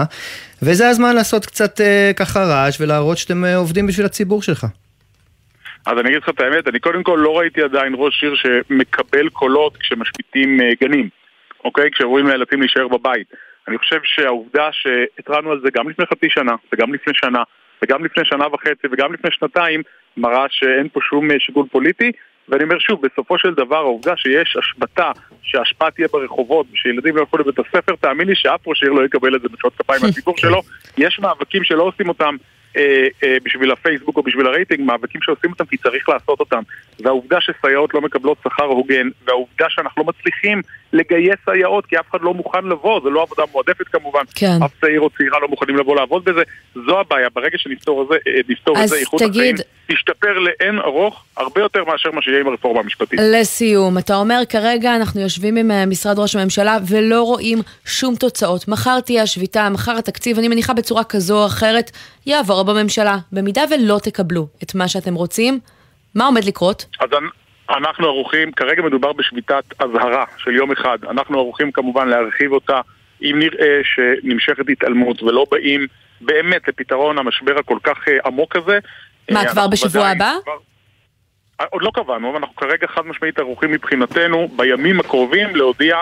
וזה 0.62 0.88
הזמן 0.88 1.14
לעשות 1.16 1.46
קצת 1.46 1.80
אה, 1.80 2.10
ככה 2.16 2.44
רעש 2.44 2.80
ולהראות 2.80 3.18
שאתם 3.18 3.44
אה, 3.44 3.56
עובדים 3.56 3.86
בשביל 3.86 4.06
הציבור 4.06 4.42
שלך. 4.42 4.66
אז 5.86 5.98
אני 5.98 6.08
אגיד 6.08 6.22
לך 6.22 6.28
את 6.28 6.40
האמת, 6.40 6.68
אני 6.68 6.78
קודם 6.78 7.02
כל 7.02 7.20
לא 7.24 7.38
ראיתי 7.38 7.62
עדיין 7.62 7.92
ראש 7.96 8.22
עיר 8.24 8.34
שמקבל 8.34 9.28
קולות 9.28 9.76
כשמשביתים 9.76 10.60
אה, 10.60 10.66
גנים, 10.82 11.08
אוקיי? 11.64 11.90
כשהורים 11.90 12.26
נאלצים 12.26 12.60
להישאר 12.60 12.88
בבית. 12.88 13.26
אני 13.68 13.78
חושב 13.78 14.00
שהעובדה 14.04 14.68
שהתרענו 14.72 15.52
על 15.52 15.60
זה 15.64 15.68
גם 15.74 15.88
לפני 15.88 16.06
חצי 16.06 16.26
שנה, 16.30 16.54
וגם 16.72 16.94
לפני 16.94 17.12
שנה, 17.16 17.42
וגם 17.82 18.04
לפני 18.04 18.24
שנה 18.24 18.46
וחצי, 18.52 18.86
וגם 18.92 19.12
לפני 19.12 19.30
שנתיים, 19.30 19.82
מראה 20.16 20.46
שאין 20.50 20.88
פה 20.88 21.00
שום 21.02 21.30
אה, 21.30 21.36
שיקול 21.38 21.66
פוליטי. 21.72 22.12
ואני 22.48 22.64
אומר 22.64 22.78
שוב, 22.78 23.06
בסופו 23.06 23.38
של 23.38 23.54
דבר 23.54 23.76
העובדה 23.76 24.16
שיש 24.16 24.56
השבתה, 24.56 25.10
שההשפעה 25.42 25.90
תהיה 25.90 26.08
ברחובות, 26.12 26.66
ושילדים 26.72 27.16
לא 27.16 27.20
ילכו 27.20 27.38
לבית 27.38 27.58
הספר, 27.58 27.96
תאמין 28.00 28.28
לי 28.28 28.34
שאף 28.36 28.68
ראש 28.68 28.82
עיר 28.82 28.92
לא 28.92 29.04
יקבל 29.04 29.36
את 29.36 29.42
זה 29.42 29.48
בשעות 29.48 29.74
כפיים 29.78 30.00
מהציבור 30.04 30.36
שלו. 30.36 30.62
יש 30.98 31.18
מאבקים 31.18 31.64
שלא 31.64 31.82
עושים 31.82 32.08
אותם 32.08 32.36
אה, 32.76 33.06
אה, 33.24 33.36
בשביל 33.44 33.70
הפייסבוק 33.72 34.16
או 34.16 34.22
בשביל 34.22 34.46
הרייטינג, 34.46 34.80
מאבקים 34.80 35.20
שעושים 35.22 35.50
אותם 35.50 35.64
כי 35.64 35.76
צריך 35.76 36.08
לעשות 36.08 36.40
אותם. 36.40 36.62
והעובדה 37.00 37.38
שסייעות 37.40 37.94
לא 37.94 38.00
מקבלות 38.00 38.38
שכר 38.44 38.64
הוגן, 38.64 39.08
והעובדה 39.26 39.66
שאנחנו 39.68 40.02
לא 40.02 40.08
מצליחים 40.08 40.62
לגייס 40.92 41.36
סייעות 41.44 41.86
כי 41.86 41.98
אף 41.98 42.10
אחד 42.10 42.18
לא 42.22 42.34
מוכן 42.34 42.64
לבוא, 42.64 43.00
זה 43.04 43.10
לא 43.10 43.22
עבודה 43.22 43.42
מועדפת 43.52 43.88
כמובן, 43.88 44.22
כן. 44.34 44.58
אף 44.64 44.72
צעיר 44.80 45.00
או 45.00 45.10
צעירה 45.10 45.38
לא 45.40 45.48
מוכנים 45.48 45.76
לבוא 45.76 45.96
לעבוד 45.96 46.24
בזה, 46.24 46.42
זו 46.74 47.00
הבעיה, 47.00 47.28
ברגע 47.34 47.58
שנפתור 47.58 48.02
את 48.02 48.08
זה, 48.08 48.14
אה, 48.76 48.86
זה, 48.86 48.96
איכות 48.96 49.20
תגיד- 49.22 49.40
החיים 49.40 49.56
תשתפר 49.92 50.38
לאין 50.38 50.78
ארוך, 50.78 51.24
הרבה 51.36 51.60
יותר 51.60 51.84
מאשר 51.84 52.10
מה 52.10 52.22
שיהיה 52.22 52.40
עם 52.40 52.46
הרפורמה 52.46 52.80
המשפטית. 52.80 53.20
לסיום, 53.22 53.98
אתה 53.98 54.16
אומר 54.16 54.40
כרגע 54.48 54.96
אנחנו 54.96 55.20
יושבים 55.20 55.56
עם 55.56 55.70
אה, 55.70 55.86
משרד 55.86 56.18
ראש 56.18 56.36
הממשלה 56.36 56.76
ולא 56.88 57.22
רואים 57.22 57.58
שום 57.86 58.14
תוצאות. 58.16 58.68
מחר 58.68 59.00
תהיה 59.00 59.22
השביתה, 59.22 59.68
מחר 59.68 59.98
התקציב, 59.98 60.38
אני 60.38 60.48
מניחה 60.48 60.72
בצורה 60.72 61.04
כזו 61.04 61.42
או 61.42 61.46
אחרת, 61.46 61.90
יעבור 62.26 62.62
בממשלה. 62.62 63.16
במידה 63.32 63.62
ולא 63.70 63.98
תקבלו 64.02 64.46
את 64.62 64.74
מה 64.74 64.88
שאתם 64.88 65.14
רוצים, 65.14 65.60
מה 66.14 66.26
עומד 66.26 66.44
לקרות? 66.44 66.86
אז 67.00 67.08
אנחנו 67.70 68.06
ערוכים, 68.06 68.52
כרגע 68.52 68.82
מדובר 68.82 69.12
בשביתת 69.12 69.64
אזהרה 69.78 70.24
של 70.38 70.50
יום 70.50 70.72
אחד. 70.72 70.98
אנחנו 71.10 71.38
ערוכים 71.38 71.72
כמובן 71.72 72.08
להרחיב 72.08 72.52
אותה 72.52 72.80
אם 73.22 73.36
נראה 73.38 73.80
שנמשכת 73.84 74.64
התעלמות 74.68 75.22
ולא 75.22 75.46
באים 75.50 75.86
באמת 76.20 76.68
לפתרון 76.68 77.18
המשבר 77.18 77.58
הכל 77.58 77.78
כך 77.82 78.08
אה, 78.08 78.18
עמוק 78.26 78.56
הזה. 78.56 78.78
מה, 79.30 79.48
כבר 79.48 79.68
בשבוע 79.68 80.08
הבא? 80.08 80.32
כבר... 80.42 80.56
עוד 81.70 81.82
לא 81.82 81.90
קבענו, 81.94 82.30
אבל 82.30 82.36
אנחנו 82.36 82.56
כרגע 82.56 82.86
חד 82.86 83.06
משמעית 83.06 83.38
ערוכים 83.38 83.70
מבחינתנו 83.70 84.48
בימים 84.56 85.00
הקרובים 85.00 85.56
להודיע 85.56 85.96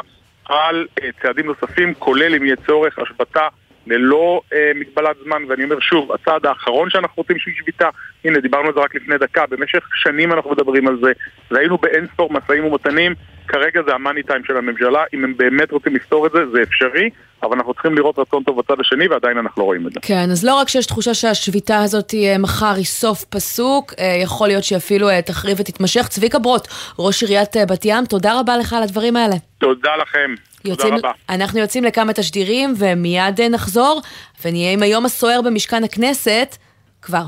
על 0.45 0.87
צעדים 1.23 1.47
נוספים, 1.47 1.95
כולל 1.95 2.35
אם 2.35 2.45
יהיה 2.45 2.57
צורך 2.67 2.99
השבתה 2.99 3.49
ללא 3.91 4.41
אה, 4.53 4.73
מגבלת 4.75 5.17
זמן, 5.25 5.43
ואני 5.49 5.65
אומר 5.65 5.81
שוב, 5.81 6.13
הצעד 6.13 6.47
האחרון 6.47 6.91
שאנחנו 6.91 7.15
רוצים 7.17 7.39
שהוא 7.39 7.55
שביתה, 7.57 7.89
הנה 8.25 8.41
דיברנו 8.41 8.69
על 8.69 8.75
זה 8.75 8.81
רק 8.81 8.95
לפני 8.95 9.19
דקה, 9.19 9.45
במשך 9.51 9.89
שנים 9.95 10.33
אנחנו 10.33 10.51
מדברים 10.51 10.89
על 10.89 10.99
זה, 11.03 11.13
והיינו 11.51 11.79
באין 11.79 12.07
ספור 12.07 12.33
משאים 12.33 12.65
ומתנים, 12.65 13.15
כרגע 13.49 13.81
זה 13.87 13.95
המאני 13.95 14.23
טיים 14.23 14.45
של 14.45 14.57
הממשלה, 14.57 15.05
אם 15.15 15.25
הם 15.25 15.37
באמת 15.37 15.71
רוצים 15.73 15.95
לפתור 15.95 16.27
את 16.27 16.33
זה, 16.33 16.39
זה 16.53 16.63
אפשרי, 16.63 17.11
אבל 17.43 17.57
אנחנו 17.57 17.75
צריכים 17.75 17.95
לראות 17.95 18.19
רצון 18.19 18.43
טוב 18.43 18.59
בצד 18.59 18.81
השני, 18.81 19.09
ועדיין 19.09 19.39
אנחנו 19.39 19.63
לא 19.63 19.67
רואים 19.67 19.87
את 19.87 19.93
זה. 19.93 20.01
כן, 20.03 20.31
אז 20.33 20.45
לא 20.45 20.55
רק 20.55 20.69
שיש 20.69 20.87
תחושה 20.87 21.15
שהשביתה 21.15 21.79
הזאת 21.83 22.09
תהיה 22.09 22.39
מחר 22.39 22.75
היא 22.77 22.85
סוף 22.85 23.25
פסוק, 23.25 23.93
אה, 23.99 24.19
יכול 24.23 24.49
להיות 24.49 24.65
שהיא 24.65 24.77
אפילו 24.77 25.09
אה, 25.09 25.23
תחריב 25.23 25.61
ותתמשך. 25.61 26.09
צביקה 26.09 26.39
ברוט, 26.39 26.69
ראש 26.99 27.23
עיריית 27.23 27.57
אה, 27.57 27.67
בת 27.67 27.85
ים, 27.85 28.05
תודה 28.05 28.41
רבה 28.41 28.57
לך 28.57 28.73
על 28.73 28.83
הדברים 28.83 29.17
האלה. 29.17 29.35
תודה 29.59 29.97
לכם. 29.97 30.35
יוצאים, 30.69 30.95
רבה. 30.95 31.11
אנחנו 31.29 31.59
יוצאים 31.59 31.85
לכמה 31.85 32.13
תשדירים 32.13 32.75
ומיד 32.77 33.41
נחזור, 33.41 34.03
ונהיה 34.45 34.73
עם 34.73 34.83
היום 34.83 35.07
הסוער 35.07 35.43
במשכן 35.43 35.85
הכנסת 35.85 36.57
כבר. 37.03 37.25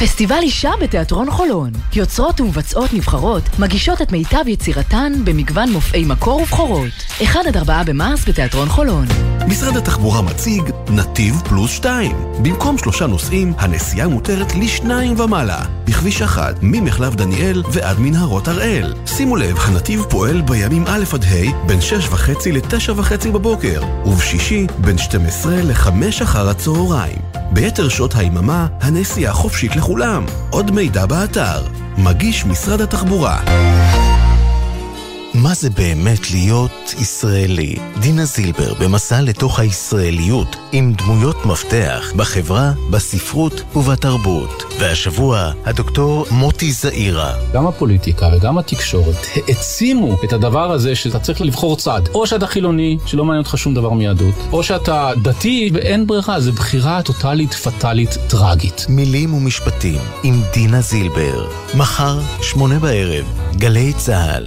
פסטיבל 0.00 0.38
אישה 0.42 0.70
בתיאטרון 0.80 1.30
חולון. 1.30 1.70
יוצרות 1.94 2.40
ומבצעות 2.40 2.92
נבחרות 2.92 3.42
מגישות 3.58 4.02
את 4.02 4.12
מיטב 4.12 4.48
יצירתן 4.48 5.12
במגוון 5.24 5.72
מופעי 5.72 6.04
מקור 6.04 6.40
ובכורות. 6.40 6.90
1 7.22 7.40
עד 7.46 7.56
4 7.56 7.82
במרס 7.82 8.28
בתיאטרון 8.28 8.68
חולון. 8.68 9.06
משרד 9.46 9.76
התחבורה 9.76 10.22
מציג 10.22 10.62
נתיב 10.90 11.42
פלוס 11.48 11.70
2. 11.70 12.16
במקום 12.42 12.78
שלושה 12.78 13.06
נוסעים, 13.06 13.52
הנסיעה 13.58 14.08
מותרת 14.08 14.54
לשניים 14.54 15.20
ומעלה. 15.20 15.62
בכביש 15.84 16.22
1, 16.22 16.54
ממחלף 16.62 17.14
דניאל 17.14 17.62
ועד 17.72 17.98
מנהרות 17.98 18.48
הראל. 18.48 18.94
שימו 19.06 19.36
לב, 19.36 19.58
הנתיב 19.58 20.02
פועל 20.08 20.40
בימים 20.40 20.84
א' 20.86 21.04
עד 21.12 21.24
ה' 21.24 21.66
בין 21.66 21.80
6 21.80 22.08
וחצי 22.08 22.52
ל-9 22.52 22.92
וחצי 22.96 23.30
בבוקר, 23.30 23.82
ובשישי 24.04 24.66
בין 24.78 24.98
12 24.98 25.62
ל-5 25.62 26.22
אחר 26.22 26.48
הצהריים. 26.48 27.18
ביתר 27.52 27.88
שעות 27.88 28.14
היממה, 28.14 28.66
הנסיעה 28.80 29.32
חופשית 29.32 29.76
לכולם. 29.76 29.89
עוד 30.50 30.70
מידע 30.70 31.06
באתר. 31.06 31.62
מגיש 31.98 32.46
משרד 32.46 32.80
התחבורה. 32.80 33.40
מה 35.34 35.54
זה 35.54 35.70
באמת 35.70 36.30
להיות 36.30 36.94
ישראלי? 36.98 37.76
דינה 38.00 38.24
זילבר 38.24 38.74
במסע 38.74 39.20
לתוך 39.20 39.58
הישראליות 39.58 40.56
עם 40.72 40.92
דמויות 40.92 41.46
מפתח 41.46 42.12
בחברה, 42.16 42.72
בספרות 42.90 43.62
ובתרבות. 43.76 44.62
והשבוע, 44.78 45.52
הדוקטור 45.64 46.26
מוטי 46.30 46.72
זעירה. 46.72 47.34
גם 47.52 47.66
הפוליטיקה 47.66 48.30
וגם 48.32 48.58
התקשורת 48.58 49.16
העצימו 49.36 50.16
את 50.24 50.32
הדבר 50.32 50.72
הזה 50.72 50.94
שאתה 50.94 51.18
צריך 51.18 51.40
לבחור 51.40 51.76
צד. 51.76 52.02
או 52.14 52.26
שאתה 52.26 52.46
חילוני, 52.46 52.98
שלא 53.06 53.24
מעניין 53.24 53.44
אותך 53.44 53.58
שום 53.58 53.74
דבר 53.74 53.90
מיהדות, 53.90 54.34
או 54.52 54.62
שאתה 54.62 55.10
דתי 55.22 55.70
ואין 55.72 56.06
ברירה, 56.06 56.40
זו 56.40 56.52
בחירה 56.52 57.02
טוטאלית, 57.02 57.54
פטאלית, 57.54 58.16
טראגית. 58.28 58.86
מילים 58.88 59.34
ומשפטים 59.34 60.00
עם 60.22 60.42
דינה 60.52 60.80
זילבר. 60.80 61.48
מחר, 61.74 62.20
שמונה 62.42 62.78
בערב, 62.78 63.24
גלי 63.56 63.92
צה"ל. 63.92 64.46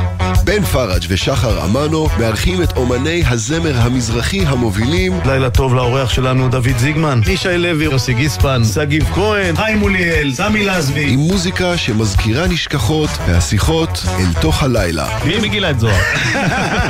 בן 0.43 0.63
פראג' 0.63 1.01
ושחר 1.07 1.65
אמנו 1.65 2.07
מארחים 2.19 2.63
את 2.63 2.77
אומני 2.77 3.23
הזמר 3.27 3.81
המזרחי 3.81 4.45
המובילים. 4.45 5.19
לילה 5.25 5.49
טוב 5.49 5.75
לאורח 5.75 6.09
שלנו 6.09 6.49
דוד 6.49 6.77
זיגמן, 6.77 7.21
ישי 7.27 7.57
לוי, 7.57 7.83
יוסי 7.85 8.13
גיספן, 8.13 8.61
שגיב 8.63 9.03
כהן, 9.13 9.55
חיים 9.55 9.77
מוליאל, 9.77 10.33
סמי 10.33 10.65
לזבי. 10.65 11.13
עם 11.13 11.19
מוזיקה 11.19 11.77
שמזכירה 11.77 12.47
נשכחות 12.47 13.09
והשיחות 13.27 14.03
אל 14.19 14.41
תוך 14.41 14.63
הלילה. 14.63 15.07
מי 15.25 15.37
מגילת 15.37 15.79
זוהר? 15.79 16.01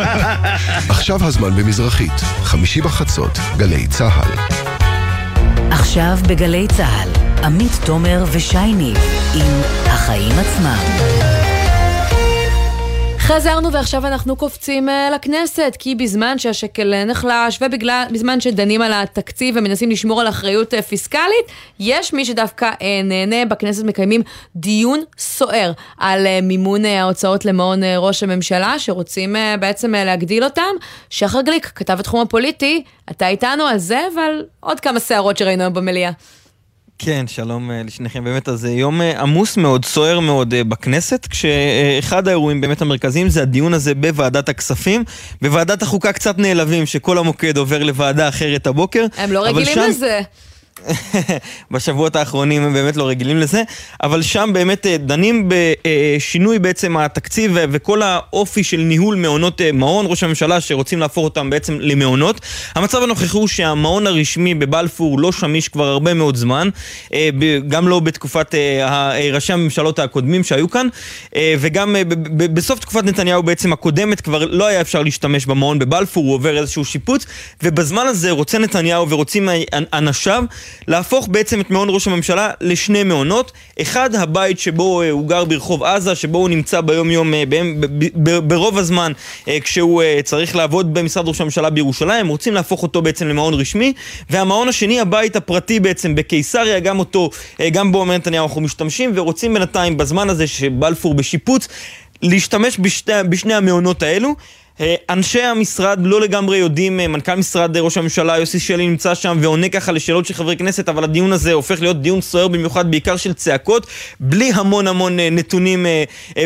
עכשיו 0.89 1.26
הזמן 1.26 1.56
במזרחית, 1.56 2.22
חמישי 2.43 2.82
בחצות, 2.82 3.39
גלי 3.58 3.88
צה"ל. 3.88 4.32
עכשיו 5.72 6.18
בגלי 6.28 6.68
צה"ל, 6.78 7.10
עמית 7.43 7.80
תומר 7.86 8.26
ושי 8.32 8.74
ניב 8.74 8.97
עם 9.36 9.62
החיים 9.86 10.39
עצמם. 10.39 11.40
חזרנו 13.36 13.71
ועכשיו 13.71 14.07
אנחנו 14.07 14.36
קופצים 14.36 14.89
uh, 14.89 14.91
לכנסת, 15.15 15.75
כי 15.79 15.95
בזמן 15.95 16.38
שהשקל 16.38 16.93
uh, 16.93 17.09
נחלש 17.09 17.59
ובזמן 17.61 18.41
שדנים 18.41 18.82
על 18.82 18.93
התקציב 18.93 19.55
ומנסים 19.57 19.91
לשמור 19.91 20.21
על 20.21 20.29
אחריות 20.29 20.73
uh, 20.73 20.82
פיסקלית, 20.82 21.45
יש 21.79 22.13
מי 22.13 22.25
שדווקא 22.25 22.71
נהנה, 23.03 23.45
בכנסת 23.45 23.84
מקיימים 23.84 24.21
דיון 24.55 24.99
סוער 25.17 25.71
על 25.97 26.27
מימון 26.41 26.86
ההוצאות 26.86 27.45
למעון 27.45 27.82
ראש 27.97 28.23
הממשלה, 28.23 28.79
שרוצים 28.79 29.36
בעצם 29.59 29.91
להגדיל 29.91 30.43
אותם. 30.43 30.71
שחר 31.09 31.41
גליק, 31.41 31.71
כתב 31.75 31.99
התחום 31.99 32.21
הפוליטי, 32.21 32.84
אתה 33.11 33.27
איתנו 33.27 33.63
על 33.63 33.77
זה 33.77 34.07
ועל 34.15 34.45
עוד 34.59 34.79
כמה 34.79 34.99
סערות 34.99 35.38
שראינו 35.38 35.63
היום 35.63 35.73
במליאה. 35.73 36.11
כן, 37.04 37.28
שלום 37.28 37.72
אה, 37.72 37.82
לשניכם. 37.86 38.24
באמת, 38.24 38.49
אז 38.49 38.66
אה, 38.66 38.70
יום 38.70 39.02
אה, 39.02 39.22
עמוס 39.22 39.58
מאוד, 39.58 39.86
סוער 39.86 40.20
מאוד 40.20 40.54
בכנסת, 40.68 41.28
כשאחד 41.30 42.28
האירועים 42.28 42.62
באמת 42.62 42.82
המרכזיים 42.82 43.30
זה 43.30 43.41
הדיון 43.41 43.74
הזה 43.74 43.95
בוועדת 43.95 44.49
הכספים. 44.49 45.04
בוועדת 45.41 45.82
החוקה 45.82 46.14
קצת 46.14 46.38
נעלבים 46.38 46.86
שכל 46.86 47.18
המוקד 47.18 47.58
עובר 47.58 47.84
לוועדה 47.84 48.30
אחרת 48.30 48.68
הבוקר. 48.68 49.06
הם 49.18 49.32
לא 49.32 49.45
רגילים 49.45 49.76
שם... 49.76 49.82
לזה. 49.89 50.22
בשבועות 51.71 52.15
האחרונים 52.15 52.63
הם 52.63 52.73
באמת 52.73 52.97
לא 52.97 53.07
רגילים 53.07 53.38
לזה, 53.38 53.63
אבל 54.03 54.21
שם 54.21 54.49
באמת 54.53 54.86
אה, 54.86 54.97
דנים 54.97 55.49
בשינוי 55.49 56.59
בעצם 56.59 56.97
התקציב 56.97 57.51
וכל 57.55 58.01
האופי 58.01 58.63
של 58.63 58.77
ניהול 58.77 59.15
מעונות 59.15 59.61
אה, 59.61 59.71
מעון, 59.71 60.05
ראש 60.09 60.23
הממשלה 60.23 60.61
שרוצים 60.61 60.99
להפוך 60.99 61.23
אותם 61.23 61.49
בעצם 61.49 61.77
למעונות. 61.79 62.41
המצב 62.75 63.03
הנוכחי 63.03 63.38
הוא 63.38 63.47
שהמעון 63.47 64.07
הרשמי 64.07 64.55
בבלפור 64.55 65.19
לא 65.19 65.32
שמיש 65.32 65.67
כבר 65.67 65.88
הרבה 65.88 66.13
מאוד 66.13 66.36
זמן, 66.36 66.69
אה, 67.13 67.29
גם 67.67 67.88
לא 67.88 67.99
בתקופת 67.99 68.55
ראשי 69.34 69.53
הממשלות 69.53 69.99
הקודמים 69.99 70.43
שהיו 70.43 70.69
כאן, 70.69 70.88
וגם 71.59 71.95
בסוף 72.36 72.79
תקופת 72.79 73.03
נתניהו 73.03 73.43
בעצם 73.43 73.73
הקודמת 73.73 74.21
כבר 74.21 74.45
לא 74.45 74.65
היה 74.65 74.82
אפשר 74.82 75.03
להשתמש 75.03 75.45
במעון 75.45 75.79
בבלפור, 75.79 76.23
הוא 76.23 76.34
עובר 76.34 76.57
איזשהו 76.57 76.86
שיפוץ, 76.86 77.25
ובזמן 77.63 78.07
הזה 78.07 78.32
רוצה 78.32 78.57
נתניהו 78.57 79.09
ורוצים 79.09 79.49
אנשיו 79.93 80.43
להפוך 80.88 81.28
בעצם 81.32 81.61
את 81.61 81.69
מעון 81.72 81.88
ראש 81.91 82.07
הממשלה 82.07 82.51
לשני 82.61 83.03
מעונות. 83.03 83.51
אחד, 83.82 84.15
הבית 84.15 84.59
שבו 84.59 85.01
אה, 85.01 85.09
הוא 85.09 85.28
גר 85.28 85.45
ברחוב 85.45 85.84
עזה, 85.84 86.15
שבו 86.15 86.38
הוא 86.38 86.49
נמצא 86.49 86.82
ביום 86.82 87.11
יום, 87.11 87.34
אה, 87.34 87.43
ברוב 88.41 88.78
הזמן 88.78 89.11
אה, 89.47 89.57
כשהוא 89.59 90.03
צריך 90.24 90.55
לעבוד 90.55 90.93
במשרד 90.93 91.28
ראש 91.28 91.41
הממשלה 91.41 91.69
בירושלים, 91.69 92.28
רוצים 92.28 92.53
להפוך 92.53 92.84
אותו 92.84 93.01
בעצם 93.01 93.28
למעון 93.28 93.53
רשמי. 93.53 93.93
והמעון 94.30 94.67
השני, 94.67 94.99
הבית 94.99 95.36
הפרטי 95.36 95.80
בעצם 95.80 96.15
בקיסריה, 96.15 96.80
גם 96.80 96.99
אותו, 96.99 97.30
גם 97.72 97.91
בו 97.91 97.99
אומר 97.99 98.17
נתניהו 98.17 98.47
אנחנו 98.47 98.61
משתמשים, 98.61 99.11
ורוצים 99.15 99.53
בינתיים 99.53 99.97
בזמן 99.97 100.30
הזה 100.30 100.47
שבלפור 100.47 101.13
בשיפוץ, 101.13 101.67
להשתמש 102.22 102.78
בשתי, 102.80 103.11
בשני 103.30 103.53
המעונות 103.53 104.03
האלו. 104.03 104.36
אה, 104.82 104.95
אנשי 105.09 105.41
המשרד 105.41 105.99
לא 106.03 106.21
לגמרי 106.21 106.57
יודעים, 106.57 106.99
אה, 106.99 107.07
מנכ"ל 107.07 107.36
משרד 107.36 107.77
ראש 107.77 107.97
הממשלה 107.97 108.38
יוסי 108.38 108.59
שלי 108.59 108.88
נמצא 108.88 109.15
שם 109.15 109.38
ועונה 109.41 109.69
ככה 109.69 109.91
לשאלות 109.91 110.25
של 110.25 110.34
חברי 110.34 110.57
כנסת, 110.57 110.89
אבל 110.89 111.03
הדיון 111.03 111.34
הזה 111.34 111.53
הופך 111.53 111.82
להיות 111.82 112.01
דיון 112.01 112.21
סוער 112.21 112.47
במיוחד, 112.47 112.91
בעיקר 112.91 113.17
של 113.17 113.34
צעקות, 113.34 113.88
בלי 114.19 114.51
המון 114.53 114.88
המון 114.88 115.19
אה, 115.19 115.29
נתונים 115.29 115.86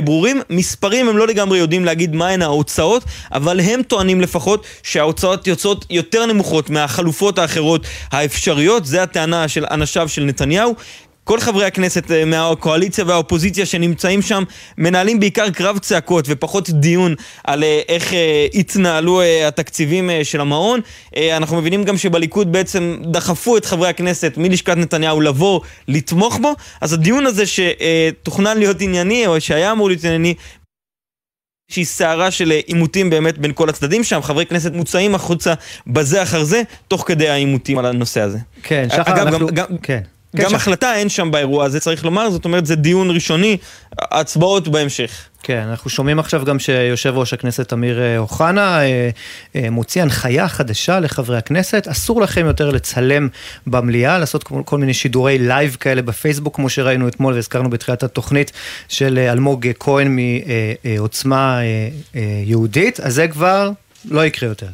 ברורים. 0.04 0.42
מספרים 0.50 1.10
הם 1.10 1.18
לא 1.18 1.28
לגמרי 1.28 1.58
יודעים 1.58 1.86
להגיד 1.86 2.16
מהן 2.16 2.42
ההוצאות, 2.42 3.04
אבל 3.32 3.60
הם 3.60 3.84
טוענים 3.84 4.22
לפחות 4.22 4.66
שההוצאות 4.84 5.48
יוצאות 5.48 5.86
יותר 5.90 6.26
נמוכות 6.26 6.70
מהחלופות 6.70 7.40
האחרות 7.40 7.88
האפשריות, 8.12 8.86
זה 8.86 9.04
הטענה 9.04 9.48
של 9.48 9.66
אנשיו 9.72 10.10
של 10.10 10.24
נתניהו. 10.24 10.76
כל 11.26 11.40
חברי 11.40 11.66
הכנסת 11.66 12.12
אה, 12.12 12.26
מהקואליציה 12.26 13.06
והאופוזיציה 13.08 13.66
שנמצאים 13.66 14.22
שם 14.22 14.44
מנהלים 14.78 15.20
בעיקר 15.20 15.50
קרב 15.50 15.78
צעקות 15.78 16.26
ופחות 16.28 16.70
דיון 16.70 17.16
על 17.44 17.64
אה, 17.64 17.82
איך 17.88 18.14
אה, 18.14 18.48
התנהלו 18.54 19.22
התקציבים 19.48 20.10
של 20.24 20.42
המעון. 20.42 20.80
אנחנו 21.32 21.58
מבינים 21.58 21.84
גם 21.84 21.98
שבליכוד 21.98 22.52
בעצם 22.52 22.98
דחפו 23.12 23.58
את 23.58 23.66
חברי 23.66 23.90
הכנסת 23.90 24.34
מלשכת 24.38 24.78
נתניהו 24.78 25.22
לבוא, 25.22 25.62
לתמוך 25.88 26.38
בו, 26.42 26.54
אז 26.82 26.94
הדיון 26.94 27.26
הזה 27.26 27.44
שתוכנן 27.46 28.58
להיות 28.58 28.82
ענייני, 28.82 29.28
או 29.28 29.42
שהיה 29.42 29.72
אמור 29.72 29.88
להיות 29.88 30.04
ענייני, 30.04 30.34
איזושהי 31.70 31.86
סערה 31.86 32.32
של 32.32 32.52
עימותים 32.52 33.10
באמת 33.10 33.38
בין 33.38 33.54
כל 33.54 33.70
הצדדים 33.70 34.04
שם, 34.04 34.22
חברי 34.22 34.46
כנסת 34.46 34.74
מוצאים 34.74 35.16
החוצה 35.16 35.54
בזה 35.88 36.24
אחר 36.24 36.44
זה, 36.44 36.62
תוך 36.88 37.04
כדי 37.08 37.30
העימותים 37.30 37.78
על 37.78 37.86
הנושא 37.86 38.22
הזה. 38.22 38.38
כן, 38.64 38.88
שחר, 38.90 39.02
אגב, 39.02 39.28
אנחנו... 39.28 39.48
גם, 39.48 39.56
גם, 39.56 39.78
כן. 39.78 40.02
כן, 40.36 40.44
גם 40.44 40.50
שחר. 40.50 40.56
החלטה 40.56 40.96
אין 40.96 41.10
שם 41.10 41.32
באירוע 41.32 41.66
הזה, 41.66 41.80
צריך 41.80 42.06
לומר, 42.06 42.30
זאת 42.30 42.46
אומרת, 42.46 42.66
זה 42.66 42.76
דיון 42.76 43.12
ראשוני, 43.12 43.58
הצבעות 44.00 44.68
בהמשך. 44.68 45.12
כן, 45.48 45.68
אנחנו 45.70 45.90
שומעים 45.90 46.20
עכשיו 46.20 46.46
גם 46.46 46.60
שיושב 46.60 47.14
ראש 47.18 47.34
הכנסת 47.34 47.74
אמיר 47.74 48.02
אה, 48.02 48.18
אוחנה 48.18 48.82
אה, 48.82 49.10
אה, 49.56 49.70
מוציא 49.70 50.02
הנחיה 50.02 50.48
חדשה 50.48 51.00
לחברי 51.00 51.38
הכנסת, 51.38 51.88
אסור 51.88 52.22
לכם 52.22 52.46
יותר 52.46 52.70
לצלם 52.70 53.28
במליאה, 53.68 54.20
לעשות 54.20 54.44
כל, 54.44 54.62
כל 54.66 54.78
מיני 54.78 54.94
שידורי 54.94 55.38
לייב 55.38 55.78
כאלה 55.80 56.02
בפייסבוק, 56.02 56.56
כמו 56.56 56.70
שראינו 56.70 57.08
אתמול 57.08 57.34
והזכרנו 57.34 57.70
בתחילת 57.70 58.04
התוכנית 58.04 58.52
של 58.90 59.18
אלמוג 59.18 59.68
כהן 59.80 60.18
מעוצמה 60.86 61.60
יהודית, 62.44 63.00
אז 63.00 63.14
זה 63.14 63.28
כבר 63.28 63.72
לא 64.06 64.26
יקרה 64.26 64.50
יותר. 64.50 64.68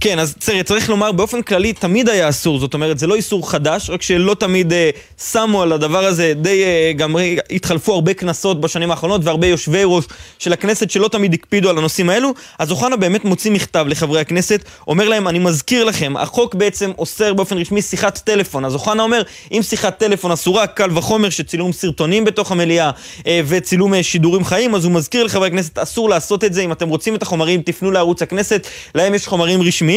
כן, 0.00 0.18
אז 0.18 0.34
צריך, 0.38 0.62
צריך 0.62 0.90
לומר, 0.90 1.12
באופן 1.12 1.42
כללי 1.42 1.72
תמיד 1.72 2.08
היה 2.08 2.28
אסור, 2.28 2.58
זאת 2.58 2.74
אומרת, 2.74 2.98
זה 2.98 3.06
לא 3.06 3.14
איסור 3.14 3.50
חדש, 3.50 3.90
רק 3.90 4.02
שלא 4.02 4.34
תמיד 4.34 4.72
אה, 4.72 4.90
שמו 5.32 5.62
על 5.62 5.72
הדבר 5.72 6.04
הזה, 6.04 6.32
די 6.36 6.64
אה, 6.64 6.92
גם 6.96 7.16
אה, 7.16 7.34
התחלפו 7.50 7.94
הרבה 7.94 8.14
כנסות 8.14 8.60
בשנים 8.60 8.90
האחרונות, 8.90 9.20
והרבה 9.24 9.46
יושבי 9.46 9.82
ראש 9.84 10.04
של 10.38 10.52
הכנסת 10.52 10.90
שלא 10.90 11.08
תמיד 11.08 11.34
הקפידו 11.34 11.70
על 11.70 11.78
הנושאים 11.78 12.10
האלו, 12.10 12.34
אז 12.58 12.70
אוחנה 12.70 12.96
באמת 12.96 13.24
מוציא 13.24 13.50
מכתב 13.50 13.84
לחברי 13.88 14.20
הכנסת, 14.20 14.64
אומר 14.86 15.08
להם, 15.08 15.28
אני 15.28 15.38
מזכיר 15.38 15.84
לכם, 15.84 16.16
החוק 16.16 16.54
בעצם 16.54 16.92
אוסר 16.98 17.34
באופן 17.34 17.58
רשמי 17.58 17.82
שיחת 17.82 18.18
טלפון, 18.18 18.64
אז 18.64 18.74
אוחנה 18.74 19.02
אומר, 19.02 19.22
אם 19.52 19.60
שיחת 19.62 19.98
טלפון 19.98 20.30
אסורה, 20.32 20.66
קל 20.66 20.98
וחומר 20.98 21.30
שצילום 21.30 21.72
סרטונים 21.72 22.24
בתוך 22.24 22.52
המליאה 22.52 22.90
אה, 23.26 23.40
וצילום 23.46 23.94
אה, 23.94 24.02
שידורים 24.02 24.44
חיים, 24.44 24.74
אז 24.74 24.84
הוא 24.84 24.92
מזכיר 24.92 25.24
לחברי 25.24 25.46
הכנסת, 25.46 25.78
אסור 25.78 26.08
לעשות 26.08 26.44
את 26.44 26.54
זה, 26.54 26.60
אם 26.60 26.72
אתם 26.72 26.88
רוצים 26.88 27.14
את 27.14 27.22
החומרים, 27.22 27.62
תפנו 27.62 27.90
לערוץ 27.90 28.22
הכנסת, 28.22 28.66
להם 28.94 29.14
יש 29.14 29.26
חומרים 29.26 29.62
רשמיים. 29.62 29.87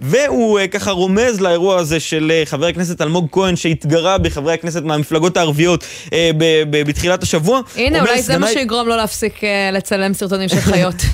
והוא 0.00 0.60
uh, 0.60 0.68
ככה 0.68 0.90
רומז 0.90 1.40
לאירוע 1.40 1.78
הזה 1.78 2.00
של 2.00 2.32
uh, 2.44 2.48
חבר 2.48 2.66
הכנסת 2.66 3.00
אלמוג 3.00 3.28
כהן 3.32 3.56
שהתגרה 3.56 4.18
בחברי 4.18 4.54
הכנסת 4.54 4.82
מהמפלגות 4.82 5.36
הערביות 5.36 5.84
uh, 6.06 6.10
בתחילת 6.70 7.22
השבוע. 7.22 7.60
הנה, 7.76 8.00
אולי 8.00 8.22
זה 8.22 8.38
מה 8.38 8.48
שיגרום 8.48 8.88
לו 8.88 8.96
להפסיק 8.96 9.44
אה, 9.44 9.70
לצלם 9.72 10.14
סרטונים 10.14 10.48
של 10.48 10.60
חיות. 10.60 10.94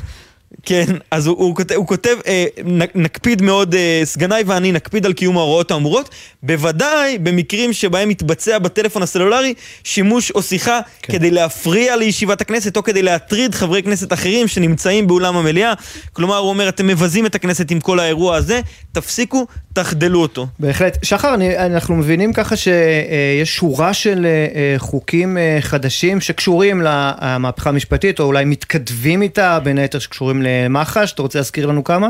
כן, 0.64 0.84
אז 1.10 1.26
הוא, 1.26 1.36
הוא 1.38 1.56
כותב, 1.56 1.74
הוא 1.74 1.86
כותב 1.86 2.16
אה, 2.26 2.44
נקפיד 2.94 3.42
מאוד, 3.42 3.74
אה, 3.74 4.00
סגניי 4.04 4.42
ואני 4.46 4.72
נקפיד 4.72 5.06
על 5.06 5.12
קיום 5.12 5.36
ההוראות 5.36 5.70
האמורות, 5.70 6.10
בוודאי 6.42 7.18
במקרים 7.18 7.72
שבהם 7.72 8.08
מתבצע 8.08 8.58
בטלפון 8.58 9.02
הסלולרי 9.02 9.54
שימוש 9.84 10.30
או 10.30 10.42
שיחה 10.42 10.80
כן. 11.02 11.12
כדי 11.12 11.30
להפריע 11.30 11.96
לישיבת 11.96 12.40
הכנסת 12.40 12.76
או 12.76 12.82
כדי 12.82 13.02
להטריד 13.02 13.54
חברי 13.54 13.82
כנסת 13.82 14.12
אחרים 14.12 14.48
שנמצאים 14.48 15.06
באולם 15.06 15.36
המליאה. 15.36 15.72
כלומר, 16.12 16.36
הוא 16.36 16.48
אומר, 16.48 16.68
אתם 16.68 16.86
מבזים 16.86 17.26
את 17.26 17.34
הכנסת 17.34 17.70
עם 17.70 17.80
כל 17.80 18.00
האירוע 18.00 18.36
הזה, 18.36 18.60
תפסיקו, 18.92 19.46
תחדלו 19.72 20.22
אותו. 20.22 20.46
בהחלט. 20.58 20.98
שחר, 21.02 21.34
אני, 21.34 21.58
אנחנו 21.58 21.96
מבינים 21.96 22.32
ככה 22.32 22.56
שיש 22.56 23.56
שורה 23.56 23.94
של 23.94 24.26
אה, 24.26 24.74
חוקים 24.78 25.38
אה, 25.38 25.58
חדשים 25.60 26.20
שקשורים 26.20 26.82
למהפכה 26.82 27.70
המשפטית, 27.70 28.20
או 28.20 28.24
אולי 28.24 28.44
מתכתבים 28.44 29.22
איתה, 29.22 29.58
בין 29.60 29.78
היתר 29.78 29.98
שקשורים 29.98 30.42
למח"ש. 30.64 31.12
אתה 31.12 31.22
רוצה 31.22 31.38
להזכיר 31.38 31.66
לנו 31.66 31.84
כמה? 31.84 32.08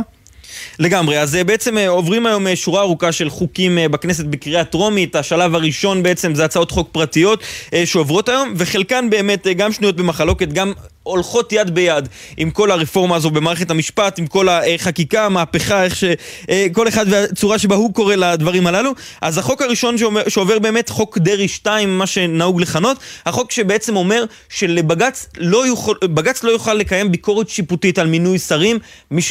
לגמרי, 0.79 1.19
אז 1.21 1.37
אה, 1.37 1.45
בעצם 1.45 1.79
אה, 1.79 1.89
עוברים 1.89 2.27
היום 2.27 2.47
אה, 2.47 2.57
שורה 2.57 2.81
ארוכה 2.81 3.13
של 3.13 3.31
חוקים 3.31 3.79
בכנסת 3.91 4.25
בקריאה 4.25 4.65
טרומית, 4.65 5.17
השלב 5.17 5.55
הראשון 5.55 6.03
בעצם 6.03 6.35
זה 6.35 6.45
הצעות 6.45 6.71
חוק 6.71 6.89
פרטיות 6.93 7.43
שעוברות 7.85 8.29
היום, 8.29 8.55
וחלקן 8.57 9.11
באמת 9.11 9.47
גם 9.57 9.73
שנויות 9.73 9.97
במחלוקת, 9.97 10.49
גם 10.53 10.73
הולכות 11.05 11.53
יד 11.53 11.75
ביד 11.75 12.09
עם 12.37 12.51
כל 12.51 12.71
הרפורמה 12.71 13.17
הזו 13.17 13.31
במערכת 13.31 13.71
המשפט, 13.71 14.19
עם 14.19 14.27
כל 14.27 14.49
החקיקה, 14.49 15.27
המהפכה, 15.27 15.85
איך 15.85 15.97
ש... 15.97 16.05
אה, 16.51 16.67
כל 16.73 16.89
אחד 16.89 17.07
והצורה 17.09 17.59
שבה 17.59 17.77
הוא 17.77 17.95
קורא 17.95 18.15
לדברים 18.15 18.67
הללו. 18.67 18.91
אז 19.21 19.39
החוק 19.39 19.63
הראשון 19.63 19.99
שאומר, 19.99 20.23
שעובר 20.29 20.59
באמת, 20.59 20.89
חוק 20.89 21.19
דרעי 21.19 21.49
2, 21.49 21.99
מה 21.99 22.07
שנהוג 22.07 22.61
לכנות, 22.61 22.97
החוק 23.27 23.53
שבעצם 23.53 23.97
אומר 23.97 24.25
שלבג"ץ 24.49 25.27
לא 25.37 25.67
יוכל, 25.67 25.95
בג"ץ 26.05 26.45
לא 26.45 26.51
יוכל 26.51 26.75
לקיים 26.75 27.13
ביקורת 27.13 27.49
שיפוטית 27.49 27.99
על 27.99 28.07
מינוי 28.07 28.39
שרים 28.39 28.79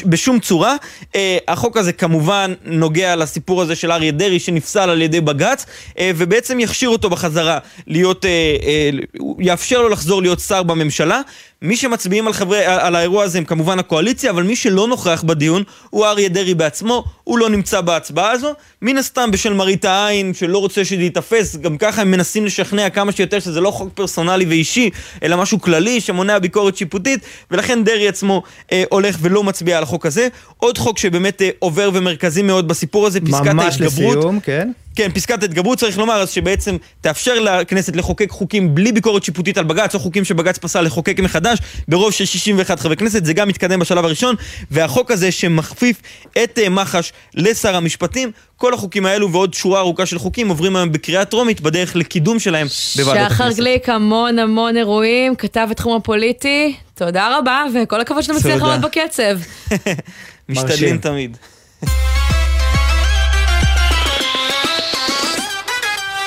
בשום 0.06 0.40
צורה. 0.40 0.76
אה, 1.16 1.38
החוק 1.48 1.78
הזה 1.78 1.94
כמובן 1.94 2.54
נוגע 2.66 3.16
לסיפור 3.16 3.62
הזה 3.62 3.76
של 3.76 3.92
אריה 3.92 4.12
דרעי 4.12 4.40
שנפסל 4.40 4.90
על 4.90 5.02
ידי 5.02 5.22
בג"ץ, 5.22 5.66
אה, 6.00 6.12
ובעצם 6.16 6.60
יכשיר 6.60 6.90
אותו 6.90 7.10
בחזרה 7.10 7.60
להיות, 7.88 8.26
יאפשר 9.40 9.82
לו 9.82 9.90
לחזור 9.90 10.22
להיות 10.22 10.40
שר 10.40 10.64
בממשלה. 10.64 11.22
מי 11.64 11.78
שמצביעים 11.78 12.28
על, 12.28 12.34
חברי, 12.34 12.66
על 12.66 12.96
האירוע 12.96 13.24
הזה 13.24 13.38
הם 13.38 13.46
כמובן 13.46 13.80
הקואליציה, 13.80 14.32
אבל 14.32 14.44
מי 14.44 14.56
שלא 14.56 14.88
נוכח 14.88 15.24
בדיון 15.28 15.64
הוא 15.90 16.06
אריה 16.06 16.30
דרעי 16.30 16.54
בעצמו, 16.54 17.04
הוא 17.24 17.38
לא 17.38 17.50
נמצא 17.50 17.82
בהצבעה 17.82 18.32
הזו. 18.32 18.54
מן 18.82 18.98
הסתם 18.98 19.32
בשל 19.32 19.54
מראית 19.54 19.86
העין 19.86 20.34
שלא 20.34 20.58
רוצה 20.58 20.86
שזה 20.86 21.02
ייתפס, 21.02 21.56
גם 21.56 21.78
ככה 21.78 22.02
הם 22.02 22.12
מנסים 22.12 22.46
לשכנע 22.46 22.90
כמה 22.90 23.12
שיותר 23.12 23.40
שזה 23.40 23.62
לא 23.62 23.72
חוק 23.72 23.90
פרסונלי 23.94 24.46
ואישי, 24.46 24.90
אלא 25.24 25.38
משהו 25.38 25.62
כללי 25.62 26.02
שמונע 26.02 26.40
ביקורת 26.40 26.78
שיפוטית, 26.78 27.20
ולכן 27.52 27.84
דרעי 27.84 28.08
עצמו 28.08 28.44
אה, 28.72 28.84
הולך 28.90 29.18
ולא 29.22 29.44
מצביע 29.44 29.78
על 29.78 29.84
החוק 29.84 30.06
הזה. 30.06 30.28
עוד 30.58 30.78
חוק 30.78 30.98
שבאמת 30.98 31.42
אה, 31.42 31.50
עובר 31.60 31.90
ומרכזי 31.94 32.42
מאוד 32.42 32.68
בסיפור 32.68 33.08
הזה, 33.08 33.22
פסקת 33.22 33.48
ממש 33.48 33.82
ההתגברות. 33.82 34.18
לסיום, 34.18 34.40
כן. 34.40 34.72
כן, 34.96 35.12
פסקת 35.12 35.44
התגברות 35.44 35.78
צריך 35.78 35.98
לומר, 35.98 36.14
אז 36.14 36.30
שבעצם 36.30 36.78
תאפשר 37.02 37.40
לכנסת 37.40 37.96
לחוקק 37.96 38.30
חוקים 38.30 38.76
בלי 38.76 38.92
ביקורת 38.92 39.24
שיפוטית 39.24 39.58
על 39.58 39.64
בג"ץ, 39.64 39.96
או 39.96 40.00
חוקים 40.00 40.24
שבג"ץ 40.24 40.58
פסל 40.58 40.82
לחוקק 40.82 41.20
מחדש, 41.20 41.60
ברוב 41.88 42.12
של 42.12 42.26
61 42.26 42.80
חברי 42.80 42.98
כנסת, 42.98 43.26
זה 43.26 43.34
גם 43.34 43.48
מתקדם 43.48 43.80
בשלב 43.80 44.06
הראשון, 44.06 44.36
והחוק 44.72 45.12
הזה 45.12 45.32
שמכפיף 45.32 46.02
את 46.44 46.60
אה, 46.60 46.70
מח"ש 46.70 47.12
לשר 47.36 47.76
המשפטים, 47.76 48.32
כל 48.58 48.74
החוקים 48.74 49.06
האלו 49.06 49.32
ועוד 49.32 49.54
שורה 49.54 49.80
ארוכה 49.80 50.06
של 50.06 50.20
חוקים 50.20 50.50
עוברים 50.50 50.76
היום 50.76 50.92
בקריאה 50.92 51.26
טרומית 51.26 51.62
בדרך 51.62 51.96
לקידום 51.96 52.40
שלהם 52.40 52.68
בוועדת 52.98 53.32
שחר 53.32 53.44
הכנסת. 53.44 53.58
גליק, 53.58 53.90
המון 53.90 54.40
המון 54.40 54.78
אירועים, 54.78 55.36
כתב 55.36 55.68
את 55.72 55.78
תחום 55.78 55.96
הפוליטי, 55.96 56.76
תודה 56.96 57.38
רבה, 57.38 57.64
וכל 57.76 58.02
הכבוד 58.02 58.22
שאתה 58.22 58.34
מצליח. 58.34 58.62
לעמוד 58.62 58.82
בקצב. 58.82 59.38
משתדלים 60.50 60.98
תמיד. 60.98 61.38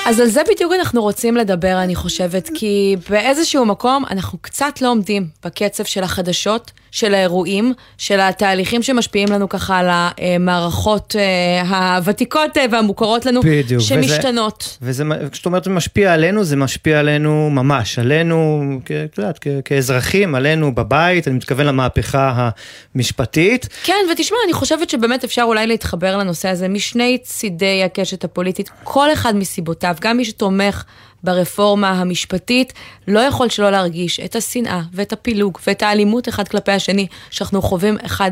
אז 0.07 0.19
על 0.19 0.27
זה 0.27 0.41
בדיוק 0.51 0.73
אנחנו 0.79 1.01
רוצים 1.01 1.37
לדבר, 1.37 1.79
אני 1.83 1.95
חושבת, 1.95 2.49
כי 2.53 2.95
באיזשהו 3.09 3.65
מקום 3.65 4.05
אנחנו 4.11 4.37
קצת 4.41 4.81
לא 4.81 4.89
עומדים 4.91 5.27
בקצב 5.45 5.83
של 5.83 6.03
החדשות, 6.03 6.71
של 6.97 7.13
האירועים, 7.13 7.73
של 7.97 8.19
התהליכים 8.19 8.83
שמשפיעים 8.83 9.27
לנו 9.31 9.49
ככה 9.49 9.77
על 9.77 9.87
המערכות 9.89 11.15
אה, 11.19 11.95
הוותיקות 11.95 12.57
אה, 12.57 12.65
והמוכרות 12.71 13.25
לנו, 13.25 13.41
בדיוק. 13.43 13.81
שמשתנות. 13.81 14.77
וזה, 14.81 15.03
וזה, 15.03 15.29
כשאת 15.31 15.45
אומרת 15.45 15.67
משפיע 15.67 16.13
עלינו, 16.13 16.43
זה 16.43 16.55
משפיע 16.55 16.99
עלינו 16.99 17.49
ממש, 17.49 17.99
עלינו, 17.99 18.63
את 19.05 19.17
יודעת, 19.17 19.39
כאזרחים, 19.65 20.35
עלינו 20.35 20.75
בבית, 20.75 21.27
אני 21.27 21.35
מתכוון 21.35 21.65
למהפכה 21.65 22.49
המשפטית. 22.95 23.69
כן, 23.83 24.05
ותשמע, 24.11 24.37
אני 24.45 24.53
חושבת 24.53 24.89
שבאמת 24.89 25.23
אפשר 25.23 25.41
אולי 25.41 25.67
להתחבר 25.67 26.17
לנושא 26.17 26.49
הזה 26.49 26.67
משני 26.67 27.17
צידי 27.23 27.83
הקשת 27.83 28.23
הפוליטית, 28.23 28.69
כל 28.83 29.13
אחד 29.13 29.35
מסיבותיו, 29.35 29.95
גם 30.01 30.17
מי 30.17 30.25
שתומך 30.25 30.83
ברפורמה 31.23 31.91
המשפטית, 31.91 32.73
לא 33.07 33.19
יכול 33.19 33.49
שלא 33.49 33.69
להרגיש 33.69 34.19
את 34.19 34.35
השנאה 34.35 34.81
ואת 34.93 35.13
הפילוג 35.13 35.57
ואת 35.67 35.83
האלימות 35.83 36.29
אחד 36.29 36.47
כלפי 36.47 36.71
השני 36.71 37.07
שאנחנו 37.29 37.61
חווים 37.61 37.97
אחד 38.05 38.31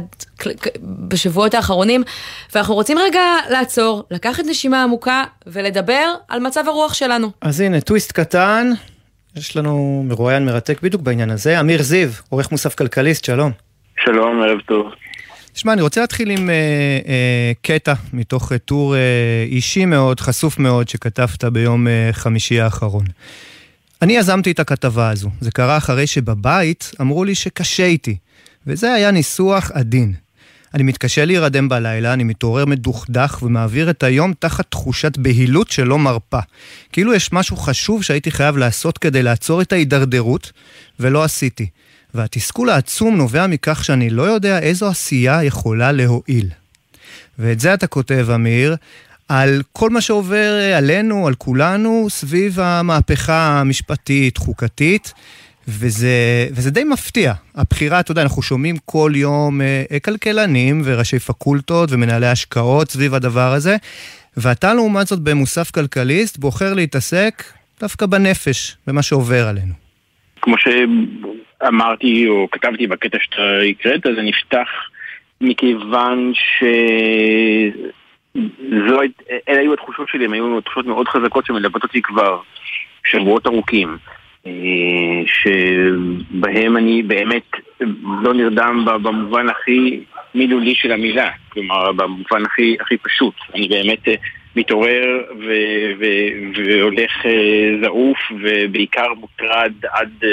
בשבועות 1.07 1.53
האחרונים, 1.53 2.03
ואנחנו 2.55 2.73
רוצים 2.73 2.97
רגע 2.97 3.21
לעצור, 3.49 4.03
לקחת 4.11 4.43
נשימה 4.45 4.83
עמוקה 4.83 5.23
ולדבר 5.47 6.13
על 6.27 6.39
מצב 6.39 6.63
הרוח 6.67 6.93
שלנו. 6.93 7.31
אז 7.41 7.59
הנה, 7.59 7.81
טוויסט 7.81 8.11
קטן, 8.11 8.71
יש 9.35 9.57
לנו 9.57 10.03
מרואיין 10.07 10.45
מרתק 10.45 10.81
בדיוק 10.81 11.01
בעניין 11.01 11.29
הזה, 11.29 11.59
אמיר 11.59 11.81
זיו, 11.81 12.09
עורך 12.29 12.51
מוסף 12.51 12.75
כלכליסט, 12.75 13.25
שלום. 13.25 13.51
שלום, 14.05 14.41
ערב 14.41 14.59
טוב. 14.59 14.91
תשמע, 15.55 15.73
אני 15.73 15.81
רוצה 15.81 16.01
להתחיל 16.01 16.29
עם 16.29 16.49
אה, 16.49 16.53
אה, 17.07 17.51
קטע 17.61 17.93
מתוך 18.13 18.51
אה, 18.51 18.57
טור 18.57 18.95
אה, 18.95 18.99
אישי 19.47 19.85
מאוד, 19.85 20.19
חשוף 20.19 20.59
מאוד, 20.59 20.89
שכתבת 20.89 21.43
ביום 21.43 21.87
אה, 21.87 22.09
חמישי 22.11 22.59
האחרון. 22.59 23.05
אני 24.01 24.17
יזמתי 24.17 24.51
את 24.51 24.59
הכתבה 24.59 25.09
הזו. 25.09 25.29
זה 25.41 25.51
קרה 25.51 25.77
אחרי 25.77 26.07
שבבית 26.07 26.91
אמרו 27.01 27.23
לי 27.23 27.35
שקשה 27.35 27.85
איתי, 27.85 28.17
וזה 28.67 28.93
היה 28.93 29.11
ניסוח 29.11 29.71
עדין. 29.73 30.13
אני 30.73 30.83
מתקשה 30.83 31.25
להירדם 31.25 31.69
בלילה, 31.69 32.13
אני 32.13 32.23
מתעורר 32.23 32.65
מדוכדך 32.65 33.39
ומעביר 33.41 33.89
את 33.89 34.03
היום 34.03 34.33
תחת 34.39 34.65
תחושת 34.69 35.17
בהילות 35.17 35.71
שלא 35.71 35.99
מרפה. 35.99 36.39
כאילו 36.91 37.13
יש 37.13 37.33
משהו 37.33 37.57
חשוב 37.57 38.03
שהייתי 38.03 38.31
חייב 38.31 38.57
לעשות 38.57 38.97
כדי 38.97 39.23
לעצור 39.23 39.61
את 39.61 39.73
ההידרדרות, 39.73 40.51
ולא 40.99 41.23
עשיתי. 41.23 41.67
והתסכול 42.15 42.69
העצום 42.69 43.17
נובע 43.17 43.47
מכך 43.47 43.83
שאני 43.83 44.09
לא 44.09 44.23
יודע 44.23 44.59
איזו 44.59 44.87
עשייה 44.87 45.43
יכולה 45.43 45.91
להועיל. 45.91 46.49
ואת 47.39 47.59
זה 47.59 47.73
אתה 47.73 47.87
כותב, 47.87 48.27
אמיר, 48.35 48.75
על 49.27 49.61
כל 49.71 49.89
מה 49.89 50.01
שעובר 50.01 50.53
עלינו, 50.77 51.27
על 51.27 51.35
כולנו, 51.35 52.07
סביב 52.09 52.59
המהפכה 52.59 53.59
המשפטית, 53.59 54.37
חוקתית. 54.37 55.13
וזה, 55.67 56.47
וזה 56.51 56.71
די 56.71 56.83
מפתיע. 56.83 57.33
הבחירה, 57.55 57.99
אתה 57.99 58.11
יודע, 58.11 58.21
אנחנו 58.21 58.41
שומעים 58.41 58.77
כל 58.85 59.11
יום 59.15 59.61
אה, 59.61 59.99
כלכלנים 59.99 60.81
וראשי 60.85 61.19
פקולטות 61.19 61.91
ומנהלי 61.91 62.27
השקעות 62.27 62.91
סביב 62.91 63.13
הדבר 63.13 63.53
הזה, 63.53 63.75
ואתה 64.37 64.73
לעומת 64.73 65.07
זאת 65.07 65.19
במוסף 65.19 65.71
כלכליסט 65.71 66.37
בוחר 66.37 66.73
להתעסק 66.73 67.43
דווקא 67.79 68.05
בנפש, 68.05 68.77
במה 68.87 69.01
שעובר 69.01 69.47
עלינו. 69.47 69.84
כמו 70.45 70.55
שאמרתי 70.57 72.27
או 72.27 72.47
כתבתי 72.51 72.87
בקטע 72.87 73.17
שאתה 73.21 73.57
הקראת, 73.69 74.01
זה 74.15 74.21
נפתח 74.21 74.67
מכיוון 75.41 76.31
ש... 76.33 76.63
זו, 78.87 78.99
אלה 79.49 79.59
היו 79.59 79.73
התחושות 79.73 80.07
שלי, 80.09 80.25
הן 80.25 80.33
היו 80.33 80.61
תחושות 80.61 80.85
מאוד 80.85 81.07
חזקות 81.07 81.45
שמלוות 81.45 81.83
אותי 81.83 82.01
כבר 82.01 82.39
שבועות 83.05 83.47
ארוכים. 83.47 83.97
אה, 84.47 84.51
שבהם 85.27 86.77
אני 86.77 87.03
באמת 87.03 87.51
לא 88.23 88.33
נרדם 88.33 88.85
במובן 89.03 89.49
הכי 89.49 89.99
מילולי 90.35 90.75
של 90.75 90.91
המילה, 90.91 91.29
כלומר 91.49 91.91
במובן 91.91 92.45
הכי, 92.45 92.77
הכי 92.81 92.97
פשוט. 92.97 93.33
אני 93.55 93.67
באמת 93.67 94.07
אה, 94.07 94.15
מתעורר 94.55 95.23
ו- 95.39 95.91
ו- 95.99 96.61
והולך 96.65 97.25
אה, 97.25 97.69
זעוף 97.81 98.17
ובעיקר 98.41 99.13
מוטרד 99.13 99.73
עד 99.91 100.23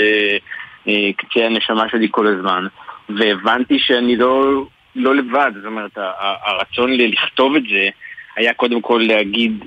קצה 1.16 1.46
הנשמה 1.46 1.88
שלי 1.88 2.08
כל 2.10 2.26
הזמן. 2.26 2.66
והבנתי 3.08 3.78
שאני 3.78 4.16
לא, 4.16 4.64
לא 4.96 5.14
לבד, 5.14 5.50
זאת 5.54 5.66
אומרת 5.66 5.98
הרצון 6.44 6.92
לכתוב 6.92 7.56
את 7.56 7.62
זה 7.62 7.88
היה 8.36 8.54
קודם 8.54 8.80
כל 8.80 9.02
להגיד 9.06 9.64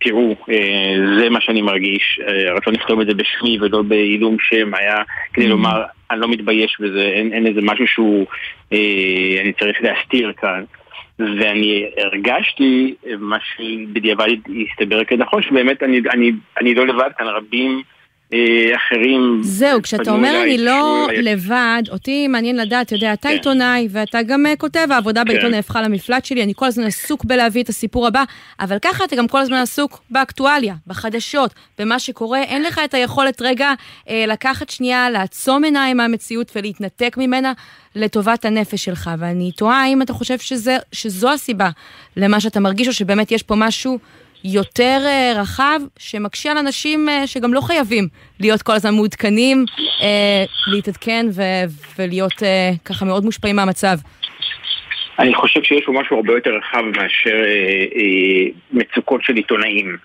תראו, 0.00 0.36
אה, 0.50 0.94
זה 1.18 1.30
מה 1.30 1.40
שאני 1.40 1.62
מרגיש, 1.62 2.20
אה, 2.28 2.50
הרצון 2.50 2.74
לכתוב 2.74 3.00
את 3.00 3.06
זה 3.06 3.14
בשמי 3.14 3.58
ולא 3.60 3.82
בעילום 3.82 4.36
שם 4.40 4.74
היה 4.74 4.96
כדי 5.32 5.46
mm-hmm. 5.46 5.48
לומר, 5.48 5.82
אני 6.10 6.20
לא 6.20 6.28
מתבייש 6.28 6.76
בזה, 6.80 7.02
אין, 7.02 7.32
אין 7.32 7.46
איזה 7.46 7.60
משהו 7.62 7.86
שהוא, 7.86 8.26
אה, 8.72 9.40
אני 9.40 9.52
צריך 9.52 9.78
להסתיר 9.80 10.32
כאן. 10.36 10.64
ואני 11.18 11.86
הרגשתי, 11.98 12.94
מה 13.18 13.36
שבדיעבד 13.40 14.36
הסתבר 14.70 15.04
כנכון, 15.04 15.42
שבאמת 15.42 15.82
אני, 15.82 16.00
אני, 16.10 16.32
אני 16.60 16.74
לא 16.74 16.86
לבד 16.86 17.10
כאן, 17.18 17.26
רבים 17.26 17.82
אחרים... 18.76 19.40
זהו, 19.42 19.82
כשאתה 19.82 20.10
אומר 20.10 20.42
אני 20.42 20.58
לא 20.58 21.08
לבד, 21.22 21.82
אותי 21.90 22.28
מעניין 22.28 22.56
לדעת, 22.56 22.86
אתה 22.86 22.94
יודע, 22.94 23.12
אתה 23.12 23.28
כן. 23.28 23.34
עיתונאי 23.34 23.88
ואתה 23.90 24.22
גם 24.22 24.46
אה, 24.46 24.56
כותב, 24.56 24.86
העבודה 24.90 25.22
כן. 25.24 25.28
בעיתון 25.28 25.50
נהפכה 25.50 25.82
למפלט 25.82 26.24
שלי, 26.24 26.42
אני 26.42 26.52
כל 26.56 26.66
הזמן 26.66 26.84
עסוק 26.84 27.24
בלהביא 27.24 27.62
את 27.62 27.68
הסיפור 27.68 28.06
הבא, 28.06 28.24
אבל 28.60 28.78
ככה 28.82 29.04
אתה 29.04 29.16
גם 29.16 29.28
כל 29.28 29.38
הזמן 29.38 29.56
עסוק 29.56 30.00
באקטואליה, 30.10 30.74
בחדשות, 30.86 31.54
במה 31.78 31.98
שקורה, 31.98 32.42
אין 32.42 32.62
לך 32.62 32.80
את 32.84 32.94
היכולת 32.94 33.42
רגע 33.42 33.72
אה, 34.08 34.24
לקחת 34.28 34.70
שנייה, 34.70 35.10
לעצום 35.10 35.64
עיניים 35.64 35.96
מהמציאות 35.96 36.52
ולהתנתק 36.56 37.16
ממנה 37.18 37.52
לטובת 37.96 38.44
הנפש 38.44 38.84
שלך, 38.84 39.10
ואני 39.18 39.52
תוהה 39.52 39.82
האם 39.82 40.02
אתה 40.02 40.12
חושב 40.12 40.38
שזה, 40.38 40.76
שזו 40.92 41.32
הסיבה 41.32 41.70
למה 42.16 42.40
שאתה 42.40 42.60
מרגיש, 42.60 42.88
או 42.88 42.92
שבאמת 42.92 43.32
יש 43.32 43.42
פה 43.42 43.54
משהו... 43.54 43.98
יותר 44.44 44.98
uh, 45.04 45.38
רחב, 45.38 45.80
שמקשה 45.98 46.50
על 46.50 46.58
אנשים 46.58 47.08
uh, 47.08 47.26
שגם 47.26 47.54
לא 47.54 47.60
חייבים 47.60 48.08
להיות 48.40 48.62
כל 48.62 48.72
הזמן 48.72 48.94
מעודכנים, 48.94 49.64
uh, 49.78 50.02
להתעדכן 50.72 51.26
ו- 51.32 51.98
ולהיות 51.98 52.42
ככה 52.84 53.04
מאוד 53.04 53.24
מושפעים 53.24 53.56
מהמצב. 53.56 53.96
אני 55.18 55.34
חושב 55.34 55.62
שיש 55.62 55.84
פה 55.84 55.92
משהו 55.92 56.16
הרבה 56.16 56.32
יותר 56.32 56.50
רחב 56.50 56.82
מאשר 56.96 57.44
אה, 57.44 57.84
אה, 57.96 58.50
מצוקות 58.72 59.22
של 59.24 59.34
עיתונאים, 59.34 59.96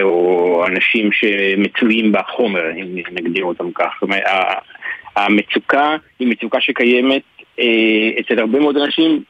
או 0.00 0.64
אנשים 0.66 1.12
שמצויים 1.12 2.12
בחומר, 2.12 2.70
אם 2.70 2.96
נגדיר 3.12 3.44
אותם 3.44 3.72
כך. 3.72 3.90
זאת 3.94 4.02
אומרת, 4.02 4.22
המצוקה 5.16 5.96
היא 6.18 6.28
מצוקה 6.28 6.60
שקיימת 6.60 7.22
אה, 7.60 8.10
אצל 8.20 8.38
הרבה 8.38 8.58
מאוד 8.58 8.76
אנשים 8.76 9.22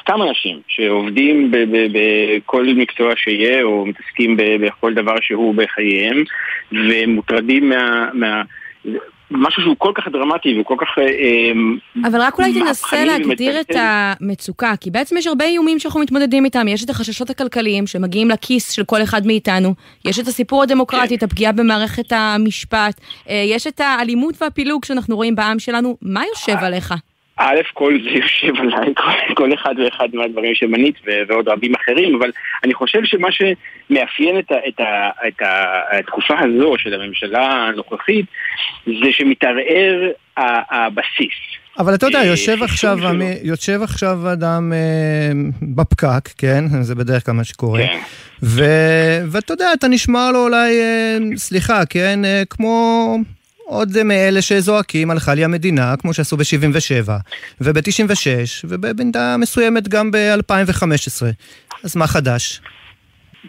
סתם 0.00 0.22
אנשים 0.22 0.60
שעובדים 0.68 1.52
בכל 1.92 2.66
מקצוע 2.76 3.12
שיהיה 3.16 3.62
או 3.62 3.86
מתעסקים 3.86 4.36
בכל 4.60 4.94
דבר 4.94 5.14
שהוא 5.20 5.54
בחייהם 5.54 6.24
ומוטרדים 6.72 7.68
מה... 7.68 8.08
מה 8.14 8.42
משהו 9.30 9.62
שהוא 9.62 9.76
כל 9.78 9.92
כך 9.94 10.08
דרמטי 10.12 10.60
וכל 10.60 10.74
כך... 10.80 10.98
אה, 10.98 11.52
אבל 12.08 12.20
רק 12.20 12.38
אולי 12.38 12.52
תנסה 12.52 13.04
להגדיר 13.04 13.60
את 13.60 13.70
המצוקה, 13.76 14.74
כי 14.80 14.90
בעצם 14.90 15.16
יש 15.16 15.26
הרבה 15.26 15.44
איומים 15.44 15.78
שאנחנו 15.78 16.00
מתמודדים 16.00 16.44
איתם. 16.44 16.68
יש 16.68 16.84
את 16.84 16.90
החששות 16.90 17.30
הכלכליים 17.30 17.86
שמגיעים 17.86 18.28
לכיס 18.28 18.70
של 18.70 18.84
כל 18.84 19.02
אחד 19.02 19.26
מאיתנו, 19.26 19.74
יש 20.04 20.18
את 20.18 20.26
הסיפור 20.26 20.62
הדמוקרטי, 20.62 21.14
את 21.14 21.22
הפגיעה 21.22 21.52
במערכת 21.52 22.12
המשפט, 22.12 23.00
אה, 23.28 23.44
יש 23.46 23.66
את 23.66 23.80
האלימות 23.80 24.34
והפילוג 24.42 24.84
שאנחנו 24.84 25.16
רואים 25.16 25.34
בעם 25.34 25.58
שלנו. 25.58 25.96
מה 26.02 26.22
יושב 26.26 26.56
עליך? 26.64 26.94
א', 27.38 27.60
כל 27.74 27.98
זה 28.04 28.10
יושב 28.10 28.60
עליי, 28.60 28.94
כל 29.36 29.54
אחד 29.54 29.74
ואחד 29.84 30.08
מהדברים 30.12 30.54
שמנית 30.54 30.94
ועוד 31.28 31.48
רבים 31.48 31.74
אחרים, 31.74 32.14
אבל 32.14 32.30
אני 32.64 32.74
חושב 32.74 32.98
שמה 33.04 33.28
שמאפיין 33.32 34.38
את, 34.38 34.50
ה, 34.50 34.54
את, 34.68 34.80
ה, 34.80 35.10
את 35.28 35.42
התקופה 35.42 36.34
הזו 36.38 36.74
של 36.78 36.94
הממשלה 36.94 37.68
הנוכחית 37.68 38.26
זה 38.86 39.12
שמתערער 39.12 40.10
הבסיס. 40.70 41.58
אבל 41.78 41.94
אתה 41.94 42.06
יודע, 42.06 42.18
אה, 42.18 42.26
יושב 42.26 42.62
עכשיו, 42.62 42.98
יושב 43.42 43.82
עכשיו 43.82 44.32
אדם 44.32 44.72
אה, 44.72 45.30
בפקק, 45.62 46.28
כן? 46.38 46.64
זה 46.80 46.94
בדרך 46.94 47.26
כלל 47.26 47.34
מה 47.34 47.44
שקורה. 47.44 47.80
כן. 47.80 47.98
ואתה 49.30 49.52
יודע, 49.52 49.72
אתה 49.78 49.88
נשמע 49.88 50.30
לו 50.32 50.44
אולי, 50.44 50.80
אה, 50.80 51.18
סליחה, 51.36 51.86
כן? 51.86 52.20
כמו 52.50 53.16
עוד 53.68 54.02
מאלה 54.04 54.42
שזועקים 54.42 55.10
הלכה 55.10 55.34
לי 55.34 55.44
המדינה, 55.44 55.94
כמו 55.98 56.14
שעשו 56.14 56.36
ב-77, 56.36 57.10
וב-96, 57.60 58.64
ובמידה 58.64 59.36
מסוימת 59.38 59.88
גם 59.88 60.10
ב-2015. 60.10 61.22
אז 61.84 61.96
מה 61.96 62.06
חדש? 62.06 62.60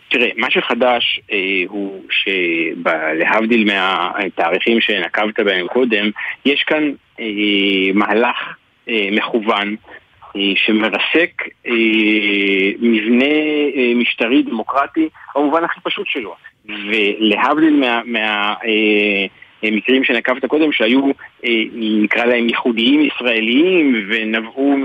תראה, 0.09 0.29
מה 0.37 0.51
שחדש 0.51 1.19
אה, 1.31 1.37
הוא 1.67 2.03
שלהבדיל 2.11 3.71
מהתאריכים 3.71 4.81
שנקבת 4.81 5.39
בהם 5.39 5.67
קודם, 5.67 6.09
יש 6.45 6.63
כאן 6.67 6.91
אה, 7.19 7.25
מהלך 7.93 8.37
אה, 8.89 9.09
מכוון 9.11 9.75
אה, 10.35 10.41
שמרסק 10.55 11.43
אה, 11.67 11.71
מבנה 12.79 13.35
אה, 13.75 13.93
משטרי 13.95 14.43
דמוקרטי 14.43 15.09
במובן 15.35 15.63
הכי 15.63 15.79
פשוט 15.83 16.07
שלו. 16.07 16.35
ולהבדיל 16.65 17.79
מה... 17.79 18.01
מה 18.05 18.53
אה, 18.65 19.25
מקרים 19.63 20.03
שנקבת 20.03 20.45
קודם 20.45 20.71
שהיו, 20.71 21.01
אה, 21.45 21.63
נקרא 21.73 22.25
להם 22.25 22.49
ייחודיים 22.49 23.01
ישראליים 23.01 24.05
ונבעו 24.09 24.77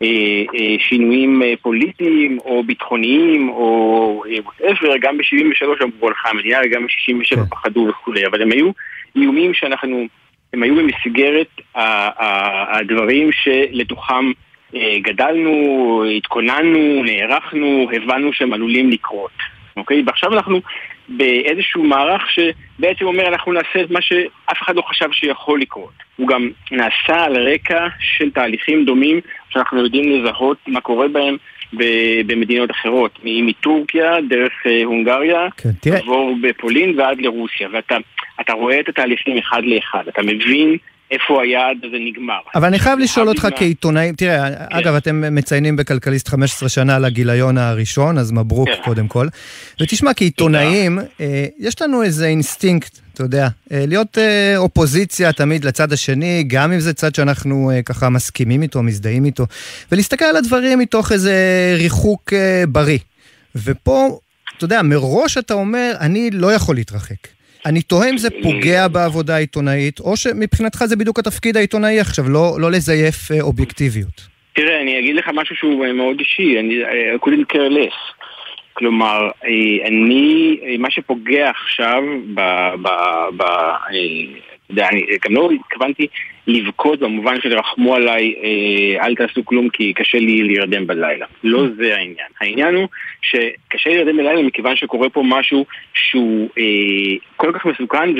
משינויים 0.00 1.42
אה, 1.42 1.54
פוליטיים 1.62 2.38
או 2.38 2.62
ביטחוניים 2.62 3.48
או 3.48 4.24
whatever, 4.26 4.98
גם 5.00 5.18
ב-73 5.18 5.84
אמרו 5.84 6.08
הלכה 6.08 6.28
המדינה 6.28 6.58
וגם 6.64 6.86
ב-67 6.86 7.36
כן. 7.36 7.44
פחדו 7.50 7.86
וכולי, 7.90 8.26
אבל 8.26 8.42
הם 8.42 8.52
היו 8.52 8.70
איומים 9.16 9.54
שאנחנו, 9.54 10.06
הם 10.52 10.62
היו 10.62 10.76
במסגרת 10.76 11.60
הדברים 11.74 13.30
שלתוכם 13.32 14.32
אה, 14.74 14.96
גדלנו, 15.02 16.04
התכוננו, 16.16 17.02
נערכנו, 17.04 17.88
הבנו 17.92 18.32
שהם 18.32 18.52
עלולים 18.52 18.90
לקרות. 18.90 19.61
אוקיי? 19.76 20.02
ועכשיו 20.06 20.32
אנחנו 20.32 20.60
באיזשהו 21.08 21.82
מערך 21.82 22.22
שבעצם 22.30 23.04
אומר 23.04 23.28
אנחנו 23.28 23.52
נעשה 23.52 23.82
את 23.82 23.90
מה 23.90 24.02
שאף 24.02 24.62
אחד 24.62 24.76
לא 24.76 24.82
חשב 24.82 25.12
שיכול 25.12 25.60
לקרות. 25.60 25.92
הוא 26.16 26.28
גם 26.28 26.50
נעשה 26.70 27.24
על 27.24 27.48
רקע 27.48 27.86
של 27.98 28.30
תהליכים 28.30 28.84
דומים 28.84 29.20
שאנחנו 29.50 29.84
יודעים 29.84 30.12
לזהות 30.12 30.58
מה 30.66 30.80
קורה 30.80 31.08
בהם 31.08 31.36
במדינות 32.26 32.70
אחרות, 32.70 33.18
מטורקיה 33.24 34.20
דרך 34.28 34.52
אה, 34.66 34.84
הונגריה, 34.84 35.48
כן, 35.56 35.96
עבור 35.96 36.36
בפולין 36.42 37.00
ועד 37.00 37.20
לרוסיה, 37.20 37.68
ואתה 37.72 38.52
רואה 38.52 38.80
את 38.80 38.88
התהליכים 38.88 39.38
אחד 39.38 39.62
לאחד, 39.64 40.08
אתה 40.08 40.22
מבין 40.22 40.76
איפה 41.12 41.42
היעד 41.42 41.76
הזה 41.84 41.96
נגמר. 42.10 42.38
אבל 42.54 42.68
אני 42.68 42.78
חייב 42.78 42.98
לשאול 42.98 43.28
אותך 43.28 43.44
להבדיל 43.44 43.54
מה- 43.54 43.58
כעיתונאי, 43.58 44.12
תראה, 44.16 44.48
אגב, 44.70 44.94
אתם 44.94 45.34
מציינים 45.34 45.76
בכלכליסט 45.76 46.28
15 46.28 46.68
שנה 46.68 46.98
לגיליון 46.98 47.58
הראשון, 47.58 48.18
אז 48.18 48.32
מברוק 48.32 48.68
כן. 48.68 48.82
קודם 48.84 49.08
כל. 49.08 49.26
ותשמע, 49.80 50.14
כעיתונאים, 50.14 50.98
אה, 51.20 51.46
יש 51.58 51.82
לנו 51.82 52.02
איזה 52.02 52.26
אינסטינקט, 52.26 52.98
אתה 53.14 53.22
יודע, 53.22 53.48
אה, 53.72 53.84
להיות 53.86 54.18
אה, 54.18 54.54
אופוזיציה 54.56 55.32
תמיד 55.32 55.64
לצד 55.64 55.92
השני, 55.92 56.44
גם 56.46 56.72
אם 56.72 56.80
זה 56.80 56.92
צד 56.94 57.14
שאנחנו 57.14 57.70
אה, 57.70 57.82
ככה 57.82 58.08
מסכימים 58.08 58.62
איתו, 58.62 58.82
מזדהים 58.82 59.24
איתו, 59.24 59.46
ולהסתכל 59.92 60.24
על 60.24 60.36
הדברים 60.36 60.78
מתוך 60.78 61.12
איזה 61.12 61.34
ריחוק 61.78 62.32
אה, 62.32 62.64
בריא. 62.68 62.98
ופה, 63.56 64.18
אתה 64.56 64.64
יודע, 64.64 64.82
מראש 64.82 65.38
אתה 65.38 65.54
אומר, 65.54 65.92
אני 66.00 66.30
לא 66.32 66.52
יכול 66.52 66.74
להתרחק. 66.74 67.16
אני 67.66 67.82
תוהה 67.82 68.10
אם 68.10 68.18
זה 68.18 68.28
פוגע 68.42 68.88
בעבודה 68.88 69.34
העיתונאית, 69.34 70.00
או 70.00 70.16
שמבחינתך 70.16 70.84
זה 70.84 70.96
בדיוק 70.96 71.18
התפקיד 71.18 71.56
העיתונאי 71.56 72.00
עכשיו, 72.00 72.28
לא, 72.28 72.56
לא 72.60 72.70
לזייף 72.70 73.30
אה, 73.30 73.40
אובייקטיביות. 73.40 74.28
תראה, 74.52 74.80
אני 74.80 74.98
אגיד 74.98 75.16
לך 75.16 75.30
משהו 75.34 75.56
שהוא 75.56 75.86
אה, 75.86 75.92
מאוד 75.92 76.18
אישי, 76.18 76.60
אני 76.60 76.74
couldn't 77.24 77.54
care 77.54 77.72
less. 77.72 78.22
כלומר, 78.72 79.30
אה, 79.44 79.88
אני, 79.88 80.56
אה, 80.62 80.74
מה 80.78 80.90
שפוגע 80.90 81.50
עכשיו 81.50 82.02
ב... 82.34 82.40
ב, 82.82 82.88
ב 83.36 83.42
אה, 83.42 84.42
יודע, 84.70 84.88
אני 84.88 85.06
גם 85.24 85.34
לא 85.34 85.50
התכוונתי 85.50 86.06
לבכות 86.46 86.98
במובן 87.00 87.40
של 87.40 87.58
רחמו 87.58 87.94
עליי, 87.94 88.34
אה, 88.42 89.06
אל 89.06 89.14
תעשו 89.14 89.44
כלום 89.44 89.68
כי 89.68 89.92
קשה 89.92 90.18
לי 90.18 90.42
להירדם 90.42 90.86
בלילה. 90.86 91.26
לא 91.44 91.66
זה 91.76 91.96
העניין. 91.96 92.26
העניין 92.40 92.74
הוא 92.74 92.88
שקשה 93.22 93.90
לי 93.90 93.96
להירדם 93.96 94.16
בלילה 94.16 94.42
מכיוון 94.42 94.76
שקורה 94.76 95.08
פה 95.10 95.22
משהו 95.24 95.66
שהוא 95.94 96.48
אה, 96.58 96.64
כל 97.36 97.52
כך 97.54 97.66
מסוכן 97.66 98.10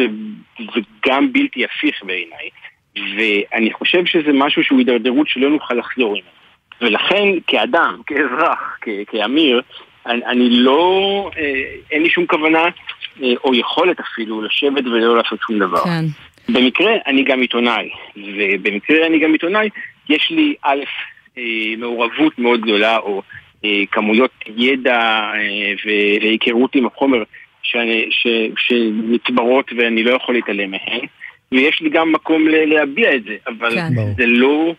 וגם 0.59 1.33
בלתי 1.33 1.64
הפיך 1.64 2.05
בעיניי. 2.05 2.49
ואני 2.97 3.73
חושב 3.73 4.07
שזה 4.07 4.33
משהו 4.33 4.64
שהוא 4.64 4.79
הידרדרות 4.79 5.29
שלא 5.29 5.51
נוכל 5.51 5.75
לחזור 5.75 6.11
ממנו. 6.12 6.33
ולכן 6.81 7.29
כאדם, 7.47 8.01
כאזרח, 8.07 8.79
כ- 8.81 8.89
כאמיר, 9.11 9.62
אני, 10.07 10.25
אני 10.27 10.51
לא, 10.51 11.31
אה, 11.39 11.64
אין 11.91 12.03
לי 12.03 12.11
שום 12.11 12.27
כוונה 12.27 12.62
אה, 13.23 13.33
או 13.45 13.55
יכולת 13.55 14.01
אפילו 14.01 14.43
לשבת 14.43 14.87
ולא 14.87 15.16
לעשות 15.16 15.39
שום 15.47 15.59
דבר. 15.59 15.85
כן. 15.85 16.05
במקרה 16.49 16.93
אני 17.07 17.24
גם 17.24 17.40
עיתונאי, 17.40 17.88
ובמקרה 18.16 19.07
אני 19.07 19.18
גם 19.18 19.32
עיתונאי, 19.32 19.68
יש 20.09 20.30
לי 20.30 20.55
א', 20.62 20.80
אה, 21.38 21.43
מעורבות 21.78 22.38
מאוד 22.38 22.61
גדולה, 22.61 22.99
או 22.99 23.22
אה, 23.64 23.82
כמויות 23.93 24.30
ידע 24.57 24.99
אה, 25.34 25.72
והיכרות 26.20 26.74
עם 26.74 26.86
החומר 26.86 27.22
שאני- 27.62 28.07
ש- 28.11 28.53
שנצברות 28.66 29.70
ואני 29.76 30.03
לא 30.03 30.11
יכול 30.11 30.34
להתעלם 30.34 30.70
מהן, 30.70 31.01
ויש 31.53 31.80
לי 31.80 31.90
גם 31.90 32.12
מקום 32.12 32.49
להביע 32.49 33.14
את 33.14 33.24
זה, 33.24 33.36
אבל 33.47 33.74
כן. 33.74 33.88
זה 34.16 34.26
לא, 34.26 34.74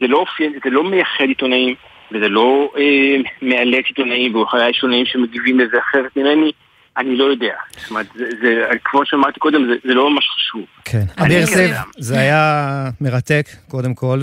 זה 0.00 0.06
לא 0.06 0.18
אופיין, 0.18 0.52
זה 0.64 0.70
לא 0.70 0.84
מייחד 0.84 1.24
עיתונאים, 1.28 1.74
וזה 2.12 2.28
לא 2.28 2.72
אה, 2.78 3.16
מאלץ 3.42 3.84
עיתונאים, 3.86 4.34
ואולי 4.34 4.70
יש 4.70 4.76
עיתונאים 4.76 5.06
שמגיבים 5.06 5.60
לזה 5.60 5.78
אחרת 5.78 6.16
ממני, 6.16 6.52
אני 6.96 7.16
לא 7.16 7.24
יודע. 7.24 7.54
זאת 7.76 7.90
אומרת, 7.90 8.06
זה, 8.14 8.24
זה, 8.42 8.64
כמו 8.84 9.00
שאמרתי 9.04 9.40
קודם, 9.40 9.66
זה, 9.66 9.88
זה 9.88 9.94
לא 9.94 10.10
ממש 10.10 10.24
חשוב. 10.36 10.64
כן. 10.84 11.04
אני 11.18 11.34
אמיר 11.34 11.46
כן 11.46 11.54
זיו. 11.54 11.76
זה 11.98 12.18
היה 12.18 12.90
מרתק, 13.00 13.46
קודם 13.68 13.94
כל, 13.94 14.20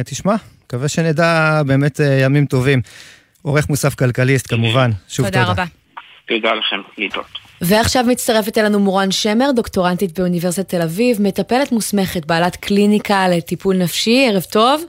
ותשמע, 0.00 0.34
מקווה 0.64 0.88
שנדע 0.88 1.62
באמת 1.66 2.00
אה, 2.00 2.06
ימים 2.06 2.46
טובים. 2.46 2.80
עורך 3.42 3.68
מוסף 3.68 3.94
כלכליסט, 3.94 4.50
כמובן. 4.50 4.90
שוב 5.08 5.26
תודה. 5.26 5.40
תודה 5.40 5.52
רבה. 5.52 5.64
תודה 6.28 6.54
לכם, 6.54 6.76
להתראות. 6.98 7.26
ועכשיו 7.60 8.04
מצטרפת 8.08 8.58
אלינו 8.58 8.78
מורן 8.78 9.10
שמר, 9.10 9.50
דוקטורנטית 9.56 10.18
באוניברסיטת 10.18 10.68
תל 10.68 10.82
אביב, 10.82 11.22
מטפלת 11.22 11.72
מוסמכת, 11.72 12.26
בעלת 12.26 12.56
קליניקה 12.56 13.28
לטיפול 13.28 13.76
נפשי, 13.76 14.26
ערב 14.30 14.42
טוב. 14.42 14.84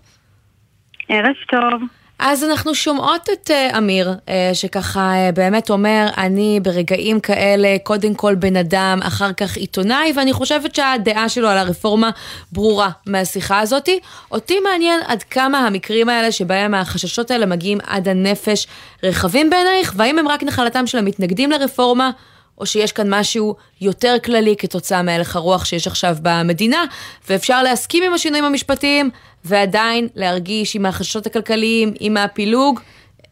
ערב 1.09 1.35
טוב. 1.51 1.98
אז 2.19 2.43
אנחנו 2.43 2.75
שומעות 2.75 3.29
את 3.33 3.49
uh, 3.49 3.77
אמיר, 3.77 4.13
uh, 4.25 4.31
שככה 4.53 5.13
uh, 5.13 5.35
באמת 5.35 5.69
אומר, 5.69 6.07
אני 6.17 6.59
ברגעים 6.63 7.19
כאלה, 7.19 7.77
קודם 7.83 8.15
כל 8.15 8.35
בן 8.35 8.55
אדם, 8.55 8.99
אחר 9.03 9.33
כך 9.33 9.57
עיתונאי, 9.57 10.13
ואני 10.15 10.33
חושבת 10.33 10.75
שהדעה 10.75 11.29
שלו 11.29 11.47
על 11.49 11.57
הרפורמה 11.57 12.09
ברורה 12.51 12.89
מהשיחה 13.05 13.59
הזאתי. 13.59 13.99
אותי 14.31 14.59
מעניין 14.59 14.99
עד 15.07 15.23
כמה 15.23 15.67
המקרים 15.67 16.09
האלה 16.09 16.31
שבהם 16.31 16.73
החששות 16.73 17.31
האלה 17.31 17.45
מגיעים 17.45 17.77
עד 17.87 18.07
הנפש 18.07 18.67
רחבים 19.03 19.49
בעינייך, 19.49 19.93
והאם 19.95 20.19
הם 20.19 20.27
רק 20.27 20.43
נחלתם 20.43 20.87
של 20.87 20.97
המתנגדים 20.97 21.51
לרפורמה, 21.51 22.11
או 22.59 22.65
שיש 22.65 22.91
כאן 22.91 23.07
משהו 23.09 23.55
יותר 23.81 24.15
כללי 24.25 24.55
כתוצאה 24.57 25.03
מהלך 25.03 25.35
הרוח 25.35 25.65
שיש 25.65 25.87
עכשיו 25.87 26.15
במדינה, 26.23 26.83
ואפשר 27.29 27.63
להסכים 27.63 28.03
עם 28.03 28.13
השינויים 28.13 28.45
המשפטיים, 28.45 29.09
ועדיין 29.45 30.07
להרגיש 30.15 30.75
עם 30.75 30.85
החששות 30.85 31.25
הכלכליים, 31.25 31.93
עם 31.99 32.17
הפילוג, 32.17 32.79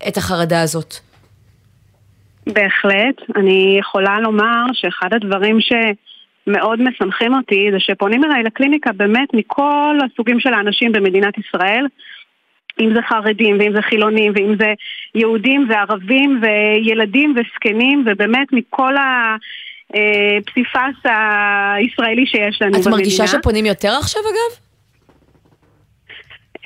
את 0.08 0.18
החרדה 0.18 0.62
הזאת. 0.62 0.94
בהחלט. 2.48 3.16
אני 3.36 3.78
יכולה 3.80 4.20
לומר 4.20 4.64
שאחד 4.74 5.14
הדברים 5.14 5.58
שמאוד 5.62 6.82
משמחים 6.82 7.34
אותי 7.34 7.70
זה 7.72 7.80
שפונים 7.80 8.24
אליי 8.24 8.44
לקליניקה 8.44 8.92
באמת 8.92 9.34
מכל 9.34 9.98
הסוגים 10.06 10.40
של 10.40 10.54
האנשים 10.54 10.92
במדינת 10.92 11.34
ישראל. 11.38 11.86
אם 12.80 12.94
זה 12.96 13.02
חרדים, 13.10 13.58
ואם 13.60 13.74
זה 13.76 13.82
חילונים, 13.82 14.34
ואם 14.36 14.56
זה 14.60 14.74
יהודים 15.16 15.68
וערבים 15.70 16.42
וילדים 16.42 17.36
וזקנים, 17.36 18.04
ובאמת 18.06 18.48
מכל 18.52 18.94
הפסיפס 19.90 21.12
הישראלי 21.76 22.26
שיש 22.26 22.62
לנו 22.62 22.72
את 22.72 22.76
במדינה. 22.76 22.96
מרגישה 22.96 23.28
שפונים 23.28 23.66
יותר 23.66 23.92
עכשיו 24.00 24.22
אגב? 24.22 24.60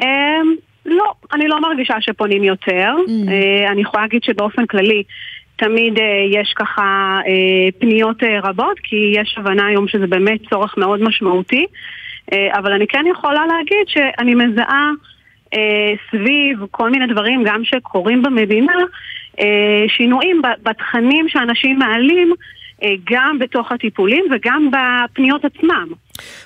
אמ, 0.02 0.56
לא, 0.86 1.14
אני 1.34 1.48
לא 1.48 1.62
מרגישה 1.62 1.96
שפונים 2.00 2.44
יותר. 2.44 2.90
אה, 3.28 3.72
אני 3.72 3.82
יכולה 3.82 4.04
להגיד 4.04 4.24
שבאופן 4.24 4.66
כללי 4.66 5.04
תמיד 5.56 6.00
אה, 6.00 6.06
יש 6.42 6.54
ככה 6.56 7.20
אה, 7.28 7.72
פניות 7.80 8.24
אה, 8.24 8.40
רבות, 8.44 8.80
כי 8.84 9.14
יש 9.16 9.36
הבנה 9.38 9.66
היום 9.68 9.88
שזה 9.88 10.08
באמת 10.08 10.40
צורך 10.50 10.78
מאוד 10.78 11.02
משמעותי. 11.04 11.66
אה, 12.34 12.60
אבל 12.60 12.72
אני 12.72 12.88
כן 12.88 13.06
יכולה 13.12 13.46
להגיד 13.48 13.88
שאני 13.88 14.36
מזהה 14.36 14.66
אה, 14.66 14.92
סביב 16.12 16.60
כל 16.72 16.90
מיני 16.90 17.08
דברים, 17.08 17.44
גם 17.46 17.64
שקורים 17.64 18.24
במדינה, 18.24 18.76
אה, 19.40 19.84
שינויים 19.88 20.42
בתכנים 20.64 21.30
שאנשים 21.30 21.80
מעלים. 21.80 22.34
אה, 22.84 22.94
גם 23.12 23.40
בתוך 23.40 23.72
הטיפולים 23.72 24.26
וגם 24.32 24.70
בפניות 24.72 25.46
עצמם. 25.46 25.88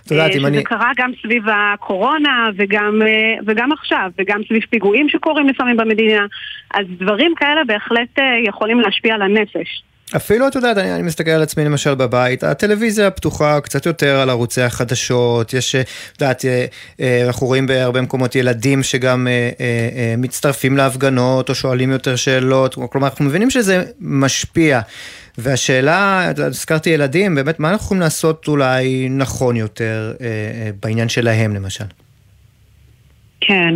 את 0.06 0.12
יודעת, 0.12 0.32
אה, 0.32 0.38
אם 0.38 0.46
אני... 0.46 0.56
שזה 0.56 0.64
קרה 0.64 0.92
גם 0.98 1.12
סביב 1.22 1.44
הקורונה 1.50 2.50
וגם, 2.56 3.02
אה, 3.02 3.36
וגם 3.46 3.72
עכשיו, 3.72 4.12
וגם 4.20 4.42
סביב 4.48 4.62
פיגועים 4.70 5.10
שקורים 5.10 5.48
לפעמים 5.48 5.78
במדינה. 5.78 6.26
אז 6.74 6.86
דברים 7.00 7.36
כאלה 7.36 7.64
בהחלט 7.64 8.20
אה, 8.20 8.24
יכולים 8.44 8.80
להשפיע 8.80 9.16
על 9.16 9.22
הנפש. 9.22 9.84
אפילו, 10.16 10.48
את 10.48 10.56
יודעת, 10.56 10.78
אני, 10.78 10.96
אני 10.96 11.04
מסתכל 11.04 11.32
על 11.32 11.42
עצמי 11.42 11.66
למשל 11.66 11.96
בבית, 11.96 12.44
הטלוויזיה 12.44 13.12
פתוחה 13.12 13.62
קצת 13.62 13.86
יותר 13.86 14.20
על 14.20 14.30
ערוצי 14.30 14.62
החדשות, 14.62 15.54
יש, 15.54 15.76
אה, 15.76 15.82
את 15.82 16.22
יודעת, 16.22 16.46
אה, 16.46 16.66
אה, 17.00 17.24
אנחנו 17.28 17.48
רואים 17.48 17.68
בהרבה 17.68 18.02
מקומות 18.02 18.36
ילדים 18.36 18.84
שגם 18.84 19.28
מצטרפים 20.18 20.78
להפגנות 20.78 21.50
או 21.50 21.56
שואלים 21.56 21.92
יותר 21.92 22.16
שאלות, 22.16 22.76
כלומר, 22.90 23.08
אנחנו 23.08 23.26
מבינים 23.26 23.50
שזה 23.50 23.84
משפיע. 24.00 24.82
והשאלה, 25.38 26.32
הזכרתי 26.38 26.90
ילדים, 26.90 27.36
באמת, 27.36 27.60
מה 27.60 27.70
אנחנו 27.70 27.86
יכולים 27.86 28.02
לעשות 28.02 28.48
אולי 28.48 29.10
נכון 29.10 29.56
יותר 29.56 30.14
בעניין 30.80 31.10
שלהם, 31.10 31.56
למשל? 31.56 31.86
כן. 33.42 33.76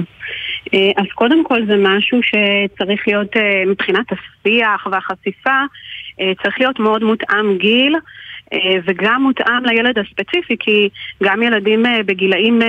אה, 0.74 0.92
אז 0.98 1.06
קודם 1.16 1.44
כל 1.44 1.66
זה 1.66 1.76
משהו 1.78 2.20
שצריך 2.24 3.08
להיות 3.08 3.38
אה, 3.38 3.64
מבחינת 3.68 4.06
השיח 4.12 4.88
והחשיפה, 4.92 5.62
אה, 6.22 6.32
צריך 6.44 6.60
להיות 6.60 6.80
מאוד 6.80 7.04
מותאם 7.04 7.58
גיל. 7.58 7.96
וגם 8.86 9.24
מותאם 9.24 9.66
לילד 9.66 10.00
הספציפי, 10.00 10.56
כי 10.60 10.90
גם 11.24 11.44
ילדים 11.44 11.84
בגילאים 12.06 12.60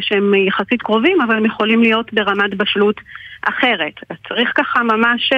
שהם 0.00 0.34
יחסית 0.34 0.82
קרובים, 0.82 1.20
אבל 1.20 1.36
הם 1.36 1.44
יכולים 1.44 1.82
להיות 1.82 2.12
ברמת 2.12 2.54
בשלות 2.54 3.00
אחרת. 3.42 3.92
אז 4.10 4.16
צריך 4.28 4.52
ככה 4.54 4.82
ממש 4.82 5.32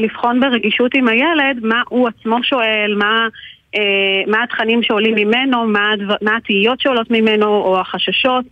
לבחון 0.00 0.40
ברגישות 0.40 0.94
עם 0.94 1.08
הילד 1.08 1.58
מה 1.62 1.82
הוא 1.88 2.08
עצמו 2.08 2.42
שואל, 2.42 2.94
מה, 2.98 3.28
מה 4.26 4.42
התכנים 4.42 4.82
שעולים 4.82 5.14
ממנו, 5.14 5.66
מה, 5.66 5.90
מה 6.22 6.36
התהיות 6.36 6.80
שעולות 6.80 7.10
ממנו, 7.10 7.46
או 7.46 7.80
החששות, 7.80 8.44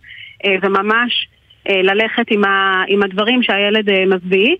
וממש 0.61 1.27
ללכת 1.69 2.25
עם, 2.29 2.43
ה, 2.43 2.83
עם 2.87 3.03
הדברים 3.03 3.43
שהילד 3.43 3.89
אה, 3.89 4.03
מביא, 4.05 4.55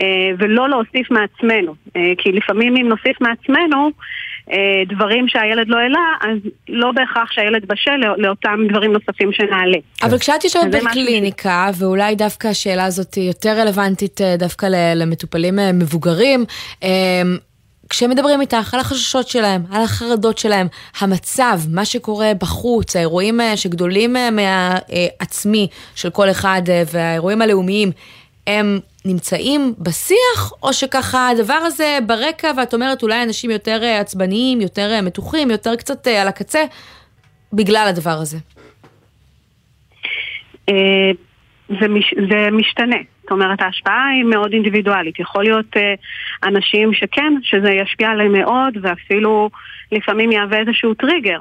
אה, 0.00 0.30
ולא 0.38 0.68
להוסיף 0.68 1.10
מעצמנו. 1.10 1.74
אה, 1.96 2.12
כי 2.18 2.32
לפעמים 2.32 2.76
אם 2.76 2.88
נוסיף 2.88 3.20
מעצמנו 3.20 3.90
אה, 4.52 4.82
דברים 4.88 5.28
שהילד 5.28 5.68
לא 5.68 5.76
העלה, 5.76 6.12
אז 6.20 6.38
לא 6.68 6.92
בהכרח 6.92 7.32
שהילד 7.32 7.66
בשל 7.66 7.96
לא- 7.96 8.18
לאותם 8.18 8.60
דברים 8.68 8.92
נוספים 8.92 9.32
שנעלה. 9.32 9.78
אבל 10.02 10.18
כשאת 10.18 10.44
יושבת 10.44 10.72
זה 10.72 10.78
משהו 10.78 10.90
בקליניקה, 10.90 11.70
ואולי 11.78 12.14
דווקא 12.14 12.48
השאלה 12.48 12.84
הזאת 12.84 13.16
יותר 13.16 13.50
רלוונטית 13.60 14.20
אה, 14.20 14.36
דווקא 14.36 14.66
למטופלים 14.96 15.58
אה, 15.58 15.72
מבוגרים, 15.72 16.44
כשהם 17.94 18.10
מדברים 18.10 18.40
איתך 18.40 18.74
על 18.74 18.80
החששות 18.80 19.28
שלהם, 19.28 19.62
על 19.70 19.82
החרדות 19.82 20.38
שלהם, 20.38 20.66
המצב, 20.98 21.60
מה 21.68 21.84
שקורה 21.84 22.32
בחוץ, 22.40 22.96
האירועים 22.96 23.40
אה, 23.40 23.56
שגדולים 23.56 24.16
אה, 24.16 24.28
מהעצמי 24.30 25.68
של 25.94 26.10
כל 26.10 26.30
אחד 26.30 26.62
אה, 26.68 26.82
והאירועים 26.92 27.42
הלאומיים, 27.42 27.90
הם 28.46 28.80
נמצאים 29.04 29.74
בשיח, 29.78 30.52
או 30.62 30.72
שככה 30.72 31.28
הדבר 31.28 31.54
הזה 31.54 31.98
ברקע, 32.06 32.50
ואת 32.56 32.74
אומרת 32.74 33.02
אולי 33.02 33.22
אנשים 33.22 33.50
יותר 33.50 33.84
עצבניים, 34.00 34.60
יותר 34.60 35.00
מתוחים, 35.02 35.50
יותר 35.50 35.76
קצת 35.76 36.06
על 36.06 36.28
הקצה, 36.28 36.64
בגלל 37.52 37.86
הדבר 37.88 38.10
הזה. 38.10 38.38
אה, 41.70 41.76
זה, 41.80 41.88
מש, 41.88 42.14
זה 42.30 42.48
משתנה. 42.52 42.96
זאת 43.22 43.30
אומרת, 43.30 43.62
ההשפעה 43.62 44.08
היא 44.08 44.24
מאוד 44.24 44.52
אינדיבידואלית. 44.52 45.18
יכול 45.20 45.44
להיות 45.44 45.76
אה, 45.76 45.94
אנשים 46.44 46.94
שכן, 46.94 47.32
שזה 47.42 47.70
ישפיע 47.70 48.08
עליהם 48.10 48.32
מאוד, 48.32 48.74
ואפילו 48.82 49.50
לפעמים 49.92 50.32
יהווה 50.32 50.58
איזשהו 50.58 50.94
טריגר 50.94 51.38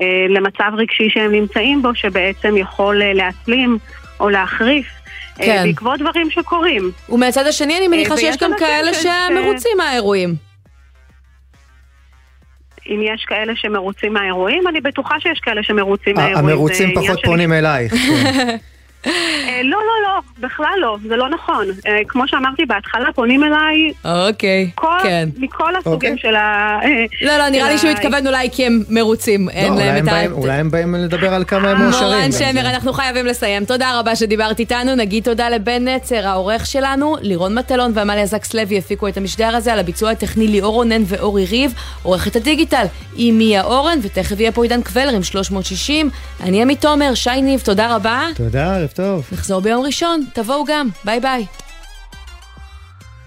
אה, 0.00 0.26
למצב 0.28 0.70
רגשי 0.76 1.10
שהם 1.10 1.32
נמצאים 1.32 1.82
בו, 1.82 1.94
שבעצם 1.94 2.56
יכול 2.56 3.02
אה, 3.02 3.12
להסלים 3.12 3.78
או 4.20 4.28
להחריף. 4.30 4.86
אה, 5.40 5.46
כן. 5.46 5.62
בעקבות 5.66 6.00
דברים 6.00 6.30
שקורים. 6.30 6.90
ומהצד 7.08 7.46
השני 7.46 7.78
אני 7.78 7.88
מניחה 7.88 8.12
אה, 8.12 8.18
שיש 8.18 8.26
ויש 8.28 8.36
גם 8.36 8.50
כאלה 8.58 8.94
ש- 8.94 9.06
שמרוצים 9.28 9.72
מהאירועים. 9.76 10.34
אם 12.86 13.00
יש 13.02 13.24
כאלה 13.24 13.52
שמרוצים 13.56 14.12
מהאירועים, 14.12 14.68
אני 14.68 14.80
בטוחה 14.80 15.20
שיש 15.20 15.40
כאלה 15.40 15.62
שמרוצים 15.62 16.14
מהאירועים. 16.16 16.48
המרוצים 16.48 16.94
פחות 16.94 17.18
פונים 17.24 17.52
אלייך. 17.52 17.92
אה, 19.06 19.12
לא, 19.64 19.78
לא, 19.78 20.08
לא, 20.08 20.20
בכלל 20.48 20.72
לא, 20.80 20.96
זה 21.08 21.16
לא 21.16 21.28
נכון. 21.28 21.66
אה, 21.86 21.98
כמו 22.08 22.28
שאמרתי 22.28 22.64
בהתחלה, 22.64 23.12
פונים 23.14 23.44
אליי 23.44 23.92
אוקיי, 24.28 24.70
כל, 24.74 24.86
כן. 25.02 25.28
מכל 25.36 25.76
הסוגים 25.76 26.18
של 26.18 26.34
ה... 26.36 26.78
אה, 26.82 26.88
לא, 27.22 27.36
לא, 27.38 27.48
נראה 27.48 27.68
לי 27.70 27.78
שהוא 27.78 27.90
התכוון 27.90 28.26
אולי 28.26 28.48
כי 28.52 28.66
הם 28.66 28.82
מרוצים. 28.88 29.46
לא, 29.48 29.52
אין 29.52 29.72
אולי 29.72 29.84
להם 29.86 29.96
הם 29.96 30.04
את 30.04 30.12
ה... 30.12 30.14
באים- 30.16 30.32
אולי 30.32 30.52
הם 30.52 30.70
באים 30.70 30.94
לדבר 30.94 31.34
על 31.34 31.44
כמה 31.44 31.70
הם 31.70 31.82
מאושרים. 31.84 32.06
מורן 32.18 32.32
שמר. 32.32 32.60
אנחנו 32.70 32.92
חייבים 32.92 33.26
לסיים. 33.26 33.64
תודה 33.64 33.98
רבה 33.98 34.16
שדיברת 34.16 34.58
איתנו. 34.60 34.94
נגיד 34.94 35.24
תודה 35.24 35.48
לבן 35.48 35.88
נצר, 35.88 36.26
העורך 36.28 36.66
שלנו, 36.66 37.16
לירון 37.20 37.54
מטלון 37.54 37.92
ועמליה 37.94 38.26
זקס 38.26 38.54
לוי 38.54 38.78
הפיקו 38.78 39.08
את 39.08 39.16
המשדר 39.16 39.56
הזה, 39.56 39.72
על 39.72 39.78
הביצוע 39.78 40.10
הטכני 40.10 40.48
ליאור 40.48 40.74
רונן 40.74 41.02
ואורי 41.06 41.44
ריב, 41.44 41.74
עורכת 42.02 42.36
הדיגיטל 42.36 42.84
היא 43.16 43.32
מיה 43.32 43.62
אורן, 43.64 43.98
ותכף 44.02 44.40
יהיה 44.40 44.52
פה 44.52 44.62
עידן 44.62 44.82
קבלר 44.82 45.08
עם 45.14 45.22
360. 45.22 46.10
אני 46.40 46.62
עמית 46.62 46.80
תומר, 46.80 47.14
שי 47.14 47.42
ניב, 47.42 47.60
תודה 47.60 47.94
רבה. 47.94 48.22
תודה, 48.36 48.76
ערב 48.90 48.96
טוב. 48.96 49.28
נחזור 49.32 49.60
ביום 49.60 49.84
ראשון, 49.84 50.24
תבואו 50.32 50.64
גם. 50.64 50.88
ביי 51.04 51.20
ביי. 51.20 51.46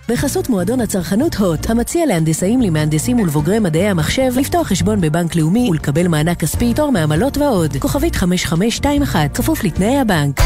בחסות 0.10 0.50
מועדון 0.50 0.82
הצרכנות 0.82 1.36
הוט, 1.36 1.70
המציע 1.70 2.06
להנדסאים, 2.06 2.62
למהנדסים 2.62 3.20
ולבוגרי 3.20 3.60
מדעי 3.60 3.88
המחשב 3.90 4.32
לפתוח 4.40 4.68
חשבון 4.68 5.02
בבנק 5.02 5.36
לאומי 5.36 5.70
ולקבל 5.70 6.08
מענק 6.08 6.40
כספי, 6.40 6.74
תור 6.74 6.92
מעמלות 6.92 7.38
ועוד. 7.38 7.78
כוכבית 7.80 8.16
5521, 8.16 9.38
כפוף 9.38 9.64
לתנאי 9.64 9.98
הבנק. 9.98 10.40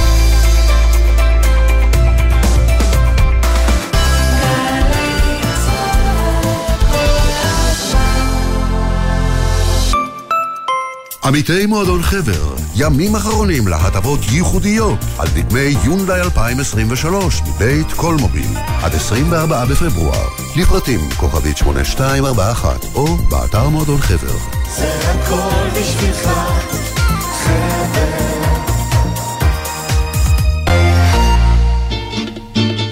עמיתי 11.27 11.65
מועדון 11.65 12.01
חבר, 12.01 12.55
ימים 12.75 13.15
אחרונים 13.15 13.67
להטבות 13.67 14.19
ייחודיות 14.31 14.99
על 15.17 15.27
דגמי 15.27 15.75
יונדאי 15.85 16.21
2023 16.21 17.41
מבית 17.41 17.91
קולמוביל 17.95 18.57
עד 18.83 18.95
24 18.95 19.65
בפברואר. 19.65 20.27
לפרטים 20.55 20.99
כוכבית 21.17 21.57
8241 21.57 22.85
או 22.95 23.17
באתר 23.17 23.69
מועדון 23.69 24.01
חבר. 24.01 24.37
זה 24.75 25.11
הכל 25.11 25.79
בשבילך, 25.79 26.29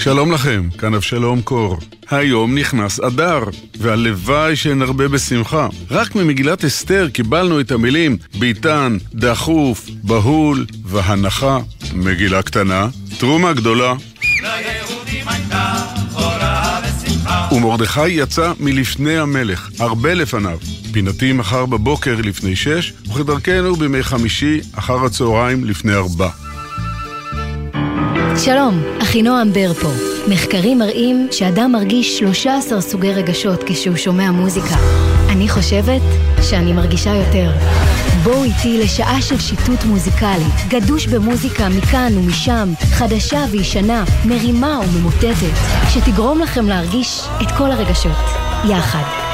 שלום 0.06 0.32
לכם, 0.32 0.70
כאן 0.78 0.94
אבשלום 0.94 1.42
קור. 1.42 1.78
היום 2.10 2.58
נכנס 2.58 3.00
אדר, 3.00 3.40
והלוואי 3.80 4.56
שנרבה 4.56 5.08
בשמחה. 5.08 5.68
רק 5.92 6.16
ממגילת 6.16 6.66
אסתר 6.66 7.10
קיבלנו 7.14 7.60
את 7.60 7.72
המילים 7.72 8.18
ביתן, 8.40 8.98
דחוף, 9.14 9.90
בהול 10.04 10.66
והנחה. 10.86 11.60
מגילה 11.94 12.42
קטנה, 12.42 12.88
תרומה 13.18 13.54
גדולה. 13.54 13.94
ומרדכי 17.52 18.10
יצא 18.10 18.54
מלפני 18.60 19.18
המלך, 19.18 19.70
הרבה 19.80 20.14
לפניו. 20.14 20.58
פינתי 20.92 21.32
מחר 21.32 21.66
בבוקר 21.66 22.16
לפני 22.24 22.56
שש, 22.56 22.94
וכדרכנו 23.08 23.76
בימי 23.76 24.04
חמישי 24.04 24.60
אחר 24.76 25.06
הצהריים 25.06 25.66
לפני 25.66 25.94
ארבע. 25.94 26.45
שלום, 28.38 28.84
אחינועם 29.02 29.54
בר 29.54 29.74
פה. 29.74 29.88
מחקרים 30.28 30.80
מראים 30.80 31.28
שאדם 31.32 31.72
מרגיש 31.72 32.20
13 32.20 32.82
סוגי 32.82 33.14
רגשות 33.14 33.64
כשהוא 33.66 33.96
שומע 33.96 34.32
מוזיקה. 34.32 34.76
אני 35.30 35.50
חושבת 35.50 36.02
שאני 36.42 36.74
מרגישה 36.74 37.10
יותר. 37.10 37.52
בואו 38.24 38.44
איתי 38.44 38.84
לשעה 38.84 39.22
של 39.22 39.40
שיטוט 39.40 39.84
מוזיקלית, 39.86 40.56
גדוש 40.70 41.08
במוזיקה 41.08 41.70
מכאן 41.70 42.18
ומשם, 42.18 42.74
חדשה 42.80 43.46
וישנה, 43.52 44.04
מרימה 44.26 44.80
וממוטטת, 44.80 45.56
שתגרום 45.90 46.40
לכם 46.40 46.68
להרגיש 46.68 47.22
את 47.42 47.52
כל 47.58 47.72
הרגשות, 47.72 48.26
יחד. 48.70 49.25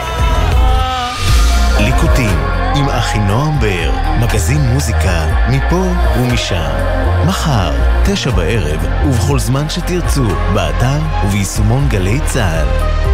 אחינועם 3.02 3.60
בר, 3.60 3.91
מגזין 4.20 4.62
מוזיקה 4.62 5.26
מפה 5.49 5.86
ומשם. 6.18 6.72
מחר, 7.28 7.74
תשע 8.06 8.32
בערב, 8.32 8.80
ובכל 9.06 9.39
זמן 9.39 9.70
שתרצו, 9.70 10.26
באתר 10.54 10.99
וביישומון 11.26 11.88
גלי 11.89 12.20
צה"ל. 12.26 13.11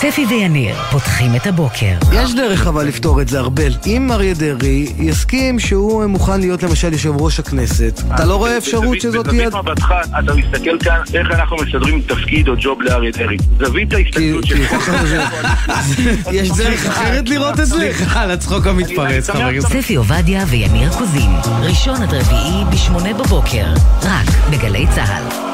ספי 0.00 0.26
ויניר 0.26 0.74
פותחים 0.90 1.36
את 1.36 1.46
הבוקר. 1.46 1.94
יש 2.12 2.34
דרך 2.34 2.66
אבל 2.66 2.86
לפתור 2.86 3.20
את 3.20 3.28
זה, 3.28 3.40
ארבל. 3.40 3.72
אם 3.86 4.12
אריה 4.12 4.34
דרעי 4.34 4.92
יסכים 4.98 5.58
שהוא 5.58 6.06
מוכן 6.06 6.40
להיות 6.40 6.62
למשל 6.62 6.92
יושב 6.92 7.12
ראש 7.20 7.40
הכנסת, 7.40 8.02
אתה 8.14 8.24
לא 8.24 8.36
רואה 8.36 8.58
אפשרות 8.58 9.00
שזאת 9.00 9.28
תהיה... 9.28 9.48
בזווית 9.48 9.66
מבטך, 9.68 9.94
אתה 10.18 10.34
מסתכל 10.34 10.78
כאן 10.78 11.00
איך 11.14 11.30
אנחנו 11.30 11.56
מסדרים 11.56 12.00
תפקיד 12.00 12.48
או 12.48 12.54
ג'וב 12.60 12.82
לאריה 12.82 13.10
דרעי. 13.10 13.36
זווית 13.58 13.92
ההסתכלות 13.92 14.46
שלך. 14.46 14.74
יש 16.32 16.50
דרך 16.50 16.86
אחרת 16.86 17.28
לראות 17.28 17.60
את 17.60 17.66
זה? 17.66 17.76
סליחה 17.76 18.22
על 18.22 18.30
הצחוק 18.30 18.66
המתפרץ, 18.66 19.30
חבר 19.30 19.42
הכנסת. 19.42 19.68
ספי 19.68 19.94
עובדיה 19.94 20.44
ויניר 20.48 20.92
קוזין, 20.98 21.30
ראשון 21.62 22.02
עד 22.02 22.14
רביעי 22.14 22.64
בשמונה 22.72 23.14
בבוקר, 23.14 23.66
רק 24.02 24.28
בגלי 24.50 24.86
צה"ל. 24.94 25.53